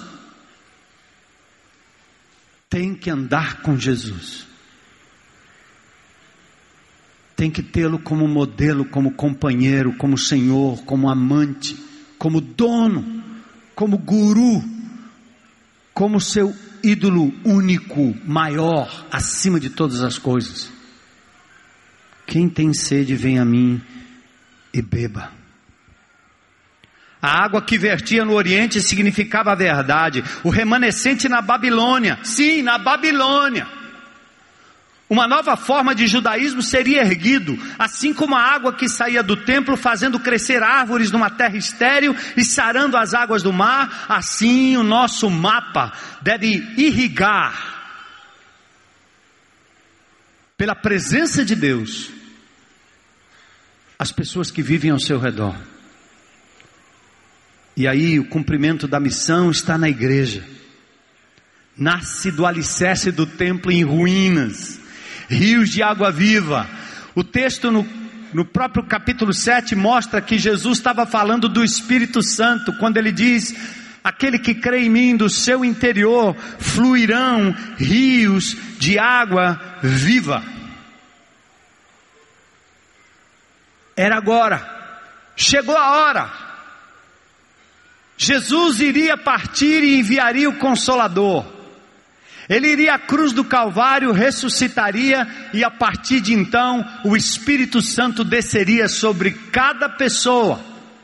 Tem 2.67 2.95
que 2.95 3.11
andar 3.11 3.61
com 3.61 3.77
Jesus. 3.77 4.47
Tem 7.35 7.51
que 7.51 7.61
tê-lo 7.61 7.99
como 7.99 8.27
modelo, 8.27 8.85
como 8.85 9.11
companheiro, 9.11 9.93
como 9.97 10.17
senhor, 10.17 10.83
como 10.83 11.09
amante, 11.09 11.77
como 12.17 12.41
dono, 12.41 13.21
como 13.75 13.97
guru 13.99 14.72
como 15.93 16.19
seu 16.19 16.53
ídolo 16.83 17.33
único, 17.45 18.15
maior, 18.25 19.07
acima 19.11 19.59
de 19.59 19.69
todas 19.69 20.01
as 20.01 20.17
coisas. 20.17 20.71
Quem 22.25 22.49
tem 22.49 22.73
sede, 22.73 23.15
vem 23.15 23.39
a 23.39 23.45
mim 23.45 23.81
e 24.73 24.81
beba. 24.81 25.31
A 27.21 27.45
água 27.45 27.61
que 27.61 27.77
vertia 27.77 28.25
no 28.25 28.33
Oriente 28.33 28.81
significava 28.81 29.51
a 29.51 29.55
verdade. 29.55 30.23
O 30.43 30.49
remanescente 30.49 31.29
na 31.29 31.41
Babilônia, 31.41 32.19
sim, 32.23 32.61
na 32.61 32.77
Babilônia 32.77 33.82
uma 35.09 35.27
nova 35.27 35.55
forma 35.55 35.93
de 35.93 36.07
judaísmo 36.07 36.61
seria 36.61 37.01
erguido, 37.01 37.57
assim 37.77 38.13
como 38.13 38.35
a 38.35 38.41
água 38.41 38.73
que 38.73 38.87
saía 38.87 39.21
do 39.21 39.35
templo 39.35 39.75
fazendo 39.75 40.19
crescer 40.19 40.63
árvores 40.63 41.11
numa 41.11 41.29
terra 41.29 41.57
estéril 41.57 42.15
e 42.37 42.43
sarando 42.43 42.97
as 42.97 43.13
águas 43.13 43.43
do 43.43 43.53
mar, 43.53 44.05
assim 44.09 44.75
o 44.77 44.83
nosso 44.83 45.29
mapa 45.29 45.91
deve 46.21 46.55
irrigar 46.77 47.73
pela 50.57 50.73
presença 50.73 51.43
de 51.43 51.55
Deus 51.55 52.09
as 53.99 54.11
pessoas 54.11 54.49
que 54.49 54.61
vivem 54.61 54.91
ao 54.91 54.99
seu 54.99 55.19
redor. 55.19 55.55
E 57.75 57.87
aí 57.87 58.19
o 58.19 58.25
cumprimento 58.25 58.87
da 58.87 58.99
missão 58.99 59.49
está 59.49 59.77
na 59.77 59.89
igreja. 59.89 60.43
Nasce 61.75 62.31
do 62.31 62.45
alicerce 62.45 63.11
do 63.11 63.25
templo 63.25 63.71
em 63.71 63.83
ruínas, 63.83 64.79
rios 65.33 65.69
de 65.69 65.83
água 65.83 66.11
viva. 66.11 66.67
O 67.15 67.23
texto 67.23 67.71
no, 67.71 67.85
no 68.33 68.45
próprio 68.45 68.83
capítulo 68.83 69.33
7 69.33 69.75
mostra 69.75 70.21
que 70.21 70.37
Jesus 70.37 70.77
estava 70.77 71.05
falando 71.05 71.49
do 71.49 71.63
Espírito 71.63 72.21
Santo, 72.21 72.71
quando 72.77 72.97
ele 72.97 73.11
diz: 73.11 73.53
Aquele 74.03 74.39
que 74.39 74.55
crê 74.55 74.85
em 74.85 74.89
mim, 74.89 75.17
do 75.17 75.29
seu 75.29 75.63
interior 75.63 76.35
fluirão 76.59 77.55
rios 77.77 78.55
de 78.79 78.97
água 78.97 79.59
viva. 79.81 80.43
Era 83.95 84.17
agora, 84.17 85.01
chegou 85.35 85.77
a 85.77 85.91
hora. 85.91 86.31
Jesus 88.17 88.79
iria 88.79 89.17
partir 89.17 89.83
e 89.83 89.99
enviaria 89.99 90.49
o 90.49 90.57
Consolador. 90.57 91.52
Ele 92.49 92.69
iria 92.69 92.95
à 92.95 92.99
cruz 92.99 93.31
do 93.31 93.43
Calvário, 93.43 94.11
ressuscitaria 94.11 95.25
e 95.53 95.63
a 95.63 95.71
partir 95.71 96.19
de 96.19 96.33
então 96.33 96.85
o 97.05 97.15
Espírito 97.15 97.81
Santo 97.81 98.23
desceria 98.23 98.89
sobre 98.89 99.31
cada 99.31 99.87
pessoa, 99.87 100.59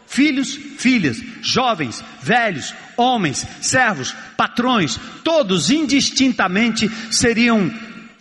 filhos, 0.05 0.53
filhas, 0.53 1.21
jovens, 1.41 2.03
velhos, 2.21 2.73
homens, 2.97 3.47
servos, 3.61 4.13
patrões, 4.35 4.99
todos 5.23 5.69
indistintamente 5.69 6.89
seriam 7.09 7.73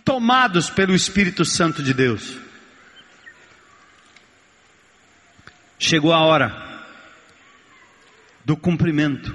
tomados 0.05 0.69
pelo 0.69 0.95
Espírito 0.95 1.43
Santo 1.43 1.83
de 1.83 1.93
Deus. 1.93 2.37
Chegou 5.77 6.13
a 6.13 6.21
hora 6.21 6.69
do 8.45 8.55
cumprimento, 8.55 9.33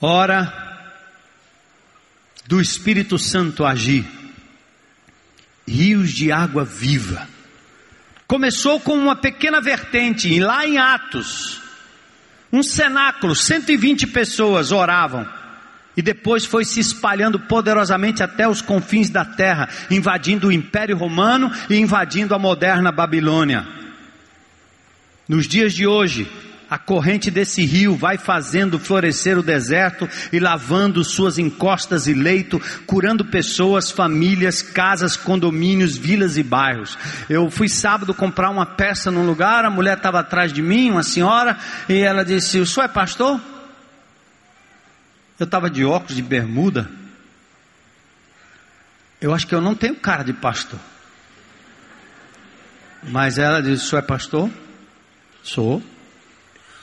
hora 0.00 0.71
do 2.46 2.60
Espírito 2.60 3.18
Santo 3.18 3.64
agir, 3.64 4.04
rios 5.66 6.12
de 6.12 6.32
água 6.32 6.64
viva. 6.64 7.28
Começou 8.26 8.80
com 8.80 8.94
uma 8.94 9.14
pequena 9.14 9.60
vertente, 9.60 10.40
lá 10.40 10.66
em 10.66 10.78
Atos, 10.78 11.60
um 12.52 12.62
cenáculo, 12.62 13.34
120 13.34 14.06
pessoas 14.08 14.72
oravam, 14.72 15.26
e 15.96 16.02
depois 16.02 16.44
foi 16.44 16.64
se 16.64 16.80
espalhando 16.80 17.38
poderosamente 17.38 18.22
até 18.22 18.48
os 18.48 18.62
confins 18.62 19.10
da 19.10 19.24
terra, 19.24 19.68
invadindo 19.90 20.48
o 20.48 20.52
Império 20.52 20.96
Romano 20.96 21.50
e 21.68 21.76
invadindo 21.76 22.34
a 22.34 22.38
moderna 22.38 22.90
Babilônia. 22.90 23.66
Nos 25.28 25.46
dias 25.46 25.72
de 25.72 25.86
hoje, 25.86 26.30
a 26.72 26.78
corrente 26.78 27.30
desse 27.30 27.66
rio 27.66 27.94
vai 27.94 28.16
fazendo 28.16 28.78
florescer 28.78 29.38
o 29.38 29.42
deserto 29.42 30.08
e 30.32 30.40
lavando 30.40 31.04
suas 31.04 31.36
encostas 31.36 32.06
e 32.06 32.14
leito, 32.14 32.58
curando 32.86 33.26
pessoas, 33.26 33.90
famílias, 33.90 34.62
casas, 34.62 35.14
condomínios, 35.14 35.98
vilas 35.98 36.38
e 36.38 36.42
bairros. 36.42 36.96
Eu 37.28 37.50
fui 37.50 37.68
sábado 37.68 38.14
comprar 38.14 38.48
uma 38.48 38.64
peça 38.64 39.10
num 39.10 39.26
lugar, 39.26 39.66
a 39.66 39.70
mulher 39.70 39.98
estava 39.98 40.20
atrás 40.20 40.50
de 40.50 40.62
mim, 40.62 40.90
uma 40.90 41.02
senhora, 41.02 41.58
e 41.90 41.98
ela 41.98 42.24
disse: 42.24 42.58
O 42.58 42.64
senhor 42.64 42.86
é 42.86 42.88
pastor? 42.88 43.38
Eu 45.38 45.44
estava 45.44 45.68
de 45.68 45.84
óculos, 45.84 46.16
de 46.16 46.22
bermuda. 46.22 46.90
Eu 49.20 49.34
acho 49.34 49.46
que 49.46 49.54
eu 49.54 49.60
não 49.60 49.74
tenho 49.74 49.96
cara 49.96 50.22
de 50.22 50.32
pastor. 50.32 50.80
Mas 53.02 53.36
ela 53.36 53.60
disse: 53.60 53.84
O 53.84 53.88
senhor 53.90 54.02
é 54.02 54.06
pastor? 54.06 54.50
Sou. 55.42 55.82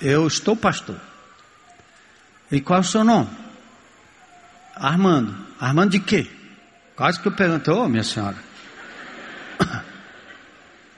Eu 0.02 0.28
estou 0.28 0.56
pastor. 0.56 1.00
E 2.52 2.62
qual 2.62 2.78
é 2.78 2.82
o 2.82 2.86
seu 2.86 3.04
nome? 3.04 3.30
Armando. 4.76 5.36
Armando 5.60 5.92
de 5.92 6.00
quê? 6.00 6.28
Quase 6.96 7.20
que 7.20 7.28
eu 7.28 7.32
perguntei, 7.32 7.74
ô 7.74 7.84
oh, 7.84 7.90
minha 7.90 8.04
senhora. 8.04 8.38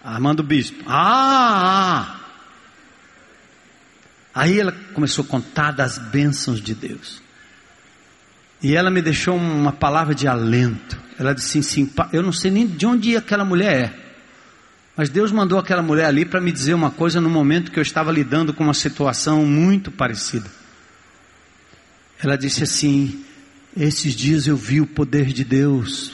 Armando 0.04 0.44
Bispo. 0.44 0.84
Ah, 0.88 2.18
ah! 2.18 2.22
Aí 4.34 4.60
ela 4.60 4.72
começou 4.94 5.26
a 5.26 5.28
contar 5.28 5.72
das 5.72 5.98
bênçãos 5.98 6.62
de 6.62 6.74
Deus. 6.74 7.22
E 8.64 8.76
ela 8.76 8.90
me 8.90 9.02
deixou 9.02 9.36
uma 9.36 9.72
palavra 9.72 10.16
de 10.16 10.28
alento. 10.28 11.00
Ela 11.20 11.34
disse 11.34 11.60
assim: 11.60 11.92
Eu 12.14 12.22
não 12.24 12.32
sei 12.32 12.52
nem 12.52 12.66
de 12.66 12.86
onde 12.86 13.18
aquela 13.18 13.44
mulher 13.44 13.76
é. 13.76 14.11
Mas 15.02 15.10
Deus 15.10 15.32
mandou 15.32 15.58
aquela 15.58 15.82
mulher 15.82 16.06
ali 16.06 16.24
para 16.24 16.40
me 16.40 16.52
dizer 16.52 16.76
uma 16.76 16.92
coisa 16.92 17.20
no 17.20 17.28
momento 17.28 17.72
que 17.72 17.80
eu 17.80 17.82
estava 17.82 18.12
lidando 18.12 18.54
com 18.54 18.64
uma 18.64 18.74
situação 18.76 19.44
muito 19.48 19.90
parecida. 19.90 20.48
Ela 22.22 22.38
disse 22.38 22.62
assim: 22.62 23.26
Esses 23.76 24.14
dias 24.14 24.46
eu 24.46 24.56
vi 24.56 24.80
o 24.80 24.86
poder 24.86 25.34
de 25.34 25.44
Deus 25.44 26.12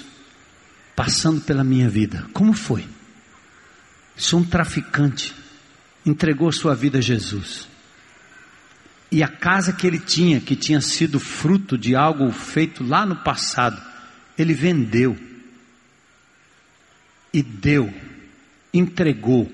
passando 0.95 1.41
pela 1.41 1.65
minha 1.65 1.89
vida. 1.89 2.27
Como 2.31 2.53
foi? 2.53 2.87
Sou 4.15 4.39
um 4.39 4.45
traficante, 4.45 5.35
entregou 6.05 6.49
sua 6.53 6.73
vida 6.73 6.99
a 6.99 7.01
Jesus. 7.01 7.67
E 9.11 9.21
a 9.21 9.27
casa 9.27 9.73
que 9.73 9.85
ele 9.85 9.99
tinha, 9.99 10.39
que 10.39 10.55
tinha 10.55 10.79
sido 10.79 11.19
fruto 11.19 11.77
de 11.77 11.93
algo 11.93 12.31
feito 12.31 12.85
lá 12.85 13.05
no 13.05 13.17
passado, 13.17 13.81
ele 14.37 14.53
vendeu 14.53 15.17
e 17.33 17.43
deu 17.43 17.93
entregou 18.77 19.51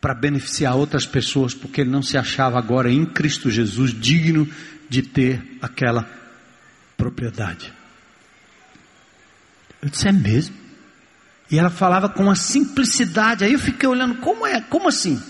para 0.00 0.14
beneficiar 0.14 0.76
outras 0.76 1.04
pessoas, 1.04 1.54
porque 1.54 1.82
ele 1.82 1.90
não 1.90 2.02
se 2.02 2.16
achava 2.16 2.58
agora 2.58 2.90
em 2.90 3.04
Cristo 3.04 3.50
Jesus 3.50 3.92
digno 3.92 4.48
de 4.88 5.02
ter 5.02 5.58
aquela 5.60 6.08
propriedade. 6.96 7.72
Eu 9.82 9.88
disse, 9.88 10.08
é 10.08 10.12
mesmo? 10.12 10.54
E 11.50 11.58
ela 11.58 11.70
falava 11.70 12.08
com 12.08 12.24
uma 12.24 12.36
simplicidade. 12.36 13.44
Aí 13.44 13.52
eu 13.52 13.58
fiquei 13.58 13.88
olhando, 13.88 14.16
como 14.16 14.46
é? 14.46 14.60
Como 14.60 14.88
assim? 14.88 15.20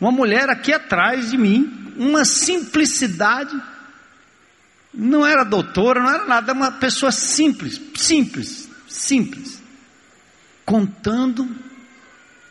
Uma 0.00 0.10
mulher 0.10 0.48
aqui 0.48 0.72
atrás 0.72 1.30
de 1.30 1.38
mim, 1.38 1.92
uma 1.96 2.24
simplicidade. 2.24 3.54
Não 4.92 5.26
era 5.26 5.44
doutora, 5.44 6.00
não 6.00 6.10
era 6.10 6.26
nada, 6.26 6.52
uma 6.52 6.72
pessoa 6.72 7.12
simples, 7.12 7.80
simples, 7.94 8.68
simples. 8.88 9.62
Contando 10.64 11.48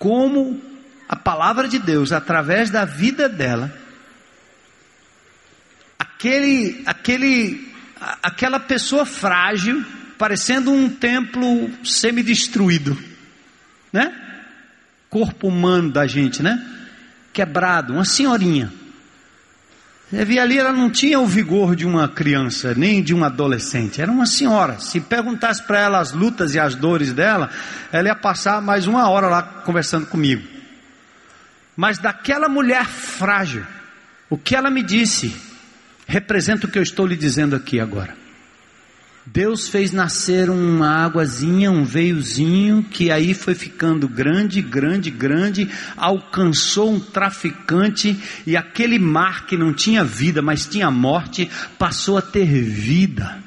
como 0.03 0.61
a 1.07 1.15
palavra 1.15 1.65
de 1.65 1.79
Deus, 1.79 2.11
através 2.11 2.69
da 2.69 2.83
vida 2.83 3.29
dela, 3.29 3.73
aquele, 5.97 6.83
aquele, 6.85 7.73
aquela 8.21 8.59
pessoa 8.59 9.05
frágil, 9.05 9.81
parecendo 10.17 10.73
um 10.73 10.89
templo 10.89 11.71
semi-destruído, 11.85 13.01
né? 13.93 14.13
Corpo 15.09 15.47
humano 15.47 15.89
da 15.89 16.05
gente, 16.05 16.43
né? 16.43 16.61
Quebrado, 17.31 17.93
uma 17.93 18.03
senhorinha. 18.03 18.73
Você 20.14 20.26
via 20.26 20.43
ali, 20.43 20.59
ela 20.59 20.72
não 20.72 20.91
tinha 20.91 21.20
o 21.20 21.26
vigor 21.26 21.76
de 21.76 21.88
uma 21.88 22.07
criança, 22.07 22.76
nem 22.76 23.01
de 23.01 23.16
um 23.16 23.24
adolescente, 23.24 23.99
era 23.99 24.11
uma 24.11 24.28
senhora. 24.28 24.78
Se 24.78 25.01
perguntasse 25.01 25.64
para 25.64 25.80
ela 25.80 25.99
as 25.99 26.11
lutas 26.11 26.53
e 26.53 26.59
as 26.59 26.76
dores 26.76 27.11
dela, 27.11 27.49
ela 27.91 28.09
ia 28.09 28.16
passar 28.16 28.61
mais 28.61 28.86
uma 28.86 29.09
hora 29.09 29.28
lá 29.28 29.41
conversando 29.41 30.05
comigo. 30.05 30.47
Mas 31.76 31.97
daquela 31.97 32.47
mulher 32.47 32.86
frágil, 32.86 33.66
o 34.30 34.38
que 34.38 34.55
ela 34.55 34.70
me 34.70 34.84
disse, 34.84 35.36
representa 36.05 36.68
o 36.68 36.70
que 36.70 36.78
eu 36.78 36.84
estou 36.84 37.07
lhe 37.07 37.16
dizendo 37.16 37.55
aqui 37.55 37.80
agora. 37.80 38.16
Deus 39.26 39.69
fez 39.69 39.93
nascer 39.93 40.49
uma 40.49 41.05
águazinha, 41.05 41.71
um 41.71 41.86
veiozinho, 41.86 42.84
que 42.84 43.09
aí 43.09 43.34
foi 43.34 43.55
ficando 43.55 44.05
grande, 44.07 44.61
grande, 44.61 45.09
grande, 45.09 45.69
alcançou 45.95 46.93
um 46.93 46.99
traficante, 46.99 48.17
e 48.45 48.57
aquele 48.57 48.99
mar 48.99 49.45
que 49.45 49.55
não 49.55 49.74
tinha 49.74 50.03
vida, 50.03 50.41
mas 50.41 50.65
tinha 50.65 50.91
morte, 50.91 51.49
passou 51.80 52.17
a 52.17 52.21
ter 52.21 52.45
vida. 52.45 53.41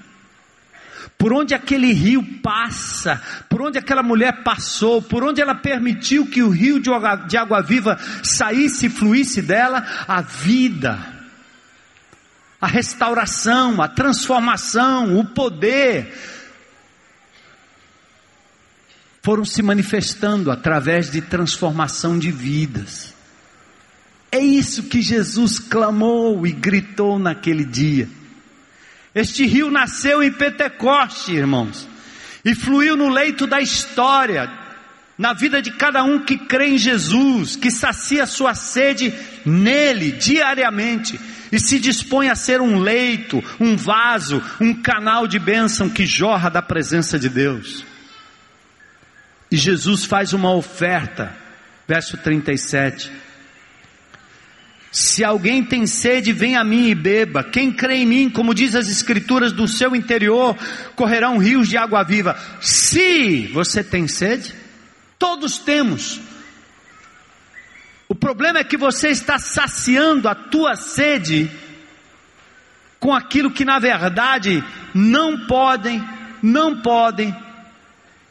Por 1.19 1.33
onde 1.33 1.55
aquele 1.55 1.93
rio 1.93 2.23
passa, 2.43 3.21
por 3.49 3.61
onde 3.61 3.79
aquela 3.79 4.03
mulher 4.03 4.43
passou, 4.43 5.03
por 5.03 5.23
onde 5.23 5.43
ela 5.43 5.55
permitiu 5.55 6.27
que 6.27 6.43
o 6.43 6.51
rio 6.51 6.81
de 6.81 6.91
água, 6.91 7.17
de 7.17 7.37
água 7.37 7.63
viva 7.63 7.99
saísse 8.23 8.87
e 8.87 8.91
fluísse 8.91 9.43
dela, 9.43 9.87
a 10.09 10.21
vida 10.23 11.16
a 12.67 12.69
restauração, 12.69 13.81
a 13.81 13.87
transformação, 13.87 15.21
o 15.21 15.25
poder 15.25 16.13
foram 19.23 19.45
se 19.45 19.63
manifestando 19.63 20.51
através 20.51 21.09
de 21.09 21.21
transformação 21.21 22.19
de 22.19 22.33
vidas. 22.33 23.15
É 24.33 24.41
isso 24.41 24.83
que 24.83 25.01
Jesus 25.01 25.61
clamou 25.61 26.45
e 26.45 26.51
gritou 26.51 27.21
naquele 27.21 27.65
dia. 27.65 28.09
Este 29.15 29.47
rio 29.47 29.71
nasceu 29.71 30.21
em 30.21 30.33
Pentecoste, 30.33 31.35
irmãos, 31.37 31.89
e 32.45 32.53
fluiu 32.53 32.97
no 32.97 33.09
leito 33.09 33.47
da 33.47 33.61
história, 33.61 34.51
na 35.17 35.33
vida 35.33 35.63
de 35.63 35.71
cada 35.71 36.03
um 36.03 36.19
que 36.19 36.37
crê 36.37 36.71
em 36.71 36.79
Jesus, 36.79 37.55
que 37.55 37.71
sacia 37.71 38.27
sua 38.27 38.57
sede 38.57 39.15
nele 39.45 40.11
diariamente 40.11 41.17
e 41.57 41.61
se 41.61 41.81
dispõe 41.81 42.29
a 42.29 42.37
ser 42.37 42.61
um 42.61 42.79
leito, 42.79 43.43
um 43.59 43.79
vaso, 43.79 44.43
um 44.61 44.75
canal 44.75 45.27
de 45.27 45.39
bênção 45.39 45.89
que 45.89 46.05
jorra 46.05 46.51
da 46.51 46.61
presença 46.61 47.19
de 47.19 47.31
Deus. 47.31 47.83
E 49.51 49.57
Jesus 49.57 50.05
faz 50.05 50.35
uma 50.35 50.55
oferta, 50.55 51.35
verso 51.89 52.19
37. 52.19 53.11
Se 54.93 55.25
alguém 55.25 55.65
tem 55.65 55.87
sede, 55.87 56.31
vem 56.31 56.57
a 56.57 56.63
mim 56.63 56.91
e 56.91 56.95
beba. 56.95 57.43
Quem 57.43 57.73
crê 57.73 57.97
em 57.97 58.07
mim, 58.07 58.29
como 58.29 58.55
diz 58.55 58.75
as 58.75 58.91
Escrituras, 58.91 59.51
do 59.51 59.67
seu 59.67 59.97
interior 59.97 60.55
correrão 60.95 61.39
rios 61.39 61.71
de 61.71 61.79
água 61.79 62.03
viva. 62.03 62.39
Se 62.61 63.47
você 63.47 63.83
tem 63.83 64.07
sede, 64.07 64.55
todos 65.19 65.59
temos. 65.59 66.21
O 68.09 68.15
problema 68.15 68.61
é 68.61 68.65
que 68.65 68.77
você 68.77 69.09
está 69.09 69.39
saciando 69.39 70.29
a 70.29 70.35
tua 70.35 70.77
sede 70.77 71.51
com 73.01 73.13
aquilo 73.13 73.51
que 73.51 73.65
na 73.65 73.79
verdade 73.79 74.63
não 74.95 75.47
podem, 75.47 76.03
não 76.43 76.81
podem, 76.81 77.37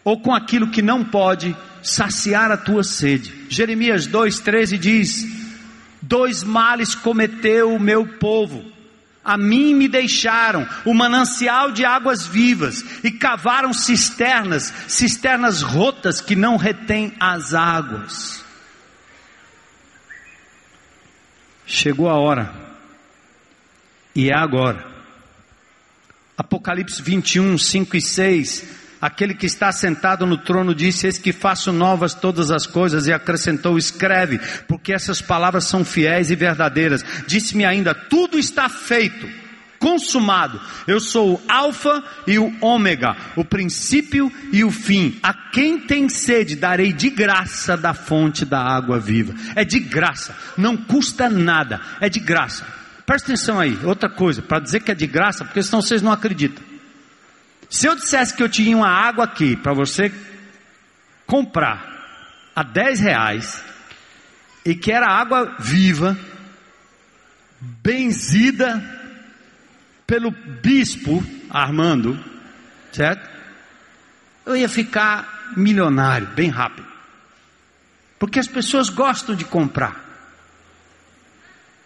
ou 0.04 0.20
com 0.20 0.34
aquilo 0.34 0.70
que 0.70 0.82
não 0.82 1.04
pode 1.04 1.56
saciar 1.82 2.52
a 2.52 2.58
tua 2.58 2.84
sede. 2.84 3.34
Jeremias 3.50 4.08
2,13 4.08 4.78
diz: 4.78 5.26
Dois 6.02 6.44
males 6.44 6.96
cometeu 6.96 7.74
o 7.74 7.80
meu 7.80 8.06
povo. 8.06 8.74
A 9.24 9.38
mim 9.38 9.74
me 9.74 9.88
deixaram 9.88 10.68
o 10.86 10.94
manancial 10.94 11.72
de 11.72 11.84
águas 11.84 12.28
vivas 12.28 12.86
e 13.04 13.10
cavaram 13.10 13.74
cisternas, 13.74 14.72
cisternas 14.88 15.64
rotas 15.64 16.22
que 16.22 16.36
não 16.36 16.58
retêm 16.58 17.12
as 17.20 17.56
águas. 17.56 18.45
Chegou 21.66 22.10
a 22.10 22.16
hora, 22.16 22.54
e 24.16 24.30
é 24.30 24.36
agora. 24.36 24.86
Apocalipse 26.38 27.02
21, 27.02 27.58
5 27.58 27.98
e 27.98 28.02
6. 28.02 28.86
Aquele 29.02 29.34
que 29.34 29.46
está 29.46 29.72
sentado 29.72 30.26
no 30.26 30.38
trono 30.38 30.74
disse: 30.74 31.08
Eis 31.08 31.18
que 31.18 31.32
faço 31.32 31.72
novas 31.72 32.14
todas 32.14 32.52
as 32.52 32.66
coisas, 32.66 33.08
e 33.08 33.14
acrescentou: 33.14 33.78
Escreve, 33.78 34.40
porque 34.68 34.94
essas 34.94 35.22
palavras 35.22 35.66
são 35.66 35.84
fiéis 35.84 36.32
e 36.32 36.36
verdadeiras. 36.36 37.04
Disse-me 37.28 37.66
ainda: 37.66 37.94
Tudo 37.94 38.38
está 38.38 38.70
feito 38.70 39.45
consumado. 39.86 40.60
Eu 40.88 41.00
sou 41.00 41.36
o 41.36 41.42
Alfa 41.48 42.04
e 42.26 42.40
o 42.40 42.52
Ômega, 42.60 43.16
o 43.36 43.46
princípio 43.46 44.34
e 44.52 44.64
o 44.64 44.72
fim. 44.72 45.20
A 45.22 45.32
quem 45.32 45.78
tem 45.78 46.10
sede, 46.10 46.56
darei 46.56 46.92
de 46.92 47.12
graça 47.12 47.78
da 47.78 47.94
fonte 47.94 48.44
da 48.44 48.60
água 48.60 49.00
viva. 49.00 49.36
É 49.56 49.64
de 49.64 49.80
graça, 49.80 50.36
não 50.58 50.76
custa 50.76 51.30
nada, 51.30 51.80
é 52.02 52.10
de 52.10 52.20
graça. 52.20 52.66
Presta 53.06 53.32
atenção 53.32 53.60
aí, 53.60 53.78
outra 53.84 54.10
coisa, 54.10 54.42
para 54.42 54.60
dizer 54.60 54.80
que 54.80 54.90
é 54.90 54.96
de 54.96 55.06
graça, 55.06 55.46
porque 55.46 55.62
senão 55.62 55.84
vocês 55.84 56.02
não 56.02 56.12
acreditam. 56.12 56.64
Se 57.70 57.86
eu 57.86 57.96
dissesse 57.96 58.34
que 58.34 58.42
eu 58.42 58.50
tinha 58.50 58.76
uma 58.76 58.90
água 58.90 59.26
aqui 59.26 59.56
para 59.56 59.74
você 59.74 60.12
comprar 61.28 62.50
a 62.56 62.64
10 62.64 63.02
reais 63.02 63.64
e 64.66 64.74
que 64.74 64.92
era 64.92 65.06
água 65.06 65.56
viva, 65.60 66.18
benzida, 67.84 69.05
pelo 70.06 70.32
bispo 70.32 71.24
Armando, 71.50 72.20
certo? 72.92 73.30
Eu 74.46 74.56
ia 74.56 74.70
ficar 74.70 75.54
milionário 75.56 76.28
bem 76.28 76.50
rápido. 76.50 76.88
Porque 78.20 78.40
as 78.40 78.48
pessoas 78.48 78.90
gostam 78.90 79.36
de 79.36 79.46
comprar. 79.46 80.04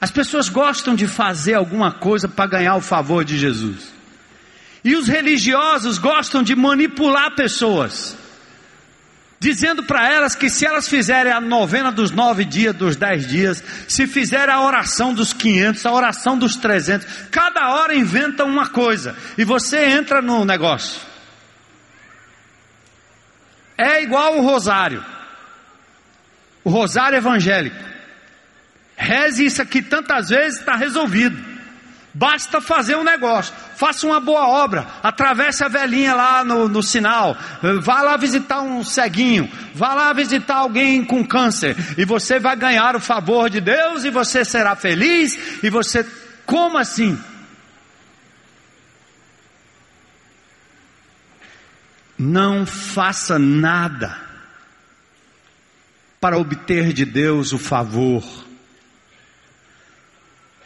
As 0.01 0.11
pessoas 0.11 0.47
gostam 0.47 0.95
de 0.95 1.07
fazer 1.07 1.55
alguma 1.55 1.91
coisa 1.91 2.28
para 2.28 2.49
ganhar 2.49 2.76
o 2.76 2.82
favor 2.82 3.26
de 3.26 3.38
Jesus. 3.38 3.93
E 4.84 4.95
os 4.95 5.07
religiosos 5.07 5.97
gostam 5.97 6.41
de 6.41 6.55
manipular 6.55 7.36
pessoas 7.36 8.17
dizendo 9.39 9.83
para 9.83 10.11
elas 10.11 10.35
que 10.35 10.49
se 10.49 10.65
elas 10.65 10.87
fizerem 10.87 11.31
a 11.31 11.39
novena 11.39 11.91
dos 11.91 12.11
nove 12.11 12.43
dias, 12.43 12.75
dos 12.75 12.95
dez 12.95 13.25
dias, 13.25 13.63
se 13.87 14.05
fizerem 14.05 14.53
a 14.53 14.61
oração 14.61 15.13
dos 15.13 15.31
quinhentos, 15.31 15.85
a 15.85 15.91
oração 15.91 16.37
dos 16.37 16.57
trezentos, 16.57 17.07
cada 17.31 17.69
hora 17.75 17.95
inventa 17.95 18.43
uma 18.43 18.67
coisa 18.67 19.15
e 19.37 19.45
você 19.45 19.85
entra 19.85 20.21
no 20.21 20.43
negócio. 20.43 21.01
É 23.77 24.03
igual 24.03 24.37
o 24.37 24.41
rosário, 24.41 25.03
o 26.63 26.69
rosário 26.69 27.17
evangélico. 27.17 27.87
Reze 28.97 29.45
isso 29.45 29.61
aqui 29.61 29.81
tantas 29.81 30.27
vezes, 30.27 30.59
está 30.59 30.75
resolvido. 30.75 31.49
Basta 32.14 32.60
fazer 32.60 32.95
um 32.95 33.03
negócio, 33.03 33.53
faça 33.76 34.07
uma 34.07 34.20
boa 34.20 34.47
obra, 34.47 34.88
atravesse 35.03 35.64
a 35.64 35.68
velhinha 35.68 36.16
lá 36.16 36.43
no, 36.43 36.68
no, 36.68 36.82
sinal, 36.82 37.38
vá 37.82 38.01
lá 38.01 38.18
visitar 38.18 38.62
um 38.62 38.84
ceguinho, 38.84 39.49
vá 39.76 39.93
lá 39.93 40.12
visitar 40.12 40.55
alguém 40.55 41.05
com 41.05 41.24
câncer, 41.24 41.76
e 41.97 42.05
você 42.05 42.39
vai 42.39 42.55
ganhar 42.55 42.95
o 42.95 42.99
favor 42.99 43.47
de 43.47 43.62
Deus, 43.62 44.05
e 44.05 44.10
você 44.10 44.43
será 44.43 44.76
feliz, 44.76 45.62
e 45.62 45.70
você, 45.70 46.03
como 46.47 46.80
assim? 46.80 47.18
Não 52.18 52.66
faça 52.66 53.38
nada 53.38 54.18
para 56.20 56.39
obter 56.39 56.91
de 56.91 57.05
Deus 57.05 57.53
o 57.53 57.60
favor 57.60 58.49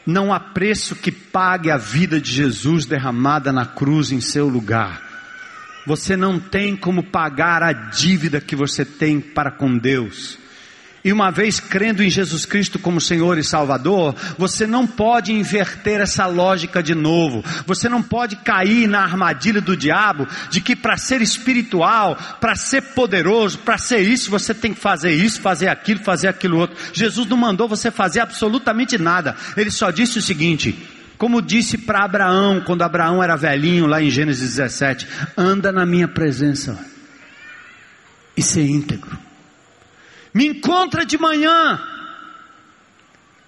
não 0.05 0.33
há 0.33 0.39
preço 0.39 0.95
que 0.95 1.11
pague 1.11 1.71
a 1.71 1.77
vida 1.77 2.19
de 2.19 2.31
Jesus 2.31 2.85
derramada 2.85 3.51
na 3.51 3.65
cruz 3.65 4.11
em 4.11 4.19
seu 4.19 4.47
lugar. 4.47 5.01
Você 5.85 6.15
não 6.15 6.39
tem 6.39 6.75
como 6.75 7.03
pagar 7.03 7.61
a 7.61 7.73
dívida 7.73 8.39
que 8.39 8.55
você 8.55 8.85
tem 8.85 9.19
para 9.19 9.51
com 9.51 9.77
Deus. 9.77 10.37
E 11.03 11.11
uma 11.11 11.31
vez 11.31 11.59
crendo 11.59 12.01
em 12.01 12.09
Jesus 12.09 12.45
Cristo 12.45 12.79
como 12.79 13.01
Senhor 13.01 13.37
e 13.37 13.43
Salvador, 13.43 14.15
você 14.37 14.65
não 14.65 14.87
pode 14.87 15.33
inverter 15.33 15.99
essa 15.99 16.25
lógica 16.25 16.81
de 16.81 16.95
novo. 16.95 17.43
Você 17.65 17.89
não 17.89 18.01
pode 18.01 18.37
cair 18.37 18.87
na 18.87 19.01
armadilha 19.01 19.59
do 19.59 19.75
diabo 19.75 20.25
de 20.49 20.61
que 20.61 20.77
para 20.77 20.95
ser 20.95 21.21
espiritual, 21.21 22.17
para 22.39 22.55
ser 22.55 22.81
poderoso, 22.81 23.59
para 23.59 23.77
ser 23.77 23.99
isso, 23.99 24.31
você 24.31 24.53
tem 24.53 24.73
que 24.73 24.79
fazer 24.79 25.11
isso, 25.11 25.41
fazer 25.41 25.67
aquilo, 25.67 25.99
fazer 25.99 26.29
aquilo 26.29 26.57
outro. 26.57 26.77
Jesus 26.93 27.27
não 27.27 27.35
mandou 27.35 27.67
você 27.67 27.91
fazer 27.91 28.21
absolutamente 28.21 28.97
nada. 28.97 29.35
Ele 29.57 29.71
só 29.71 29.91
disse 29.91 30.19
o 30.19 30.21
seguinte: 30.21 30.87
como 31.17 31.41
disse 31.41 31.77
para 31.77 32.05
Abraão, 32.05 32.61
quando 32.61 32.81
Abraão 32.81 33.21
era 33.21 33.35
velhinho, 33.35 33.87
lá 33.87 34.01
em 34.01 34.09
Gênesis 34.09 34.55
17: 34.55 35.05
anda 35.35 35.69
na 35.69 35.85
minha 35.85 36.07
presença 36.07 36.79
e 38.37 38.41
ser 38.41 38.65
íntegro. 38.65 39.32
Me 40.33 40.47
encontra 40.47 41.05
de 41.05 41.17
manhã. 41.17 41.79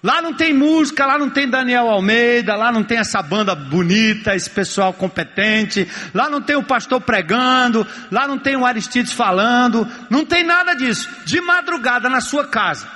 Lá 0.06 0.22
não 0.22 0.36
tem 0.36 0.54
música, 0.54 1.04
lá 1.04 1.18
não 1.18 1.32
tem 1.32 1.50
Daniel 1.50 1.90
Almeida, 1.90 2.56
lá 2.56 2.72
não 2.72 2.84
tem 2.84 3.00
essa 3.00 3.24
banda 3.24 3.56
bonita, 3.56 4.36
esse 4.36 4.48
pessoal 4.48 4.94
competente, 4.94 5.90
lá 6.14 6.30
não 6.30 6.40
tem 6.40 6.56
o 6.56 6.62
pastor 6.62 7.02
pregando, 7.02 7.88
lá 8.12 8.28
não 8.28 8.38
tem 8.38 8.56
o 8.56 8.68
Aristides 8.68 9.14
falando, 9.14 9.88
não 10.08 10.24
tem 10.24 10.44
nada 10.44 10.76
disso. 10.76 11.10
De 11.26 11.42
madrugada 11.42 12.08
na 12.08 12.22
sua 12.22 12.46
casa. 12.46 12.88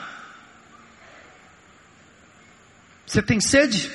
Você 3.07 3.23
tem 3.23 3.41
sede? 3.41 3.91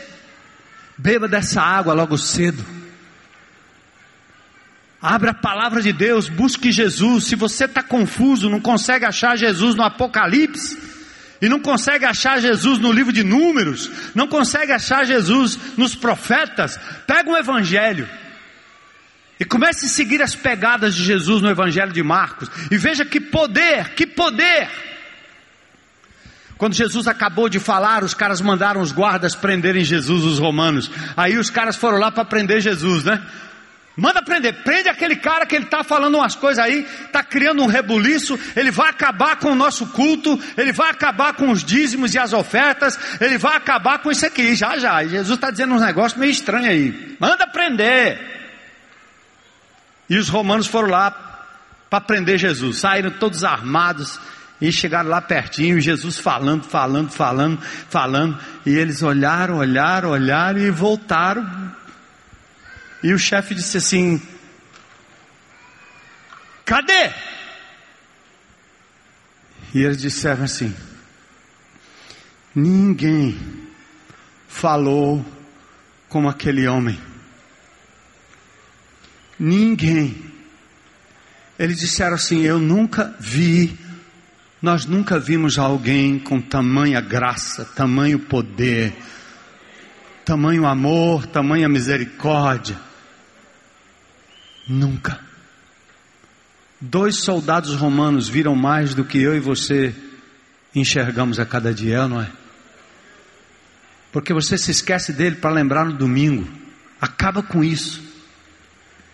Beba 0.99 1.29
dessa 1.29 1.63
água 1.63 1.95
logo 1.95 2.19
cedo. 2.19 2.65
Abra 5.07 5.33
a 5.33 5.35
palavra 5.35 5.83
de 5.83 5.93
Deus, 5.93 6.31
busque 6.31 6.73
Jesus. 6.73 7.25
Se 7.25 7.37
você 7.37 7.67
está 7.67 7.83
confuso, 7.83 8.49
não 8.49 8.59
consegue 8.59 9.05
achar 9.05 9.37
Jesus 9.37 9.75
no 9.75 9.83
Apocalipse, 9.83 10.79
e 11.43 11.47
não 11.47 11.61
consegue 11.61 12.07
achar 12.07 12.41
Jesus 12.41 12.79
no 12.79 12.91
livro 12.91 13.13
de 13.13 13.23
Números, 13.23 13.91
não 14.15 14.27
consegue 14.27 14.73
achar 14.73 15.05
Jesus 15.05 15.59
nos 15.77 15.95
profetas, 15.95 16.81
pega 17.07 17.29
um 17.29 17.37
evangelho. 17.37 18.09
E 19.39 19.45
comece 19.45 19.85
a 19.85 19.89
seguir 19.91 20.23
as 20.23 20.35
pegadas 20.35 20.95
de 20.95 21.05
Jesus 21.05 21.43
no 21.43 21.51
Evangelho 21.51 21.93
de 21.93 22.03
Marcos. 22.03 22.49
E 22.71 22.79
veja 22.79 23.05
que 23.05 23.21
poder, 23.21 23.91
que 23.91 24.07
poder. 24.07 24.71
Quando 26.57 26.73
Jesus 26.73 27.07
acabou 27.09 27.49
de 27.49 27.59
falar, 27.59 28.05
os 28.05 28.15
caras 28.15 28.41
mandaram 28.41 28.81
os 28.81 28.93
guardas 28.93 29.35
prenderem 29.35 29.85
Jesus, 29.85 30.23
os 30.23 30.39
romanos. 30.39 30.91
Aí 31.17 31.37
os 31.37 31.51
caras 31.51 31.77
foram 31.77 31.99
lá 31.99 32.11
para 32.13 32.25
prender 32.25 32.61
Jesus, 32.61 33.05
né? 33.05 33.21
Manda 33.97 34.21
prender, 34.23 34.65
prende 34.65 34.89
aquele 34.89 35.15
cara 35.15 35.47
que 35.47 35.55
ele 35.55 35.67
está 35.67 35.85
falando 35.85 36.17
umas 36.17 36.35
coisas 36.35 36.65
aí, 36.65 36.85
está 37.07 37.23
criando 37.23 37.63
um 37.63 37.67
rebuliço, 37.67 38.39
ele 38.57 38.73
vai 38.73 38.91
acabar 38.91 39.37
com 39.37 39.53
o 39.53 39.55
nosso 39.55 39.87
culto, 39.89 40.41
ele 40.57 40.73
vai 40.73 40.91
acabar 40.91 41.35
com 41.35 41.49
os 41.51 41.63
dízimos 41.63 42.13
e 42.13 42.19
as 42.19 42.33
ofertas, 42.33 42.99
ele 43.21 43.39
vai 43.39 43.57
acabar 43.57 44.01
com 44.01 44.11
isso 44.11 44.27
aqui, 44.27 44.57
já 44.57 44.77
já. 44.79 45.05
Jesus 45.05 45.37
está 45.37 45.49
dizendo 45.49 45.75
uns 45.75 45.83
negócios 45.83 46.19
meio 46.19 46.33
estranhos 46.33 46.69
aí. 46.69 47.17
Manda 47.21 47.47
prender. 47.47 48.35
E 50.11 50.19
os 50.19 50.29
romanos 50.29 50.67
foram 50.67 50.89
lá 50.89 51.13
para 51.89 52.01
prender 52.01 52.37
Jesus. 52.37 52.79
Saíram 52.79 53.13
todos 53.13 53.45
armados 53.45 54.19
e 54.61 54.73
chegaram 54.73 55.09
lá 55.09 55.21
pertinho, 55.21 55.81
Jesus 55.81 56.19
falando, 56.19 56.65
falando, 56.65 57.11
falando, 57.11 57.61
falando, 57.89 58.39
e 58.67 58.75
eles 58.75 59.03
olharam, 59.03 59.59
olharam, 59.59 60.11
olharam 60.11 60.59
e 60.59 60.71
voltaram. 60.71 61.47
E 63.05 63.13
o 63.13 63.19
chefe 63.19 63.55
disse 63.55 63.77
assim: 63.77 64.19
Cadê? 66.65 67.13
E 69.75 69.83
eles 69.83 69.99
disseram 69.99 70.45
assim: 70.45 70.75
Ninguém 72.55 73.39
falou 74.49 75.23
como 76.09 76.31
aquele 76.31 76.67
homem. 76.67 76.99
Ninguém. 79.39 80.33
Eles 81.59 81.81
disseram 81.81 82.15
assim: 82.15 82.41
Eu 82.41 82.59
nunca 82.59 83.15
vi, 83.21 83.79
nós 84.63 84.87
nunca 84.87 85.19
vimos 85.19 85.59
alguém 85.59 86.19
com 86.19 86.41
tamanha 86.41 87.03
graça, 87.03 87.67
tamanho 87.67 88.19
poder, 88.19 88.97
tamanho 90.25 90.65
amor, 90.65 91.27
tamanha 91.27 91.69
misericórdia. 91.69 92.94
Nunca. 94.67 95.21
Dois 96.81 97.17
soldados 97.17 97.75
romanos 97.75 98.29
viram 98.29 98.55
mais 98.55 98.95
do 98.95 99.05
que 99.05 99.19
eu 99.19 99.35
e 99.35 99.41
você 99.41 99.95
enxergamos 100.75 101.39
a 101.39 101.47
cada 101.47 101.73
dia, 101.73 102.09
não 102.09 102.21
é? 102.21 102.31
Porque 104.13 104.33
você 104.33 104.59
se 104.59 104.71
esquece 104.71 105.13
dele 105.13 105.37
para 105.37 105.51
lembrar 105.51 105.85
no 105.85 105.93
domingo. 105.93 106.49
Acaba 107.01 107.43
com 107.43 107.65
isso. 107.65 108.03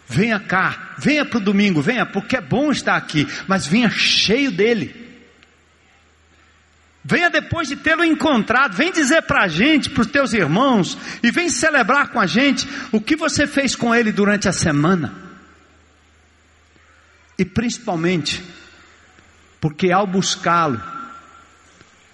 Venha 0.06 0.40
cá, 0.40 0.94
venha 0.98 1.24
para 1.24 1.38
o 1.38 1.42
domingo, 1.42 1.80
venha, 1.80 2.04
porque 2.04 2.36
é 2.36 2.40
bom 2.40 2.72
estar 2.72 2.96
aqui, 2.96 3.26
mas 3.46 3.66
venha 3.66 3.88
cheio 3.88 4.50
dele. 4.50 5.08
Venha 7.04 7.30
depois 7.30 7.68
de 7.68 7.76
tê-lo 7.76 8.04
encontrado, 8.04 8.76
vem 8.76 8.92
dizer 8.92 9.22
para 9.22 9.44
a 9.44 9.48
gente, 9.48 9.88
para 9.88 10.02
os 10.02 10.08
teus 10.08 10.32
irmãos, 10.32 10.98
e 11.22 11.30
vem 11.30 11.48
celebrar 11.48 12.08
com 12.08 12.20
a 12.20 12.26
gente 12.26 12.68
o 12.92 13.00
que 13.00 13.16
você 13.16 13.46
fez 13.46 13.74
com 13.74 13.94
ele 13.94 14.12
durante 14.12 14.48
a 14.48 14.52
semana. 14.52 15.29
E 17.40 17.44
principalmente, 17.46 18.44
porque 19.58 19.90
ao 19.90 20.06
buscá-lo, 20.06 20.78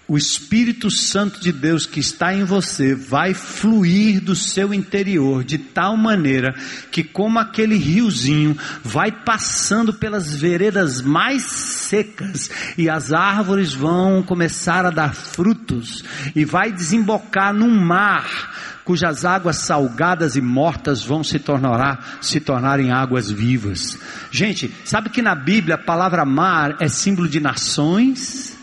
o 0.07 0.17
Espírito 0.17 0.89
Santo 0.89 1.41
de 1.41 1.51
Deus 1.51 1.85
que 1.85 1.99
está 1.99 2.33
em 2.33 2.45
você 2.45 2.95
vai 2.95 3.33
fluir 3.33 4.21
do 4.21 4.33
seu 4.33 4.73
interior 4.73 5.43
de 5.43 5.57
tal 5.57 5.97
maneira 5.97 6.55
que, 6.89 7.03
como 7.03 7.39
aquele 7.39 7.75
riozinho, 7.75 8.57
vai 8.81 9.11
passando 9.11 9.93
pelas 9.93 10.33
veredas 10.33 11.01
mais 11.01 11.43
secas 11.43 12.49
e 12.77 12.89
as 12.89 13.11
árvores 13.11 13.73
vão 13.73 14.23
começar 14.23 14.85
a 14.85 14.91
dar 14.91 15.13
frutos 15.13 16.05
e 16.33 16.45
vai 16.45 16.71
desembocar 16.71 17.53
num 17.53 17.77
mar 17.77 18.76
cujas 18.87 19.25
águas 19.25 19.57
salgadas 19.57 20.37
e 20.37 20.41
mortas 20.41 21.03
vão 21.03 21.21
se 21.21 21.37
tornar, 21.37 22.19
se 22.21 22.39
tornarem 22.39 22.89
águas 22.89 23.29
vivas. 23.29 23.99
Gente, 24.31 24.73
sabe 24.85 25.09
que 25.09 25.21
na 25.21 25.35
Bíblia 25.35 25.75
a 25.75 25.77
palavra 25.77 26.23
mar 26.23 26.77
é 26.79 26.87
símbolo 26.87 27.27
de 27.27 27.41
nações? 27.41 28.57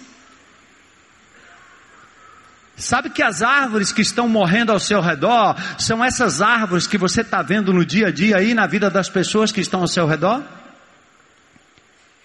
Sabe 2.74 3.10
que 3.10 3.22
as 3.22 3.42
árvores 3.42 3.92
que 3.92 4.00
estão 4.00 4.26
morrendo 4.26 4.72
ao 4.72 4.80
seu 4.80 5.02
redor 5.02 5.56
são 5.78 6.02
essas 6.02 6.40
árvores 6.40 6.86
que 6.86 6.96
você 6.96 7.20
está 7.20 7.42
vendo 7.42 7.70
no 7.70 7.84
dia 7.84 8.06
a 8.06 8.10
dia 8.10 8.38
aí 8.38 8.54
na 8.54 8.66
vida 8.66 8.88
das 8.88 9.10
pessoas 9.10 9.52
que 9.52 9.60
estão 9.60 9.82
ao 9.82 9.86
seu 9.86 10.06
redor? 10.06 10.42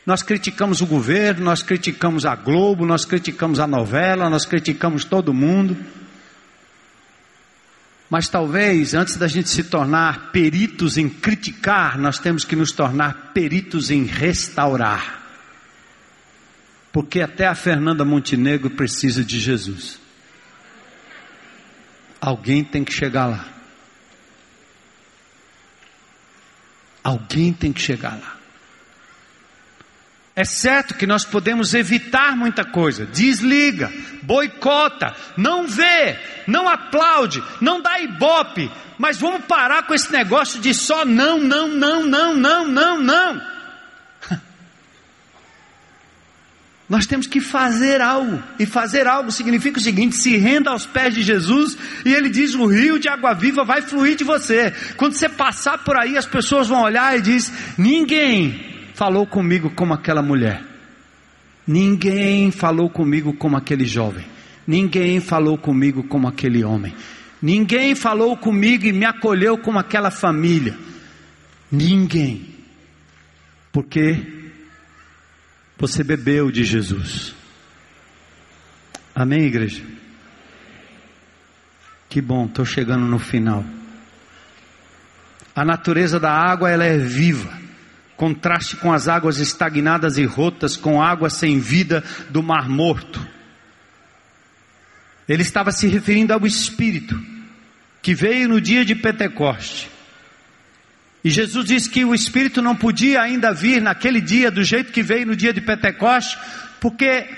Nós 0.05 0.23
criticamos 0.23 0.79
o 0.79 0.85
governo, 0.85 1.43
nós 1.43 1.61
criticamos 1.61 2.25
a 2.25 2.33
Globo, 2.33 2.85
nós 2.85 3.03
criticamos 3.03 3.59
a 3.59 3.67
novela, 3.67 4.29
nós 4.29 4.45
criticamos 4.45 5.03
todo 5.03 5.33
mundo. 5.33 5.75
Mas 8.09 8.27
talvez 8.27 8.95
antes 8.95 9.17
da 9.17 9.27
gente 9.27 9.49
se 9.49 9.63
tornar 9.65 10.31
peritos 10.31 10.97
em 10.97 11.07
criticar, 11.07 11.97
nós 11.97 12.17
temos 12.17 12.43
que 12.43 12.55
nos 12.55 12.71
tornar 12.71 13.31
peritos 13.33 13.91
em 13.91 14.03
restaurar. 14.03 15.19
Porque 16.91 17.21
até 17.21 17.45
a 17.45 17.53
Fernanda 17.53 18.03
Montenegro 18.03 18.71
precisa 18.71 19.23
de 19.23 19.39
Jesus. 19.39 19.99
Alguém 22.19 22.63
tem 22.63 22.83
que 22.83 22.91
chegar 22.91 23.27
lá. 23.27 23.45
Alguém 27.03 27.53
tem 27.53 27.71
que 27.71 27.81
chegar 27.81 28.19
lá. 28.19 28.38
É 30.39 30.45
certo 30.45 30.95
que 30.95 31.05
nós 31.05 31.25
podemos 31.25 31.73
evitar 31.73 32.33
muita 32.33 32.63
coisa, 32.63 33.05
desliga, 33.05 33.91
boicota, 34.23 35.13
não 35.35 35.67
vê, 35.67 36.17
não 36.47 36.69
aplaude, 36.69 37.43
não 37.59 37.81
dá 37.81 37.99
ibope, 37.99 38.71
mas 38.97 39.17
vamos 39.17 39.43
parar 39.43 39.83
com 39.83 39.93
esse 39.93 40.09
negócio 40.09 40.61
de 40.61 40.73
só 40.73 41.03
não, 41.03 41.39
não, 41.39 41.67
não, 41.67 42.05
não, 42.05 42.37
não, 42.37 42.65
não, 42.69 43.01
não. 43.01 43.41
Nós 46.87 47.05
temos 47.05 47.27
que 47.27 47.41
fazer 47.41 47.99
algo. 47.99 48.41
E 48.57 48.65
fazer 48.65 49.07
algo 49.07 49.33
significa 49.33 49.77
o 49.77 49.83
seguinte: 49.83 50.15
se 50.15 50.37
renda 50.37 50.69
aos 50.69 50.85
pés 50.85 51.13
de 51.15 51.21
Jesus 51.21 51.77
e 52.05 52.13
ele 52.13 52.29
diz: 52.29 52.55
o 52.55 52.65
rio 52.65 52.97
de 52.97 53.09
água 53.09 53.33
viva 53.33 53.65
vai 53.65 53.81
fluir 53.81 54.15
de 54.15 54.23
você. 54.23 54.73
Quando 54.95 55.15
você 55.15 55.27
passar 55.27 55.79
por 55.79 55.97
aí, 55.97 56.17
as 56.17 56.25
pessoas 56.25 56.69
vão 56.69 56.81
olhar 56.81 57.17
e 57.17 57.21
diz: 57.21 57.51
ninguém 57.77 58.78
falou 58.99 59.25
comigo 59.25 59.69
como 59.69 59.93
aquela 59.93 60.21
mulher. 60.21 60.61
Ninguém 61.65 62.51
falou 62.51 62.89
comigo 62.89 63.31
como 63.31 63.55
aquele 63.55 63.85
jovem. 63.85 64.25
Ninguém 64.67 65.21
falou 65.21 65.57
comigo 65.57 66.03
como 66.03 66.27
aquele 66.27 66.65
homem. 66.65 66.93
Ninguém 67.41 67.95
falou 67.95 68.35
comigo 68.35 68.85
e 68.85 68.91
me 68.91 69.05
acolheu 69.05 69.57
como 69.57 69.79
aquela 69.79 70.11
família. 70.11 70.77
Ninguém. 71.71 72.53
Porque 73.71 74.51
você 75.77 76.03
bebeu 76.03 76.51
de 76.51 76.65
Jesus. 76.65 77.33
Amém, 79.15 79.43
igreja? 79.43 79.81
Que 82.09 82.19
bom, 82.19 82.47
estou 82.47 82.65
chegando 82.65 83.05
no 83.05 83.17
final. 83.17 83.63
A 85.55 85.63
natureza 85.63 86.19
da 86.19 86.33
água 86.33 86.69
ela 86.69 86.83
é 86.83 86.97
viva, 86.97 87.68
contraste 88.19 88.75
com 88.75 88.91
as 88.91 89.07
águas 89.07 89.39
estagnadas 89.39 90.17
e 90.17 90.25
rotas, 90.25 90.75
com 90.75 91.01
água 91.01 91.29
sem 91.29 91.57
vida 91.57 92.03
do 92.29 92.43
mar 92.43 92.67
morto. 92.67 93.25
Ele 95.27 95.41
estava 95.41 95.71
se 95.71 95.87
referindo 95.87 96.33
ao 96.33 96.45
Espírito 96.45 97.17
que 98.01 98.13
veio 98.13 98.49
no 98.49 98.59
dia 98.59 98.83
de 98.83 98.93
Pentecoste 98.93 99.89
e 101.23 101.29
Jesus 101.29 101.65
disse 101.65 101.89
que 101.89 102.05
o 102.05 102.15
Espírito 102.15 102.61
não 102.61 102.75
podia 102.75 103.21
ainda 103.21 103.53
vir 103.53 103.81
naquele 103.81 104.21
dia 104.21 104.49
do 104.49 104.63
jeito 104.63 104.91
que 104.91 105.03
veio 105.03 105.27
no 105.27 105.35
dia 105.35 105.53
de 105.53 105.61
Pentecoste, 105.61 106.37
porque 106.79 107.29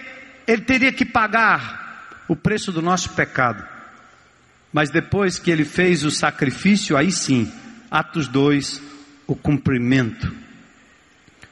ele 0.47 0.61
teria 0.61 0.91
que 0.91 1.05
pagar 1.05 2.23
o 2.27 2.35
preço 2.35 2.71
do 2.71 2.81
nosso 2.81 3.09
pecado. 3.11 3.65
Mas 4.71 4.89
depois 4.89 5.39
que 5.39 5.49
ele 5.49 5.65
fez 5.65 6.03
o 6.03 6.11
sacrifício, 6.11 6.95
aí 6.95 7.11
sim, 7.11 7.51
Atos 7.89 8.27
2, 8.27 8.81
o 9.25 9.35
cumprimento. 9.35 10.40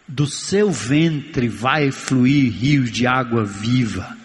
Do 0.10 0.26
seu 0.26 0.72
ventre 0.72 1.48
vai 1.48 1.92
fluir 1.92 2.52
rios 2.52 2.92
de 2.92 3.06
água 3.06 3.46
viva. 3.46 4.18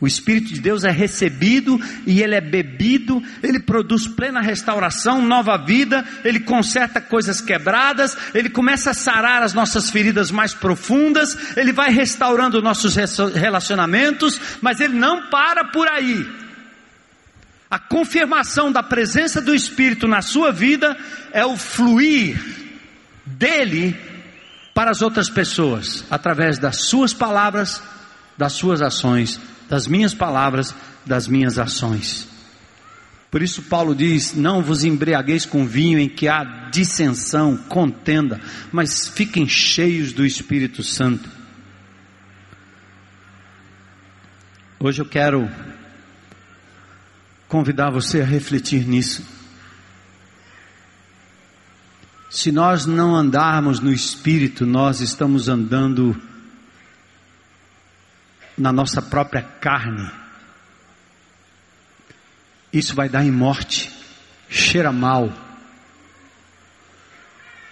O 0.00 0.06
Espírito 0.06 0.52
de 0.52 0.60
Deus 0.60 0.84
é 0.84 0.90
recebido 0.90 1.80
e 2.06 2.22
ele 2.22 2.36
é 2.36 2.40
bebido, 2.40 3.20
ele 3.42 3.58
produz 3.58 4.06
plena 4.06 4.40
restauração, 4.40 5.20
nova 5.20 5.56
vida, 5.56 6.04
ele 6.22 6.38
conserta 6.38 7.00
coisas 7.00 7.40
quebradas, 7.40 8.16
ele 8.32 8.48
começa 8.48 8.90
a 8.90 8.94
sarar 8.94 9.42
as 9.42 9.54
nossas 9.54 9.90
feridas 9.90 10.30
mais 10.30 10.54
profundas, 10.54 11.56
ele 11.56 11.72
vai 11.72 11.90
restaurando 11.90 12.62
nossos 12.62 12.94
relacionamentos, 13.34 14.40
mas 14.60 14.78
ele 14.78 14.94
não 14.94 15.28
para 15.30 15.64
por 15.64 15.88
aí. 15.88 16.24
A 17.68 17.78
confirmação 17.78 18.70
da 18.70 18.82
presença 18.82 19.42
do 19.42 19.54
Espírito 19.54 20.06
na 20.06 20.22
sua 20.22 20.52
vida 20.52 20.96
é 21.32 21.44
o 21.44 21.56
fluir 21.56 22.38
dele 23.26 24.07
para 24.78 24.92
as 24.92 25.02
outras 25.02 25.28
pessoas, 25.28 26.04
através 26.08 26.56
das 26.56 26.82
suas 26.82 27.12
palavras, 27.12 27.82
das 28.36 28.52
suas 28.52 28.80
ações 28.80 29.40
das 29.68 29.88
minhas 29.88 30.14
palavras, 30.14 30.72
das 31.04 31.26
minhas 31.26 31.58
ações. 31.58 32.28
Por 33.28 33.42
isso 33.42 33.62
Paulo 33.62 33.92
diz: 33.92 34.36
Não 34.36 34.62
vos 34.62 34.84
embriagueis 34.84 35.44
com 35.44 35.66
vinho 35.66 35.98
em 35.98 36.08
que 36.08 36.28
há 36.28 36.70
dissensão, 36.70 37.56
contenda, 37.56 38.40
mas 38.70 39.08
fiquem 39.08 39.48
cheios 39.48 40.12
do 40.12 40.24
Espírito 40.24 40.84
Santo. 40.84 41.28
Hoje 44.78 45.02
eu 45.02 45.06
quero 45.06 45.50
convidar 47.48 47.90
você 47.90 48.20
a 48.20 48.24
refletir 48.24 48.86
nisso. 48.86 49.37
Se 52.30 52.52
nós 52.52 52.84
não 52.84 53.16
andarmos 53.16 53.80
no 53.80 53.90
espírito, 53.90 54.66
nós 54.66 55.00
estamos 55.00 55.48
andando 55.48 56.20
na 58.56 58.70
nossa 58.70 59.00
própria 59.00 59.42
carne. 59.42 60.10
Isso 62.70 62.94
vai 62.94 63.08
dar 63.08 63.24
em 63.24 63.30
morte, 63.30 63.90
cheira 64.48 64.92
mal. 64.92 65.32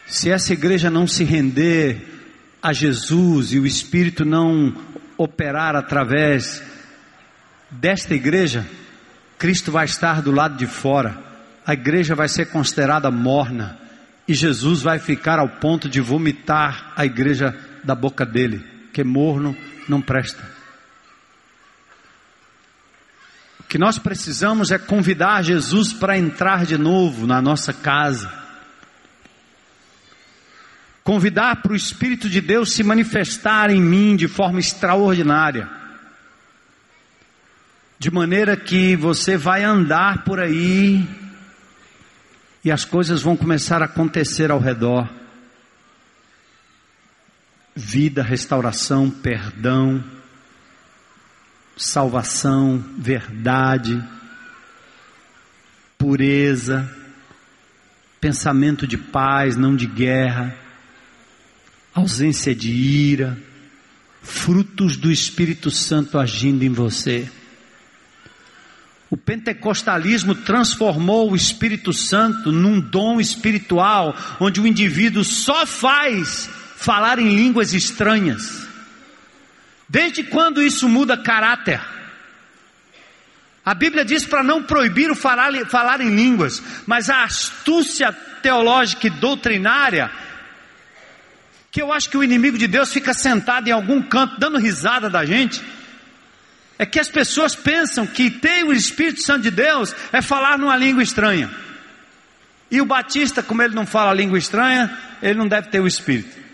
Se 0.07 0.30
essa 0.30 0.54
igreja 0.54 0.88
não 0.88 1.07
se 1.07 1.22
render 1.22 2.16
a 2.62 2.72
Jesus 2.72 3.52
e 3.52 3.59
o 3.59 3.66
Espírito 3.66 4.24
não 4.24 4.74
operar 5.18 5.76
através 5.76 6.62
desta 7.70 8.14
igreja, 8.14 8.66
Cristo 9.38 9.70
vai 9.70 9.84
estar 9.84 10.22
do 10.22 10.30
lado 10.30 10.57
de 10.57 10.66
fora, 10.66 11.22
a 11.66 11.74
igreja 11.74 12.14
vai 12.14 12.28
ser 12.28 12.46
considerada 12.46 13.11
morna 13.11 13.86
e 14.29 14.35
Jesus 14.35 14.83
vai 14.83 14.99
ficar 14.99 15.39
ao 15.39 15.49
ponto 15.49 15.89
de 15.89 16.01
vomitar 16.01 16.93
a 16.97 17.05
igreja 17.05 17.57
da 17.85 17.95
boca 17.95 18.27
dele, 18.27 18.64
que 18.93 19.05
morno 19.05 19.57
não 19.89 20.01
presta. 20.01 20.43
O 23.61 23.64
que 23.64 23.79
nós 23.79 23.99
precisamos 23.99 24.70
é 24.70 24.79
convidar 24.79 25.43
Jesus 25.43 25.93
para 25.93 26.18
entrar 26.18 26.66
de 26.66 26.77
novo 26.77 27.27
na 27.27 27.41
nossa 27.41 27.72
casa. 27.72 28.33
Convidar 31.05 31.62
para 31.62 31.72
o 31.72 31.77
Espírito 31.77 32.29
de 32.29 32.41
Deus 32.41 32.72
se 32.72 32.83
manifestar 32.83 33.70
em 33.70 33.81
mim 33.81 34.16
de 34.16 34.27
forma 34.27 34.59
extraordinária. 34.59 35.70
De 37.97 38.11
maneira 38.11 38.57
que 38.57 38.97
você 38.97 39.37
vai 39.37 39.62
andar 39.62 40.24
por 40.24 40.41
aí 40.41 41.09
e 42.67 42.73
as 42.73 42.85
coisas 42.85 43.23
vão 43.23 43.37
começar 43.37 43.81
a 43.81 43.85
acontecer 43.85 44.51
ao 44.51 44.59
redor. 44.59 45.09
Vida, 47.77 48.25
restauração, 48.25 49.09
perdão, 49.09 50.03
salvação, 51.77 52.85
verdade, 52.99 54.03
pureza, 55.97 56.93
pensamento 58.21 58.85
de 58.85 58.99
paz, 58.99 59.57
não 59.57 59.77
de 59.77 59.87
guerra, 59.87 60.53
ausência 61.95 62.53
de 62.53 62.73
ira, 62.73 63.39
frutos 64.23 64.97
do 64.97 65.09
Espírito 65.09 65.71
Santo 65.71 66.19
agindo 66.19 66.64
em 66.64 66.71
você. 66.71 67.31
O 69.09 69.16
pentecostalismo 69.16 70.34
transformou 70.34 71.30
o 71.30 71.36
Espírito 71.36 71.92
Santo 71.92 72.50
num 72.50 72.80
dom 72.80 73.20
espiritual, 73.20 74.16
onde 74.40 74.61
o 74.61 74.66
indivíduo 74.66 75.22
só 75.22 75.64
faz 75.64 76.50
falar 76.76 77.18
em 77.18 77.28
línguas 77.28 77.72
estranhas. 77.72 78.66
Desde 79.88 80.24
quando 80.24 80.61
isso 80.61 80.88
muda 80.88 81.16
caráter? 81.16 81.80
A 83.64 83.74
Bíblia 83.74 84.04
diz 84.04 84.24
para 84.24 84.42
não 84.42 84.62
proibir 84.62 85.11
o 85.11 85.14
falar, 85.14 85.52
falar 85.66 86.00
em 86.00 86.14
línguas, 86.14 86.62
mas 86.86 87.09
a 87.09 87.24
astúcia 87.24 88.12
teológica 88.42 89.07
e 89.07 89.11
doutrinária, 89.11 90.11
que 91.70 91.82
eu 91.82 91.92
acho 91.92 92.09
que 92.09 92.16
o 92.16 92.22
inimigo 92.22 92.57
de 92.57 92.68
Deus 92.68 92.92
fica 92.92 93.12
sentado 93.12 93.68
em 93.68 93.72
algum 93.72 94.00
canto 94.00 94.38
dando 94.38 94.59
risada 94.59 95.11
da 95.11 95.24
gente, 95.24 95.61
é 96.79 96.85
que 96.85 97.01
as 97.01 97.09
pessoas 97.09 97.55
pensam 97.55 98.07
que 98.07 98.31
ter 98.31 98.64
o 98.64 98.72
Espírito 98.72 99.22
Santo 99.22 99.43
de 99.43 99.51
Deus 99.51 99.95
é 100.12 100.20
falar 100.20 100.59
numa 100.59 100.77
língua 100.77 101.03
estranha. 101.03 101.51
E 102.70 102.81
o 102.81 102.87
Batista, 102.87 103.43
como 103.43 103.62
ele 103.62 103.74
não 103.74 103.87
fala 103.87 104.12
língua 104.12 104.39
estranha, 104.39 104.97
ele 105.22 105.39
não 105.39 105.49
deve 105.49 105.68
ter 105.68 105.81
o 105.81 105.87
Espírito. 105.87 106.45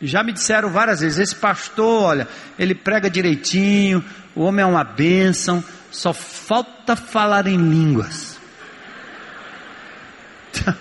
Já 0.00 0.22
me 0.22 0.32
disseram 0.32 0.70
várias 0.70 1.00
vezes: 1.00 1.18
esse 1.18 1.34
pastor, 1.36 2.02
olha, 2.02 2.28
ele 2.58 2.74
prega 2.74 3.08
direitinho, 3.08 4.04
o 4.34 4.42
homem 4.42 4.62
é 4.62 4.66
uma 4.66 4.84
bênção, 4.84 5.62
só 5.90 6.12
falta 6.12 6.96
falar 6.96 7.46
em 7.46 7.56
línguas. 7.56 8.38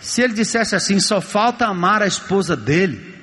Se 0.00 0.22
ele 0.22 0.34
dissesse 0.34 0.74
assim, 0.76 1.00
só 1.00 1.20
falta 1.20 1.66
amar 1.66 2.00
a 2.00 2.06
esposa 2.06 2.56
dele. 2.56 3.15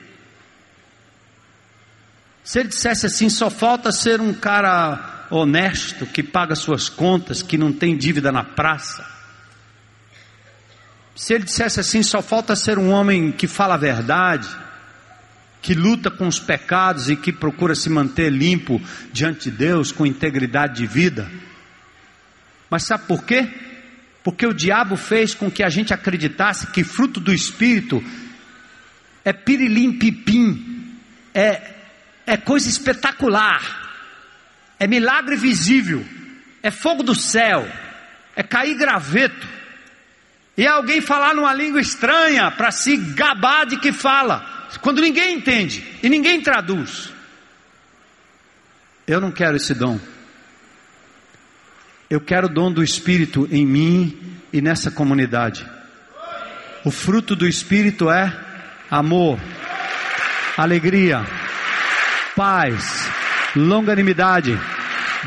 Se 2.44 2.60
ele 2.60 2.70
dissesse 2.70 3.06
assim, 3.06 3.30
só 3.30 3.50
falta 3.50 3.92
ser 3.92 4.20
um 4.20 4.34
cara 4.34 5.26
honesto, 5.30 6.06
que 6.06 6.22
paga 6.22 6.56
suas 6.56 6.90
contas, 6.90 7.42
que 7.42 7.58
não 7.58 7.72
tem 7.72 7.98
dívida 7.98 8.32
na 8.32 8.44
praça. 8.44 9.06
Se 11.16 11.34
ele 11.34 11.46
dissesse 11.46 11.80
assim, 11.80 12.04
só 12.04 12.22
falta 12.22 12.56
ser 12.56 12.78
um 12.78 12.90
homem 12.90 13.32
que 13.32 13.48
fala 13.48 13.76
a 13.76 13.78
verdade, 13.78 14.48
que 15.62 15.74
luta 15.74 16.12
com 16.12 16.28
os 16.28 16.40
pecados 16.40 17.10
e 17.10 17.16
que 17.16 17.32
procura 17.32 17.76
se 17.76 17.90
manter 17.90 18.32
limpo 18.32 18.82
diante 19.12 19.50
de 19.50 19.58
Deus 19.58 19.92
com 19.92 20.06
integridade 20.06 20.76
de 20.76 20.86
vida. 20.86 21.32
Mas 22.70 22.84
sabe 22.84 23.06
por 23.08 23.24
quê? 23.24 23.48
Porque 24.24 24.46
o 24.46 24.54
diabo 24.54 24.98
fez 24.98 25.34
com 25.34 25.50
que 25.50 25.64
a 25.64 25.70
gente 25.70 25.94
acreditasse 25.94 26.68
que 26.68 26.84
fruto 26.84 27.20
do 27.20 27.34
Espírito 27.34 28.04
é 29.24 29.32
pirilim 29.32 29.94
pipim, 29.98 30.98
é, 31.34 31.73
é 32.26 32.38
coisa 32.38 32.70
espetacular, 32.70 33.62
é 34.80 34.88
milagre 34.88 35.36
visível, 35.36 36.06
é 36.62 36.72
fogo 36.72 37.04
do 37.04 37.16
céu, 37.16 37.68
é 38.36 38.44
cair 38.44 38.76
graveto 38.76 39.48
e 40.56 40.68
alguém 40.68 41.02
falar 41.02 41.34
numa 41.34 41.54
língua 41.54 41.82
estranha 41.82 42.52
para 42.52 42.72
se 42.72 42.96
gabar 42.96 43.66
de 43.66 43.78
que 43.78 43.92
fala, 43.92 44.68
quando 44.82 45.02
ninguém 45.02 45.36
entende 45.36 45.84
e 46.02 46.10
ninguém 46.10 46.42
traduz. 46.42 47.12
Eu 49.06 49.20
não 49.20 49.32
quero 49.32 49.58
esse 49.58 49.74
dom. 49.74 50.00
Eu 52.10 52.22
quero 52.22 52.48
o 52.48 52.50
dom 52.50 52.72
do 52.72 52.84
Espírito 52.84 53.48
em 53.52 53.66
mim 53.66 54.40
e 54.54 54.62
nessa 54.62 54.92
comunidade. 54.92 55.66
O 56.86 56.92
fruto 56.92 57.36
do 57.36 57.48
Espírito 57.48 58.10
é 58.10 58.32
amor, 58.90 59.40
alegria, 60.56 61.26
paz, 62.36 63.10
longanimidade, 63.56 64.58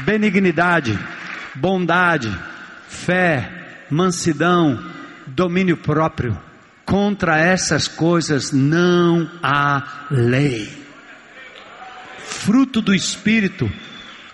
benignidade, 0.05 0.99
bondade, 1.55 2.33
fé, 2.89 3.85
mansidão, 3.91 4.83
domínio 5.27 5.77
próprio. 5.77 6.39
Contra 6.85 7.37
essas 7.39 7.89
coisas 7.89 8.53
não 8.53 9.29
há 9.43 10.07
lei. 10.11 10.87
Fruto 12.25 12.81
do 12.81 12.95
Espírito 12.95 13.71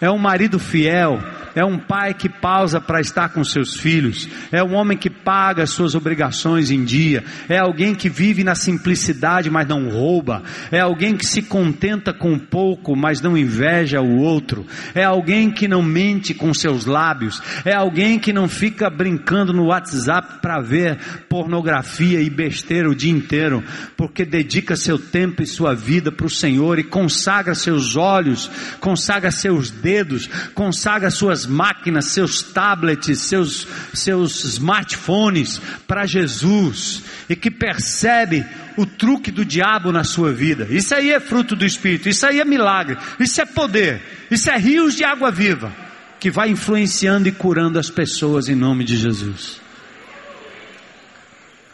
é 0.00 0.10
um 0.10 0.18
marido 0.18 0.58
fiel, 0.58 1.18
é 1.54 1.64
um 1.64 1.78
pai 1.78 2.14
que 2.14 2.28
pausa 2.28 2.80
para 2.80 3.00
estar 3.00 3.30
com 3.30 3.44
seus 3.44 3.76
filhos, 3.76 4.28
é 4.50 4.62
um 4.62 4.74
homem 4.74 4.96
que 4.96 5.10
paga 5.10 5.66
suas 5.66 5.94
obrigações 5.94 6.70
em 6.70 6.84
dia, 6.84 7.24
é 7.48 7.58
alguém 7.58 7.94
que 7.94 8.08
vive 8.08 8.44
na 8.44 8.54
simplicidade, 8.54 9.50
mas 9.50 9.68
não 9.68 9.88
rouba, 9.88 10.42
é 10.70 10.80
alguém 10.80 11.16
que 11.16 11.26
se 11.26 11.42
contenta 11.42 12.12
com 12.12 12.38
pouco, 12.38 12.96
mas 12.96 13.20
não 13.20 13.36
inveja 13.36 14.00
o 14.00 14.18
outro, 14.18 14.66
é 14.94 15.04
alguém 15.04 15.50
que 15.50 15.68
não 15.68 15.82
mente 15.82 16.34
com 16.34 16.52
seus 16.54 16.86
lábios, 16.86 17.42
é 17.64 17.74
alguém 17.74 18.18
que 18.18 18.32
não 18.32 18.48
fica 18.48 18.88
brincando 18.88 19.52
no 19.52 19.66
WhatsApp 19.66 20.40
para 20.40 20.60
ver 20.60 20.98
pornografia 21.28 22.20
e 22.20 22.30
besteira 22.30 22.88
o 22.88 22.94
dia 22.94 23.12
inteiro, 23.12 23.62
porque 23.96 24.24
dedica 24.24 24.76
seu 24.76 24.98
tempo 24.98 25.42
e 25.42 25.46
sua 25.46 25.74
vida 25.74 26.10
para 26.10 26.26
o 26.26 26.30
Senhor 26.30 26.78
e 26.78 26.84
consagra 26.84 27.54
seus 27.54 27.96
olhos, 27.96 28.50
consagra 28.80 29.30
seus 29.30 29.70
dedos, 29.70 30.28
consagra 30.54 31.10
suas 31.10 31.41
suas 31.42 31.46
máquinas, 31.46 32.06
seus 32.06 32.42
tablets, 32.42 33.20
seus, 33.20 33.66
seus 33.92 34.44
smartphones 34.44 35.60
para 35.86 36.06
Jesus 36.06 37.02
e 37.28 37.36
que 37.36 37.50
percebe 37.50 38.44
o 38.76 38.86
truque 38.86 39.30
do 39.30 39.44
diabo 39.44 39.92
na 39.92 40.04
sua 40.04 40.32
vida. 40.32 40.66
Isso 40.70 40.94
aí 40.94 41.10
é 41.10 41.20
fruto 41.20 41.54
do 41.54 41.64
Espírito, 41.64 42.08
isso 42.08 42.26
aí 42.26 42.40
é 42.40 42.44
milagre, 42.44 42.96
isso 43.18 43.40
é 43.40 43.44
poder, 43.44 44.02
isso 44.30 44.50
é 44.50 44.56
rios 44.56 44.94
de 44.94 45.04
água 45.04 45.30
viva 45.30 45.72
que 46.18 46.30
vai 46.30 46.50
influenciando 46.50 47.28
e 47.28 47.32
curando 47.32 47.78
as 47.78 47.90
pessoas 47.90 48.48
em 48.48 48.54
nome 48.54 48.84
de 48.84 48.96
Jesus. 48.96 49.60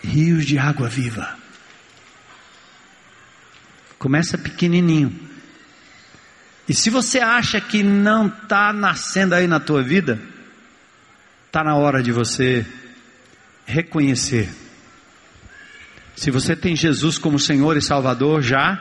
Rios 0.03 0.47
de 0.47 0.59
água 0.59 0.89
viva. 0.89 1.37
Começa 3.99 4.39
pequenininho 4.39 5.13
e 6.69 6.75
se 6.75 6.91
você 6.91 7.19
acha 7.19 7.61
que 7.61 7.83
não 7.83 8.27
está 8.27 8.73
nascendo 8.73 9.35
aí 9.35 9.47
na 9.47 9.59
tua 9.59 9.83
vida, 9.83 10.21
está 11.47 11.65
na 11.65 11.77
hora 11.77 12.03
de 12.03 12.13
você 12.13 12.67
reconhecer. 13.65 14.51
Se 16.15 16.31
você 16.31 16.55
tem 16.55 16.77
Jesus 16.77 17.17
como 17.17 17.39
Senhor 17.39 17.77
e 17.77 17.83
Salvador 17.83 18.43
já, 18.43 18.79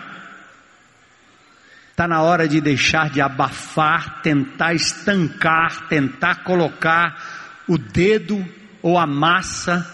está 1.92 2.08
na 2.08 2.22
hora 2.22 2.46
de 2.46 2.60
deixar 2.60 3.10
de 3.10 3.22
abafar, 3.22 4.22
tentar 4.22 4.74
estancar, 4.74 5.88
tentar 5.88 6.44
colocar 6.44 7.64
o 7.68 7.78
dedo 7.78 8.46
ou 8.82 8.98
a 8.98 9.08
massa 9.08 9.90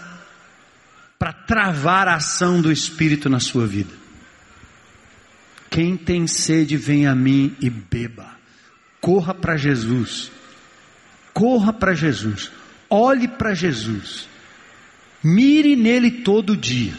para 1.18 1.32
travar 1.32 2.08
a 2.08 2.16
ação 2.16 2.60
do 2.60 2.72
Espírito 2.72 3.28
na 3.28 3.38
sua 3.38 3.66
vida. 3.66 4.03
Quem 5.74 5.96
tem 5.96 6.24
sede, 6.28 6.76
vem 6.76 7.08
a 7.08 7.16
mim 7.16 7.56
e 7.60 7.68
beba. 7.68 8.28
Corra 9.00 9.34
para 9.34 9.56
Jesus. 9.56 10.30
Corra 11.32 11.72
para 11.72 11.94
Jesus. 11.94 12.48
Olhe 12.88 13.26
para 13.26 13.54
Jesus. 13.54 14.28
Mire 15.20 15.74
nele 15.74 16.12
todo 16.12 16.56
dia. 16.56 16.92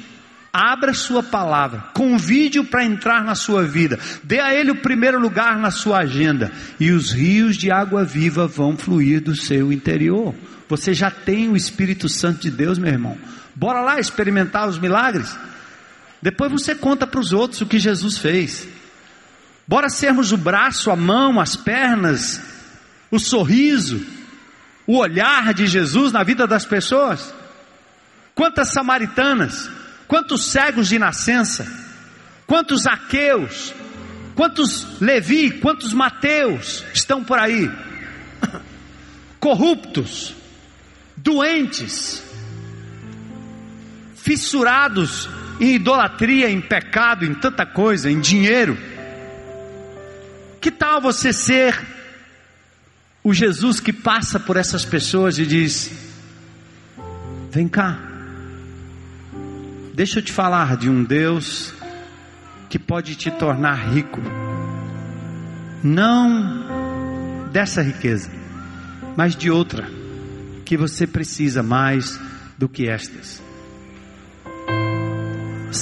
Abra 0.51 0.93
sua 0.93 1.23
palavra, 1.23 1.85
convide-o 1.93 2.65
para 2.65 2.83
entrar 2.83 3.23
na 3.23 3.33
sua 3.35 3.63
vida, 3.63 3.97
dê 4.23 4.39
a 4.39 4.53
ele 4.53 4.71
o 4.71 4.81
primeiro 4.81 5.19
lugar 5.19 5.57
na 5.57 5.69
sua 5.69 5.99
agenda, 5.99 6.49
e 6.79 6.91
os 6.91 7.11
rios 7.11 7.57
de 7.57 7.69
água 7.71 8.05
viva 8.05 8.47
vão 8.47 8.77
fluir 8.77 9.21
do 9.21 9.35
seu 9.35 9.71
interior. 9.71 10.35
Você 10.67 10.93
já 10.93 11.09
tem 11.09 11.49
o 11.49 11.55
Espírito 11.55 12.09
Santo 12.09 12.41
de 12.41 12.51
Deus, 12.51 12.77
meu 12.77 12.91
irmão. 12.91 13.17
Bora 13.55 13.79
lá 13.79 13.99
experimentar 14.01 14.67
os 14.67 14.77
milagres. 14.77 15.33
Depois 16.25 16.51
você 16.51 16.73
conta 16.73 17.05
para 17.05 17.19
os 17.19 17.31
outros 17.31 17.61
o 17.61 17.67
que 17.67 17.77
Jesus 17.77 18.17
fez. 18.17 18.67
Bora 19.67 19.89
sermos 19.89 20.31
o 20.31 20.37
braço, 20.37 20.89
a 20.89 20.95
mão, 20.95 21.39
as 21.39 21.55
pernas, 21.55 22.41
o 23.11 23.19
sorriso, 23.19 24.03
o 24.87 24.97
olhar 24.97 25.53
de 25.53 25.67
Jesus 25.67 26.11
na 26.11 26.23
vida 26.23 26.47
das 26.47 26.65
pessoas. 26.65 27.31
Quantas 28.33 28.69
samaritanas, 28.69 29.69
quantos 30.07 30.45
cegos 30.45 30.87
de 30.87 30.97
nascença, 30.97 31.71
quantos 32.47 32.87
aqueus, 32.87 33.71
quantos 34.33 34.99
Levi, 34.99 35.51
quantos 35.51 35.93
Mateus 35.93 36.83
estão 36.91 37.23
por 37.23 37.37
aí, 37.37 37.69
corruptos, 39.39 40.33
doentes, 41.17 42.23
fissurados 44.15 45.29
em 45.59 45.75
idolatria, 45.75 46.49
em 46.49 46.59
pecado, 46.59 47.25
em 47.25 47.33
tanta 47.33 47.65
coisa, 47.65 48.09
em 48.09 48.19
dinheiro. 48.19 48.77
Que 50.59 50.71
tal 50.71 51.01
você 51.01 51.31
ser 51.31 51.77
o 53.23 53.33
Jesus 53.33 53.79
que 53.79 53.93
passa 53.93 54.39
por 54.39 54.57
essas 54.57 54.83
pessoas 54.83 55.37
e 55.37 55.45
diz: 55.45 55.91
Vem 57.51 57.67
cá, 57.67 57.97
deixa 59.93 60.19
eu 60.19 60.23
te 60.23 60.31
falar 60.31 60.75
de 60.77 60.89
um 60.89 61.03
Deus 61.03 61.73
que 62.69 62.79
pode 62.79 63.15
te 63.15 63.31
tornar 63.31 63.93
rico, 63.93 64.21
não 65.83 67.47
dessa 67.51 67.81
riqueza, 67.81 68.29
mas 69.15 69.35
de 69.35 69.49
outra, 69.49 69.87
que 70.65 70.75
você 70.75 71.07
precisa 71.07 71.63
mais 71.63 72.19
do 72.57 72.67
que 72.67 72.89
estas 72.89 73.44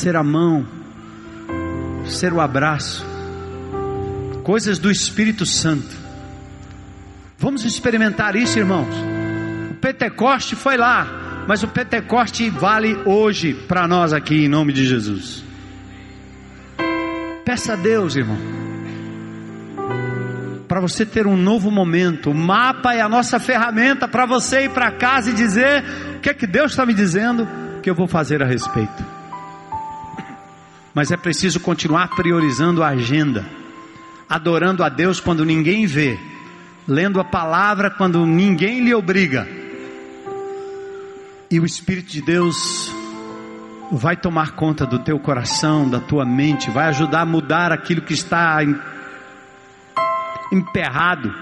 ser 0.04 0.18
a 0.18 0.24
mão, 0.24 0.66
ser 2.06 2.34
o 2.34 2.42
abraço, 2.42 3.06
coisas 4.44 4.78
do 4.78 4.92
Espírito 4.92 5.46
Santo. 5.46 5.96
Vamos 7.38 7.64
experimentar 7.64 8.36
isso, 8.36 8.60
irmãos. 8.60 8.94
O 9.72 9.76
Pentecoste 9.76 10.58
foi 10.58 10.76
lá, 10.76 11.46
mas 11.48 11.64
o 11.64 11.70
Pentecoste 11.70 12.50
vale 12.50 12.98
hoje 13.06 13.54
para 13.54 13.88
nós 13.88 14.12
aqui, 14.12 14.44
em 14.44 14.50
nome 14.50 14.74
de 14.74 14.86
Jesus. 14.86 15.42
Peça 17.46 17.72
a 17.72 17.76
Deus, 17.78 18.18
irmão, 18.18 18.38
para 20.68 20.82
você 20.82 21.06
ter 21.06 21.26
um 21.26 21.38
novo 21.38 21.72
momento. 21.72 22.32
O 22.32 22.36
mapa 22.36 22.94
é 22.94 23.00
a 23.00 23.08
nossa 23.08 23.40
ferramenta 23.40 24.06
para 24.06 24.26
você 24.26 24.66
ir 24.66 24.70
para 24.72 24.92
casa 24.92 25.30
e 25.30 25.34
dizer 25.34 25.82
o 26.18 26.20
que 26.20 26.30
é 26.30 26.34
que 26.34 26.46
Deus 26.46 26.74
está 26.74 26.86
me 26.86 26.94
dizendo 26.94 27.48
que 27.82 27.90
eu 27.90 27.96
vou 27.96 28.08
fazer 28.08 28.44
a 28.44 28.46
respeito 28.46 29.13
mas 30.94 31.12
é 31.12 31.18
preciso 31.18 31.60
continuar 31.60 32.10
priorizando 32.10 32.84
a 32.84 32.90
agenda, 32.90 33.46
adorando 34.30 34.84
a 34.84 34.90
Deus 34.90 35.20
quando 35.20 35.44
ninguém 35.44 35.86
vê, 35.86 36.20
lendo 36.88 37.20
a 37.20 37.24
palavra 37.24 37.90
quando 37.90 38.26
ninguém 38.26 38.82
lhe 38.82 38.94
obriga. 38.94 39.48
E 41.50 41.60
o 41.60 41.66
Espírito 41.66 42.12
de 42.12 42.22
Deus 42.22 42.92
vai 43.92 44.16
tomar 44.16 44.52
conta 44.52 44.86
do 44.86 45.00
teu 45.00 45.20
coração, 45.20 45.90
da 45.90 46.00
tua 46.00 46.26
mente, 46.26 46.70
vai 46.70 46.86
ajudar 46.88 47.22
a 47.22 47.26
mudar 47.26 47.72
aquilo 47.72 48.02
que 48.02 48.14
está 48.14 48.60
emperrado, 50.52 51.34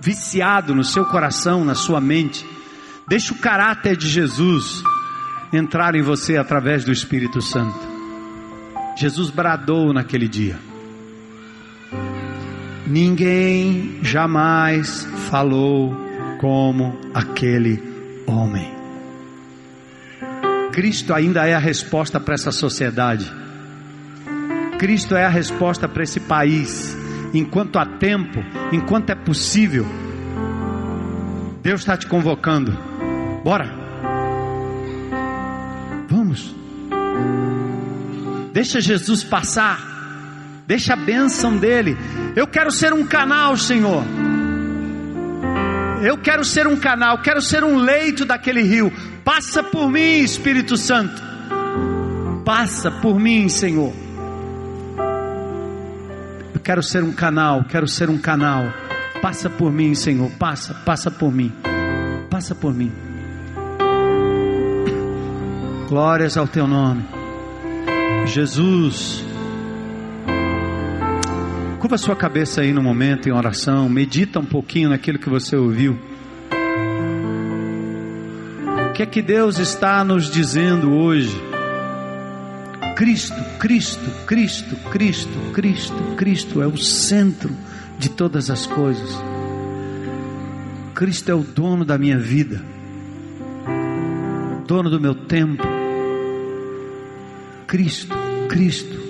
viciado 0.00 0.74
no 0.74 0.84
seu 0.84 1.04
coração, 1.06 1.64
na 1.64 1.74
sua 1.74 2.00
mente. 2.00 2.44
Deixa 3.08 3.32
o 3.32 3.38
caráter 3.38 3.96
de 3.96 4.08
Jesus 4.08 4.82
entrar 5.52 5.94
em 5.94 6.02
você 6.02 6.36
através 6.36 6.84
do 6.84 6.92
Espírito 6.92 7.40
Santo. 7.40 7.91
Jesus 8.96 9.30
bradou 9.30 9.92
naquele 9.92 10.28
dia: 10.28 10.58
Ninguém 12.86 13.98
jamais 14.02 15.04
falou 15.30 15.94
como 16.38 16.98
aquele 17.14 17.82
homem. 18.26 18.72
Cristo 20.72 21.14
ainda 21.14 21.46
é 21.46 21.54
a 21.54 21.58
resposta 21.58 22.18
para 22.18 22.34
essa 22.34 22.50
sociedade. 22.50 23.30
Cristo 24.78 25.14
é 25.14 25.24
a 25.24 25.28
resposta 25.28 25.88
para 25.88 26.02
esse 26.02 26.18
país. 26.18 26.96
Enquanto 27.32 27.78
há 27.78 27.86
tempo, 27.86 28.40
enquanto 28.72 29.10
é 29.10 29.14
possível, 29.14 29.86
Deus 31.62 31.80
está 31.80 31.96
te 31.96 32.06
convocando. 32.06 32.76
Bora. 33.44 33.70
Vamos. 36.08 36.54
Deixa 38.52 38.80
Jesus 38.80 39.24
passar. 39.24 39.92
Deixa 40.66 40.94
a 40.94 40.96
bênção 40.96 41.56
dele. 41.56 41.96
Eu 42.36 42.46
quero 42.46 42.70
ser 42.70 42.92
um 42.92 43.04
canal, 43.04 43.56
Senhor. 43.56 44.04
Eu 46.02 46.18
quero 46.18 46.44
ser 46.44 46.66
um 46.66 46.76
canal, 46.76 47.22
quero 47.22 47.40
ser 47.40 47.62
um 47.62 47.76
leito 47.76 48.24
daquele 48.24 48.62
rio. 48.62 48.92
Passa 49.24 49.62
por 49.62 49.88
mim, 49.88 50.18
Espírito 50.18 50.76
Santo. 50.76 51.22
Passa 52.44 52.90
por 52.90 53.20
mim, 53.20 53.48
Senhor. 53.48 53.92
Eu 56.52 56.60
quero 56.60 56.82
ser 56.82 57.04
um 57.04 57.12
canal, 57.12 57.64
quero 57.64 57.86
ser 57.86 58.10
um 58.10 58.18
canal. 58.18 58.72
Passa 59.20 59.48
por 59.48 59.70
mim, 59.70 59.94
Senhor. 59.94 60.30
Passa, 60.32 60.74
passa 60.74 61.10
por 61.10 61.32
mim. 61.32 61.52
Passa 62.28 62.54
por 62.54 62.74
mim. 62.74 62.90
Glórias 65.88 66.36
ao 66.36 66.48
teu 66.48 66.66
nome. 66.66 67.11
Jesus. 68.26 69.24
Curva 71.78 71.98
sua 71.98 72.14
cabeça 72.14 72.60
aí 72.60 72.72
no 72.72 72.82
momento 72.82 73.28
em 73.28 73.32
oração, 73.32 73.88
medita 73.88 74.38
um 74.38 74.44
pouquinho 74.44 74.90
naquilo 74.90 75.18
que 75.18 75.28
você 75.28 75.56
ouviu. 75.56 75.98
O 78.88 78.92
que 78.92 79.02
é 79.02 79.06
que 79.06 79.22
Deus 79.22 79.58
está 79.58 80.04
nos 80.04 80.30
dizendo 80.30 80.92
hoje? 80.92 81.34
Cristo, 82.96 83.42
Cristo, 83.58 84.10
Cristo, 84.26 84.76
Cristo, 84.90 85.38
Cristo, 85.52 86.14
Cristo 86.16 86.62
é 86.62 86.66
o 86.66 86.76
centro 86.76 87.50
de 87.98 88.08
todas 88.08 88.50
as 88.50 88.66
coisas. 88.66 89.10
Cristo 90.94 91.30
é 91.30 91.34
o 91.34 91.42
dono 91.42 91.84
da 91.84 91.98
minha 91.98 92.18
vida, 92.18 92.62
dono 94.68 94.88
do 94.88 95.00
meu 95.00 95.14
tempo, 95.14 95.66
Cristo, 97.72 98.14
Cristo, 98.50 99.00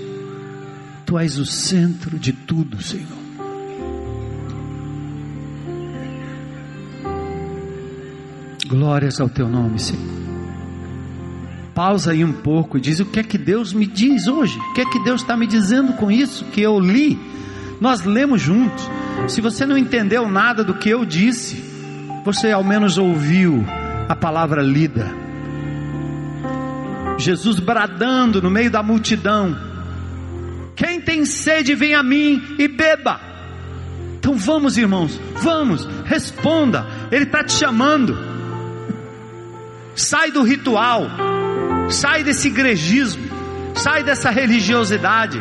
Tu 1.05 1.19
és 1.19 1.37
o 1.37 1.45
centro 1.45 2.17
de 2.17 2.33
tudo, 2.33 2.81
Senhor. 2.81 3.09
Glórias 8.69 9.21
ao 9.21 9.29
Teu 9.29 9.49
nome, 9.49 9.81
Senhor. 9.81 10.07
Pausa 11.75 12.13
aí 12.13 12.25
um 12.25 12.33
pouco 12.33 12.79
e 12.79 12.81
diz: 12.81 13.01
O 13.01 13.05
que 13.05 13.19
é 13.19 13.25
que 13.25 13.37
Deus 13.37 13.73
me 13.73 13.85
diz 13.85 14.29
hoje? 14.29 14.57
O 14.57 14.75
que 14.75 14.83
é 14.83 14.85
que 14.85 15.03
Deus 15.03 15.23
está 15.23 15.37
me 15.37 15.49
dizendo 15.49 15.95
com 15.95 16.09
isso 16.09 16.45
que 16.45 16.61
eu 16.61 16.79
li? 16.79 17.19
Nós 17.81 18.05
lemos 18.05 18.41
juntos. 18.41 18.89
Se 19.27 19.41
você 19.41 19.67
não 19.67 19.77
entendeu 19.77 20.31
nada 20.31 20.63
do 20.63 20.75
que 20.75 20.89
eu 20.89 21.05
disse, 21.05 21.57
você 22.25 22.53
ao 22.53 22.63
menos 22.63 22.97
ouviu 22.97 23.65
a 24.09 24.15
palavra 24.15 24.63
lida. 24.63 25.22
Jesus 27.23 27.61
bradando 27.61 28.43
no 28.43 28.51
meio 28.51 28.71
da 28.71 28.83
multidão: 28.83 29.57
Quem 30.75 31.01
tem 31.01 31.25
sede, 31.25 31.75
vem 31.75 31.95
a 31.95 32.03
mim 32.03 32.43
e 32.59 32.67
beba. 32.69 33.21
Então 34.19 34.37
vamos, 34.37 34.77
irmãos, 34.77 35.19
vamos, 35.37 35.89
responda, 36.05 36.87
Ele 37.11 37.25
está 37.25 37.43
te 37.43 37.53
chamando. 37.53 38.17
Sai 39.95 40.31
do 40.31 40.43
ritual, 40.43 41.07
sai 41.91 42.25
desse 42.25 42.49
igrejismo, 42.49 43.23
sai 43.75 44.03
dessa 44.03 44.31
religiosidade, 44.31 45.41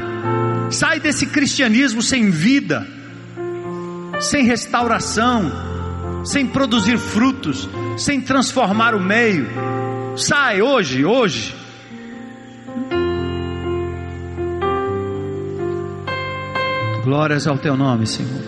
sai 0.69 0.99
desse 0.99 1.27
cristianismo 1.27 2.01
sem 2.01 2.29
vida, 2.29 2.85
sem 4.19 4.43
restauração, 4.45 5.51
sem 6.25 6.45
produzir 6.45 6.97
frutos, 6.97 7.69
sem 7.97 8.19
transformar 8.19 8.93
o 8.93 8.99
meio. 8.99 9.47
Sai 10.17 10.61
hoje, 10.61 11.05
hoje. 11.05 11.60
Glórias 17.11 17.45
ao 17.45 17.57
teu 17.57 17.75
nome, 17.75 18.07
Senhor. 18.07 18.41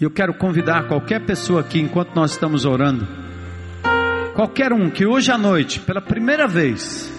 E 0.00 0.04
eu 0.04 0.08
quero 0.08 0.32
convidar 0.34 0.86
qualquer 0.86 1.26
pessoa 1.26 1.60
aqui, 1.60 1.80
enquanto 1.80 2.14
nós 2.14 2.30
estamos 2.30 2.64
orando, 2.64 3.04
qualquer 4.36 4.72
um 4.72 4.88
que 4.88 5.04
hoje 5.04 5.32
à 5.32 5.36
noite, 5.36 5.80
pela 5.80 6.00
primeira 6.00 6.46
vez, 6.46 7.12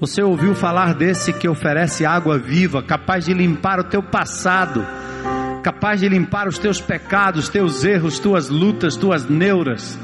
você 0.00 0.24
ouviu 0.24 0.56
falar 0.56 0.92
desse 0.92 1.32
que 1.32 1.48
oferece 1.48 2.04
água 2.04 2.36
viva, 2.36 2.82
capaz 2.82 3.26
de 3.26 3.32
limpar 3.32 3.78
o 3.78 3.84
teu 3.84 4.02
passado, 4.02 4.84
capaz 5.62 6.00
de 6.00 6.08
limpar 6.08 6.48
os 6.48 6.58
teus 6.58 6.80
pecados, 6.80 7.48
teus 7.48 7.84
erros, 7.84 8.18
tuas 8.18 8.48
lutas, 8.48 8.96
tuas 8.96 9.24
neuras 9.28 9.96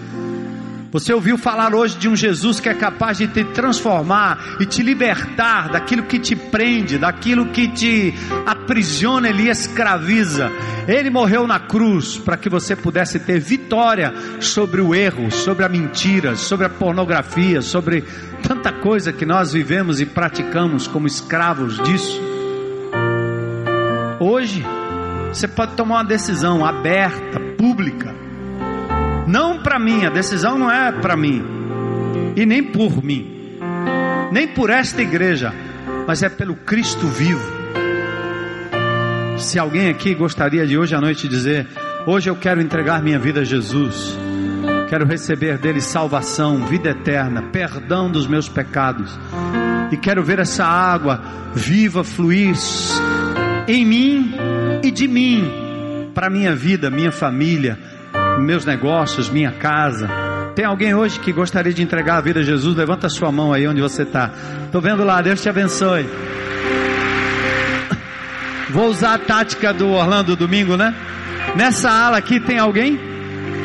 você 0.95 1.12
ouviu 1.12 1.37
falar 1.37 1.75
hoje 1.75 1.99
de 1.99 2.09
um 2.09 2.15
Jesus 2.15 2.61
que 2.61 2.69
é 2.69 2.75
capaz 2.75 3.19
de 3.19 3.27
te 3.27 3.43
transformar 3.47 4.59
e 4.61 4.65
te 4.65 4.81
libertar 4.81 5.69
daquilo 5.69 6.05
que 6.05 6.21
te 6.21 6.37
prende, 6.37 6.99
daquilo 6.99 7.47
que 7.47 7.66
te 7.66 8.15
aprisiona 8.47 9.29
e 9.29 9.33
lhe 9.33 9.49
escraviza. 9.49 10.53
Ele 10.87 11.11
morreu 11.11 11.49
na 11.49 11.59
cruz 11.59 12.16
para 12.16 12.37
que 12.37 12.49
você 12.49 12.77
pudesse 12.77 13.19
ter 13.19 13.41
vitória 13.41 14.15
sobre 14.39 14.81
o 14.81 14.95
erro, 14.95 15.33
sobre 15.33 15.65
a 15.65 15.69
mentira, 15.69 16.37
sobre 16.37 16.66
a 16.66 16.71
pornografia, 16.71 17.61
sobre 17.61 18.05
tanta 18.47 18.71
coisa 18.71 19.12
que 19.12 19.27
nós 19.27 19.53
vivemos 19.53 20.01
e 20.01 20.07
praticamos 20.07 20.87
como 20.87 21.09
escravos 21.09 21.77
disso. 21.83 22.23
Hoje, 24.21 24.65
você 25.33 25.49
pode 25.49 25.75
tomar 25.75 25.97
uma 25.97 26.05
decisão 26.05 26.65
aberta, 26.65 27.53
não 29.35 29.59
para 29.59 29.81
mim, 29.81 30.06
a 30.06 30.11
decisão 30.11 30.56
não 30.56 30.70
é 30.70 30.93
para 30.93 31.16
mim, 31.16 31.43
e 32.36 32.47
nem 32.47 32.62
por 32.62 33.02
mim, 33.02 33.59
nem 34.31 34.47
por 34.47 34.70
esta 34.70 35.02
igreja, 35.02 35.52
mas 36.06 36.23
é 36.23 36.28
pelo 36.28 36.55
Cristo 36.55 37.09
vivo. 37.09 37.43
Se 39.36 39.59
alguém 39.59 39.89
aqui 39.89 40.15
gostaria 40.15 40.65
de 40.65 40.78
hoje 40.78 40.94
à 40.94 41.01
noite 41.01 41.27
dizer: 41.27 41.66
Hoje 42.06 42.31
eu 42.31 42.36
quero 42.36 42.61
entregar 42.61 43.02
minha 43.02 43.19
vida 43.19 43.40
a 43.40 43.44
Jesus, 43.44 44.16
quero 44.89 45.05
receber 45.05 45.59
dele 45.59 45.81
salvação, 45.81 46.65
vida 46.66 46.90
eterna, 46.90 47.43
perdão 47.43 48.09
dos 48.09 48.28
meus 48.28 48.48
pecados, 48.48 49.19
e 49.90 49.97
quero 49.97 50.23
ver 50.23 50.39
essa 50.39 50.65
água 50.65 51.20
viva 51.52 52.05
fluir 52.05 52.55
em 53.66 53.85
mim 53.85 54.32
e 54.81 54.93
de 54.93 55.09
mim, 55.09 55.51
para 56.15 56.31
minha 56.31 56.55
vida, 56.55 56.89
minha 56.89 57.11
família 57.11 57.94
meus 58.40 58.65
negócios, 58.65 59.28
minha 59.28 59.52
casa. 59.52 60.09
Tem 60.55 60.65
alguém 60.65 60.94
hoje 60.94 61.19
que 61.19 61.32
gostaria 61.32 61.73
de 61.73 61.82
entregar 61.82 62.16
a 62.16 62.20
vida 62.20 62.40
a 62.40 62.43
Jesus? 62.43 62.77
Levanta 62.77 63.06
a 63.06 63.11
sua 63.11 63.32
mão 63.32 63.52
aí 63.52 63.66
onde 63.66 63.81
você 63.81 64.02
está. 64.02 64.31
Estou 64.66 64.81
vendo 64.81 65.05
lá, 65.05 65.20
Deus 65.20 65.43
te 65.43 65.48
abençoe. 65.48 66.09
Vou 68.70 68.89
usar 68.89 69.15
a 69.15 69.19
tática 69.19 69.73
do 69.73 69.90
Orlando 69.90 70.36
domingo, 70.36 70.77
né? 70.77 70.94
Nessa 71.56 71.90
ala 71.90 72.19
aqui 72.19 72.40
tem 72.40 72.59
alguém? 72.59 72.98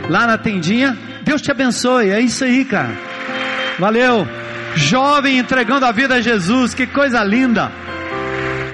Lá 0.09 0.25
na 0.25 0.37
tendinha? 0.37 0.97
Deus 1.23 1.41
te 1.41 1.51
abençoe, 1.51 2.09
é 2.09 2.19
isso 2.19 2.43
aí, 2.43 2.65
cara. 2.65 2.91
Valeu. 3.77 4.27
Jovem 4.75 5.37
entregando 5.37 5.85
a 5.85 5.91
vida 5.91 6.15
a 6.15 6.21
Jesus, 6.21 6.73
que 6.73 6.85
coisa 6.87 7.23
linda. 7.23 7.71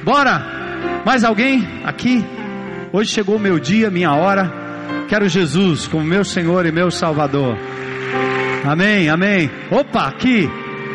Bora. 0.04 0.54
Mais 1.06 1.24
alguém 1.24 1.68
aqui? 1.84 2.26
Hoje 2.92 3.12
chegou 3.12 3.36
o 3.36 3.40
meu 3.40 3.60
dia, 3.60 3.92
minha 3.92 4.14
hora. 4.14 4.65
Quero 5.08 5.30
Jesus 5.30 5.88
como 5.88 6.04
meu 6.04 6.24
Senhor 6.24 6.66
e 6.66 6.72
meu 6.72 6.90
Salvador. 6.90 7.58
Amém, 8.66 9.08
amém. 9.08 9.52
Opa, 9.70 10.08
aqui, 10.08 10.50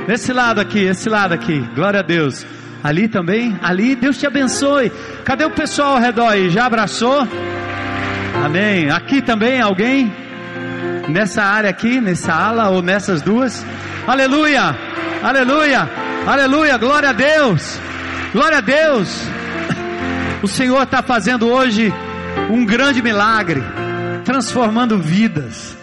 esse 0.08 0.32
lado 0.32 0.60
aqui, 0.60 0.80
esse 0.80 1.08
lado 1.08 1.32
aqui. 1.32 1.60
Glória 1.74 2.00
a 2.00 2.02
Deus. 2.02 2.44
Ali 2.82 3.06
também, 3.06 3.56
ali, 3.62 3.94
Deus 3.94 4.18
te 4.18 4.26
abençoe. 4.26 4.90
Cadê 5.24 5.44
o 5.44 5.50
pessoal 5.50 5.94
ao 5.94 6.00
redor 6.00 6.28
aí? 6.28 6.50
Já 6.50 6.66
abraçou? 6.66 7.26
Amém. 8.44 8.90
Aqui 8.90 9.22
também 9.22 9.60
alguém? 9.60 10.12
Nessa 11.08 11.42
área 11.44 11.70
aqui, 11.70 12.00
nessa 12.00 12.32
ala 12.32 12.70
ou 12.70 12.82
nessas 12.82 13.22
duas? 13.22 13.64
Aleluia! 14.06 14.76
Aleluia! 15.22 15.88
Aleluia! 16.26 16.76
Glória 16.78 17.10
a 17.10 17.12
Deus! 17.12 17.78
Glória 18.32 18.58
a 18.58 18.60
Deus! 18.60 19.28
O 20.42 20.48
Senhor 20.48 20.82
está 20.84 21.02
fazendo 21.02 21.50
hoje 21.50 21.92
um 22.48 22.64
grande 22.64 23.02
milagre 23.02 23.62
transformando 24.30 24.96
vidas, 24.96 25.76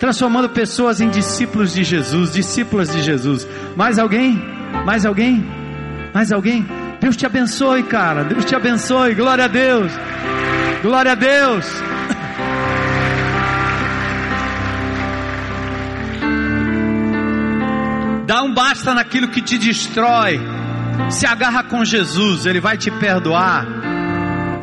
transformando 0.00 0.48
pessoas 0.48 1.02
em 1.02 1.10
discípulos 1.10 1.74
de 1.74 1.84
Jesus, 1.84 2.32
discípulas 2.32 2.90
de 2.90 3.02
Jesus. 3.02 3.46
Mais 3.76 3.98
alguém? 3.98 4.42
Mais 4.86 5.04
alguém? 5.04 5.44
Mais 6.14 6.32
alguém? 6.32 6.66
Deus 6.98 7.18
te 7.18 7.26
abençoe, 7.26 7.82
cara. 7.82 8.24
Deus 8.24 8.46
te 8.46 8.56
abençoe. 8.56 9.14
Glória 9.14 9.44
a 9.44 9.48
Deus. 9.48 9.92
Glória 10.80 11.12
a 11.12 11.14
Deus. 11.14 11.66
Dá 18.26 18.42
um 18.42 18.54
basta 18.54 18.94
naquilo 18.94 19.28
que 19.28 19.42
te 19.42 19.58
destrói. 19.58 20.40
Se 21.10 21.26
agarra 21.26 21.62
com 21.64 21.84
Jesus, 21.84 22.46
Ele 22.46 22.58
vai 22.58 22.78
te 22.78 22.90
perdoar 22.90 23.66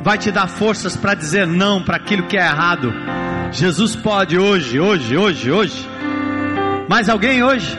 vai 0.04 0.18
te 0.18 0.30
dar 0.30 0.48
forças 0.48 0.98
para 0.98 1.14
dizer 1.14 1.48
não 1.48 1.82
para 1.82 1.96
aquilo 1.96 2.24
que 2.24 2.38
é 2.38 2.42
errado. 2.42 2.94
Jesus 3.52 3.96
pode 3.96 4.38
hoje, 4.38 4.80
hoje, 4.80 5.16
hoje, 5.16 5.50
hoje. 5.50 5.90
Mais 6.90 7.08
alguém 7.08 7.42
hoje? 7.42 7.78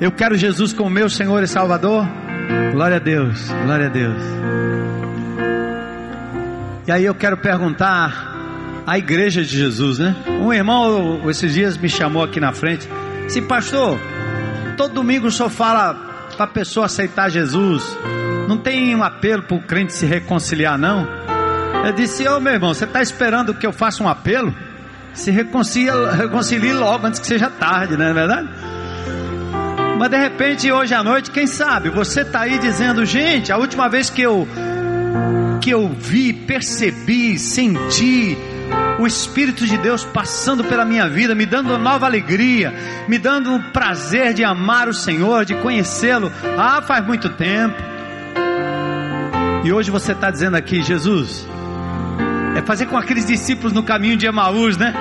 Eu 0.00 0.12
quero 0.12 0.36
Jesus 0.36 0.72
como 0.72 0.88
meu 0.88 1.10
Senhor 1.10 1.42
e 1.42 1.48
Salvador. 1.48 2.06
Glória 2.72 2.96
a 2.96 3.00
Deus, 3.00 3.50
glória 3.64 3.86
a 3.86 3.88
Deus. 3.88 4.22
E 6.86 6.92
aí 6.92 7.04
eu 7.04 7.14
quero 7.14 7.36
perguntar 7.36 8.82
à 8.86 8.96
igreja 8.96 9.42
de 9.42 9.48
Jesus, 9.48 9.98
né? 9.98 10.14
Um 10.40 10.52
irmão 10.52 11.28
esses 11.28 11.52
dias 11.52 11.76
me 11.76 11.88
chamou 11.88 12.22
aqui 12.22 12.38
na 12.38 12.52
frente, 12.52 12.88
disse, 13.26 13.42
pastor, 13.42 13.98
todo 14.76 14.94
domingo 14.94 15.26
o 15.26 15.32
senhor 15.32 15.50
fala 15.50 15.94
para 16.36 16.44
a 16.44 16.48
pessoa 16.48 16.86
aceitar 16.86 17.28
Jesus. 17.28 17.84
Não 18.46 18.56
tem 18.56 18.94
um 18.94 19.02
apelo 19.02 19.42
para 19.42 19.56
o 19.56 19.60
crente 19.60 19.92
se 19.92 20.06
reconciliar, 20.06 20.78
não? 20.78 21.06
Eu 21.84 21.92
disse, 21.92 22.28
ô 22.28 22.36
oh, 22.36 22.40
meu 22.40 22.52
irmão, 22.52 22.74
você 22.74 22.84
está 22.84 23.00
esperando 23.00 23.54
que 23.54 23.66
eu 23.66 23.72
faça 23.72 24.02
um 24.02 24.08
apelo? 24.08 24.54
Se 25.14 25.30
reconcilie, 25.30 25.90
reconcilie 26.16 26.72
logo 26.72 27.06
antes 27.06 27.18
que 27.18 27.26
seja 27.26 27.48
tarde, 27.48 27.96
não 27.96 28.04
é 28.04 28.12
verdade? 28.12 28.48
Mas 29.98 30.10
de 30.10 30.16
repente, 30.16 30.70
hoje 30.70 30.94
à 30.94 31.02
noite, 31.02 31.30
quem 31.30 31.46
sabe, 31.46 31.88
você 31.88 32.20
está 32.20 32.42
aí 32.42 32.58
dizendo, 32.58 33.04
gente, 33.04 33.50
a 33.50 33.56
última 33.56 33.88
vez 33.88 34.10
que 34.10 34.22
eu 34.22 34.46
que 35.60 35.70
eu 35.70 35.88
vi, 35.88 36.32
percebi, 36.32 37.38
senti 37.38 38.36
o 38.98 39.06
Espírito 39.06 39.66
de 39.66 39.76
Deus 39.76 40.04
passando 40.04 40.62
pela 40.64 40.84
minha 40.84 41.08
vida, 41.08 41.34
me 41.34 41.44
dando 41.46 41.70
uma 41.70 41.78
nova 41.78 42.06
alegria, 42.06 42.72
me 43.08 43.18
dando 43.18 43.54
o 43.54 43.62
prazer 43.72 44.34
de 44.34 44.44
amar 44.44 44.88
o 44.88 44.94
Senhor, 44.94 45.44
de 45.44 45.54
conhecê-lo. 45.56 46.32
Ah, 46.56 46.80
faz 46.80 47.04
muito 47.04 47.28
tempo. 47.30 47.76
E 49.64 49.72
hoje 49.72 49.90
você 49.90 50.12
está 50.12 50.30
dizendo 50.30 50.56
aqui, 50.56 50.82
Jesus, 50.82 51.46
é 52.58 52.62
fazer 52.62 52.86
com 52.86 52.96
aqueles 52.96 53.24
discípulos 53.24 53.72
no 53.72 53.84
caminho 53.84 54.16
de 54.16 54.26
Emaús, 54.26 54.76
né? 54.76 54.92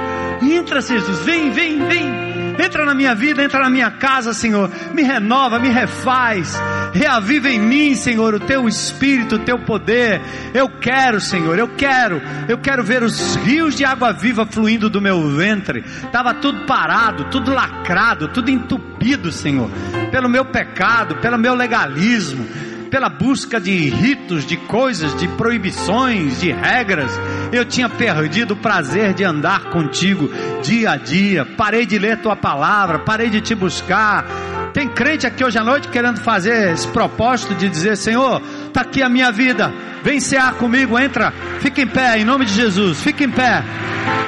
Entra, 0.41 0.79
Jesus, 0.79 1.19
vem, 1.25 1.49
vem, 1.49 1.83
vem. 1.87 2.27
Entra 2.59 2.85
na 2.85 2.93
minha 2.93 3.15
vida, 3.15 3.43
entra 3.43 3.61
na 3.61 3.69
minha 3.69 3.89
casa, 3.89 4.33
Senhor. 4.33 4.69
Me 4.93 5.01
renova, 5.01 5.57
me 5.57 5.69
refaz. 5.69 6.55
Reaviva 6.93 7.49
em 7.49 7.59
mim, 7.59 7.95
Senhor, 7.95 8.35
o 8.35 8.39
teu 8.39 8.67
espírito, 8.67 9.35
o 9.35 9.39
teu 9.39 9.59
poder. 9.59 10.21
Eu 10.53 10.69
quero, 10.69 11.19
Senhor, 11.19 11.57
eu 11.57 11.67
quero. 11.69 12.21
Eu 12.47 12.59
quero 12.59 12.83
ver 12.83 13.01
os 13.01 13.35
rios 13.37 13.75
de 13.75 13.83
água 13.83 14.13
viva 14.13 14.45
fluindo 14.45 14.89
do 14.89 15.01
meu 15.01 15.29
ventre. 15.29 15.83
Estava 16.03 16.35
tudo 16.35 16.65
parado, 16.65 17.25
tudo 17.25 17.53
lacrado, 17.53 18.27
tudo 18.27 18.51
entupido, 18.51 19.31
Senhor, 19.31 19.69
pelo 20.11 20.29
meu 20.29 20.45
pecado, 20.45 21.15
pelo 21.17 21.37
meu 21.37 21.55
legalismo 21.55 22.66
pela 22.89 23.09
busca 23.09 23.59
de 23.59 23.89
ritos, 23.89 24.45
de 24.45 24.57
coisas, 24.57 25.15
de 25.15 25.27
proibições, 25.29 26.39
de 26.39 26.51
regras, 26.51 27.11
eu 27.51 27.65
tinha 27.65 27.89
perdido 27.89 28.53
o 28.53 28.57
prazer 28.57 29.13
de 29.13 29.23
andar 29.23 29.65
contigo 29.65 30.29
dia 30.63 30.91
a 30.91 30.97
dia. 30.97 31.45
Parei 31.45 31.85
de 31.85 31.97
ler 31.97 32.17
tua 32.21 32.35
palavra, 32.35 32.99
parei 32.99 33.29
de 33.29 33.41
te 33.41 33.53
buscar. 33.55 34.25
Tem 34.73 34.87
crente 34.87 35.25
aqui 35.25 35.43
hoje 35.43 35.57
à 35.57 35.63
noite 35.63 35.87
querendo 35.87 36.21
fazer 36.21 36.73
esse 36.73 36.87
propósito 36.89 37.55
de 37.55 37.67
dizer: 37.69 37.97
Senhor, 37.97 38.41
está 38.67 38.81
aqui 38.81 39.01
a 39.01 39.09
minha 39.09 39.31
vida, 39.31 39.73
vem 40.03 40.19
cear 40.19 40.53
comigo, 40.55 40.99
entra, 40.99 41.33
fica 41.59 41.81
em 41.81 41.87
pé, 41.87 42.19
em 42.19 42.25
nome 42.25 42.45
de 42.45 42.53
Jesus, 42.53 43.01
fica 43.01 43.23
em 43.23 43.31
pé, 43.31 43.63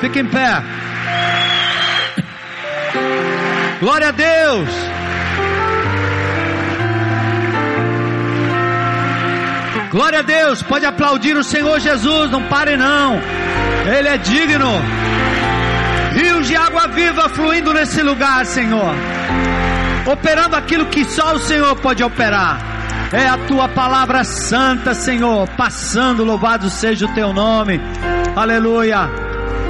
fica 0.02 0.20
em 0.20 0.26
pé. 0.26 0.64
Glória 3.80 4.10
a 4.10 4.12
Deus. 4.12 4.99
Glória 9.92 10.20
a 10.20 10.22
Deus, 10.22 10.62
pode 10.62 10.86
aplaudir 10.86 11.36
o 11.36 11.44
Senhor 11.44 11.80
Jesus, 11.80 12.30
não 12.30 12.44
pare 12.44 12.78
não. 12.78 13.20
Ele 13.98 14.08
é 14.08 14.18
digno. 14.18 14.70
de 16.44 16.56
água 16.56 16.88
viva 16.88 17.28
fluindo 17.30 17.74
nesse 17.74 18.02
lugar, 18.02 18.46
Senhor. 18.46 18.96
Operando 20.06 20.56
aquilo 20.56 20.86
que 20.86 21.04
só 21.06 21.34
o 21.34 21.40
Senhor 21.40 21.76
pode 21.78 22.04
operar. 22.04 22.60
É 23.12 23.28
a 23.28 23.38
tua 23.48 23.68
palavra 23.68 24.24
santa, 24.24 24.94
Senhor, 24.94 25.50
passando, 25.58 26.24
louvado 26.24 26.70
seja 26.70 27.08
o 27.08 27.14
teu 27.14 27.34
nome. 27.34 27.82
Aleluia. 28.36 29.10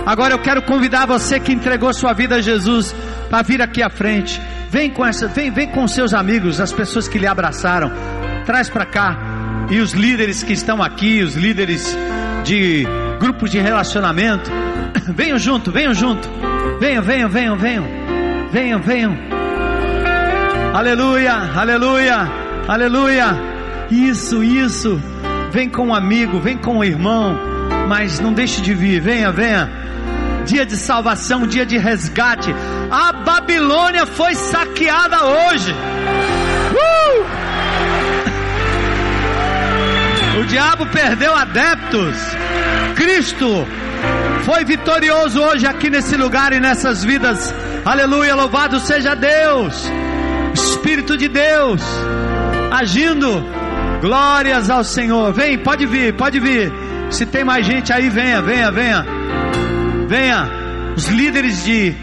Agora 0.06 0.34
eu 0.34 0.40
quero 0.40 0.62
convidar 0.64 1.06
você 1.06 1.40
que 1.40 1.54
entregou 1.54 1.94
sua 1.94 2.14
vida 2.14 2.36
a 2.36 2.41
Jesus 2.41 2.94
para 3.30 3.41
vir 3.41 3.62
aqui 3.62 3.82
à 3.82 3.90
frente. 3.90 4.41
Vem 4.70 4.90
com 4.90 5.06
essa, 5.06 5.28
vem, 5.28 5.50
vem 5.50 5.68
com 5.70 5.88
seus 5.88 6.14
amigos, 6.14 6.60
as 6.60 6.74
pessoas 6.74 7.08
que 7.08 7.18
lhe 7.18 7.28
abraçaram. 7.28 7.91
Traz 8.46 8.70
para 8.70 8.86
cá. 8.86 9.29
E 9.70 9.80
os 9.80 9.94
líderes 9.94 10.41
que 10.41 10.54
estão 10.54 10.82
aqui, 10.82 11.22
os 11.22 11.36
líderes 11.36 11.96
de 12.44 12.86
grupos 13.20 13.52
de 13.52 13.60
relacionamento, 13.60 14.50
venham 15.14 15.38
junto, 15.38 15.72
venham 15.72 15.94
junto. 15.94 16.28
Venham, 16.80 17.04
venham, 17.04 17.30
venham, 17.30 17.56
venham. 17.58 17.86
Venham, 18.52 18.82
venham. 18.82 19.18
Aleluia, 20.74 21.34
aleluia, 21.56 22.32
aleluia. 22.68 23.38
Isso, 23.91 24.44
isso. 24.44 25.00
Vem 25.52 25.70
com 25.70 25.88
um 25.88 25.94
amigo, 25.94 26.40
vem 26.40 26.58
com 26.58 26.78
um 26.78 26.84
irmão, 26.84 27.38
mas 27.88 28.20
não 28.20 28.34
deixe 28.34 28.62
de 28.62 28.74
vir. 28.74 29.02
Venha, 29.02 29.32
venha. 29.32 29.70
Dia 30.46 30.66
de 30.66 30.78
salvação, 30.78 31.46
dia 31.46 31.66
de 31.66 31.78
resgate. 31.78 32.54
A 32.90 33.12
Babilônia 33.14 34.06
foi 34.06 34.34
saqueada 34.34 35.26
hoje. 35.26 35.72
Uh! 35.74 37.09
Diabo 40.70 40.86
perdeu 40.88 41.36
adeptos. 41.36 42.16
Cristo 42.96 43.66
foi 44.46 44.64
vitorioso 44.64 45.41
hoje 45.41 45.66
aqui 45.66 45.90
nesse 45.90 46.16
lugar 46.16 46.54
e 46.54 46.60
nessas 46.60 47.04
vidas. 47.04 47.54
Aleluia, 47.84 48.36
louvado 48.36 48.80
seja 48.80 49.16
Deus. 49.16 49.90
Espírito 50.54 51.18
de 51.18 51.28
Deus 51.28 51.82
agindo. 52.72 53.44
Glórias 54.00 54.70
ao 54.70 54.84
Senhor. 54.84 55.34
Vem, 55.34 55.58
pode 55.58 55.88
vir, 55.88 56.14
pode 56.14 56.40
vir. 56.40 56.72
Se 57.10 57.26
tem 57.26 57.44
mais 57.44 57.66
gente 57.66 57.91
aí, 57.91 58.08
venha, 58.08 58.40
venha, 58.41 58.72
venha. 58.72 59.06
Venha. 60.08 60.50
Os 60.96 61.08
líderes 61.08 61.64
de, 61.66 61.96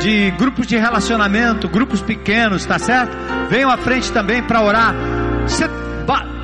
de 0.00 0.30
grupos 0.38 0.66
de 0.66 0.76
relacionamento, 0.78 1.68
grupos 1.68 2.00
pequenos, 2.00 2.64
tá 2.64 2.78
certo? 2.78 3.14
Venham 3.50 3.70
à 3.70 3.76
frente 3.76 4.10
também 4.10 4.42
para 4.42 4.62
orar. 4.62 4.94
Você 5.46 5.68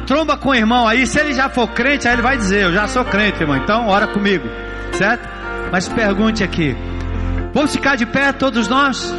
tromba 0.07 0.37
com 0.37 0.51
o 0.51 0.55
irmão 0.55 0.87
aí, 0.87 1.07
se 1.07 1.19
ele 1.19 1.33
já 1.33 1.49
for 1.49 1.69
crente, 1.69 2.07
aí 2.07 2.15
ele 2.15 2.23
vai 2.23 2.37
dizer: 2.37 2.65
Eu 2.65 2.73
já 2.73 2.87
sou 2.89 3.05
crente, 3.05 3.41
irmão, 3.41 3.57
então 3.57 3.89
ora 3.89 4.07
comigo, 4.07 4.49
certo? 4.93 5.29
Mas 5.71 5.89
pergunte 5.89 6.43
aqui: 6.45 6.77
Vamos 7.53 7.73
ficar 7.73 7.97
de 7.97 8.07
pé, 8.07 8.33
todos 8.33 8.69
nós? 8.69 9.13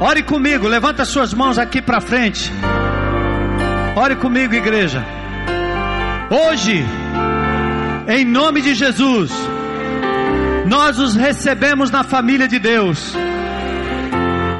Ore 0.00 0.22
comigo, 0.22 0.66
levanta 0.66 1.04
suas 1.04 1.34
mãos 1.34 1.58
aqui 1.58 1.82
para 1.82 2.00
frente. 2.00 2.50
Ore 3.94 4.16
comigo, 4.16 4.54
igreja. 4.54 5.04
Hoje, 6.30 6.82
em 8.08 8.24
nome 8.24 8.62
de 8.62 8.74
Jesus, 8.74 9.30
nós 10.66 10.98
os 10.98 11.14
recebemos 11.14 11.90
na 11.90 12.02
família 12.02 12.48
de 12.48 12.58
Deus. 12.58 13.14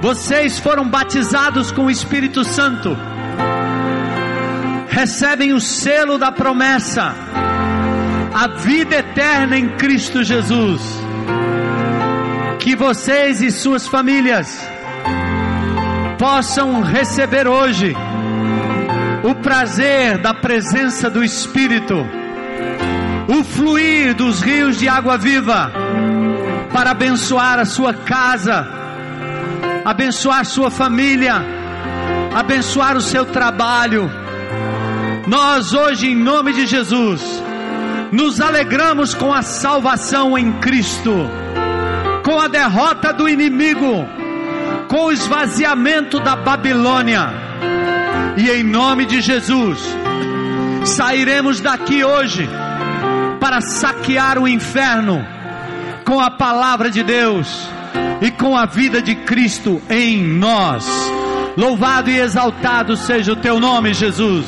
Vocês 0.01 0.59
foram 0.59 0.89
batizados 0.89 1.71
com 1.71 1.85
o 1.85 1.91
Espírito 1.91 2.43
Santo. 2.43 2.97
Recebem 4.89 5.53
o 5.53 5.61
selo 5.61 6.17
da 6.17 6.33
promessa, 6.33 7.15
a 8.33 8.49
vida 8.49 8.97
eterna 8.97 9.59
em 9.59 9.69
Cristo 9.77 10.25
Jesus. 10.25 10.81
Que 12.59 12.75
vocês 12.75 13.43
e 13.43 13.51
suas 13.51 13.87
famílias 13.87 14.59
possam 16.19 16.81
receber 16.81 17.47
hoje 17.47 17.95
o 19.23 19.35
prazer 19.35 20.17
da 20.17 20.33
presença 20.33 21.11
do 21.11 21.23
Espírito, 21.23 22.07
o 23.29 23.45
fluir 23.45 24.15
dos 24.15 24.41
rios 24.41 24.79
de 24.79 24.89
água 24.89 25.19
viva, 25.19 25.71
para 26.73 26.93
abençoar 26.93 27.59
a 27.59 27.67
sua 27.67 27.93
casa, 27.93 28.80
abençoar 29.85 30.45
sua 30.45 30.71
família, 30.71 31.45
abençoar 32.35 32.97
o 32.97 33.01
seu 33.01 33.25
trabalho. 33.27 34.11
Nós 35.27 35.73
hoje, 35.73 36.09
em 36.09 36.17
nome 36.17 36.53
de 36.53 36.67
Jesus, 36.67 37.23
nos 38.11 38.41
alegramos 38.41 39.15
com 39.15 39.33
a 39.33 39.43
salvação 39.43 40.37
em 40.37 40.53
Cristo, 40.61 41.13
com 42.25 42.41
a 42.41 42.49
derrota 42.49 43.13
do 43.13 43.29
inimigo 43.29 44.21
com 44.91 45.05
o 45.05 45.13
esvaziamento 45.13 46.19
da 46.19 46.35
Babilônia. 46.35 47.33
E 48.37 48.51
em 48.51 48.65
nome 48.65 49.07
de 49.07 49.21
Jesus, 49.21 49.79
sairemos 50.85 51.61
daqui 51.61 52.03
hoje 52.05 52.49
para 53.39 53.61
saquear 53.61 54.37
o 54.37 54.49
inferno 54.49 55.25
com 56.05 56.21
a 56.21 56.31
palavra 56.31 56.91
de 56.91 57.05
Deus 57.05 57.69
e 58.21 58.31
com 58.31 58.57
a 58.57 58.67
vida 58.67 59.01
de 59.01 59.15
Cristo 59.15 59.81
em 59.89 60.23
nós. 60.23 60.87
Louvado 61.57 62.11
e 62.11 62.19
exaltado 62.19 62.97
seja 62.97 63.33
o 63.33 63.37
teu 63.37 63.59
nome, 63.59 63.93
Jesus. 63.95 64.47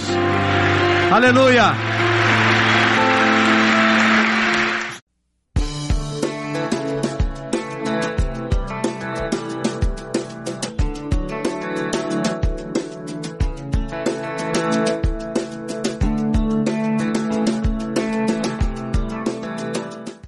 Aleluia. 1.10 1.91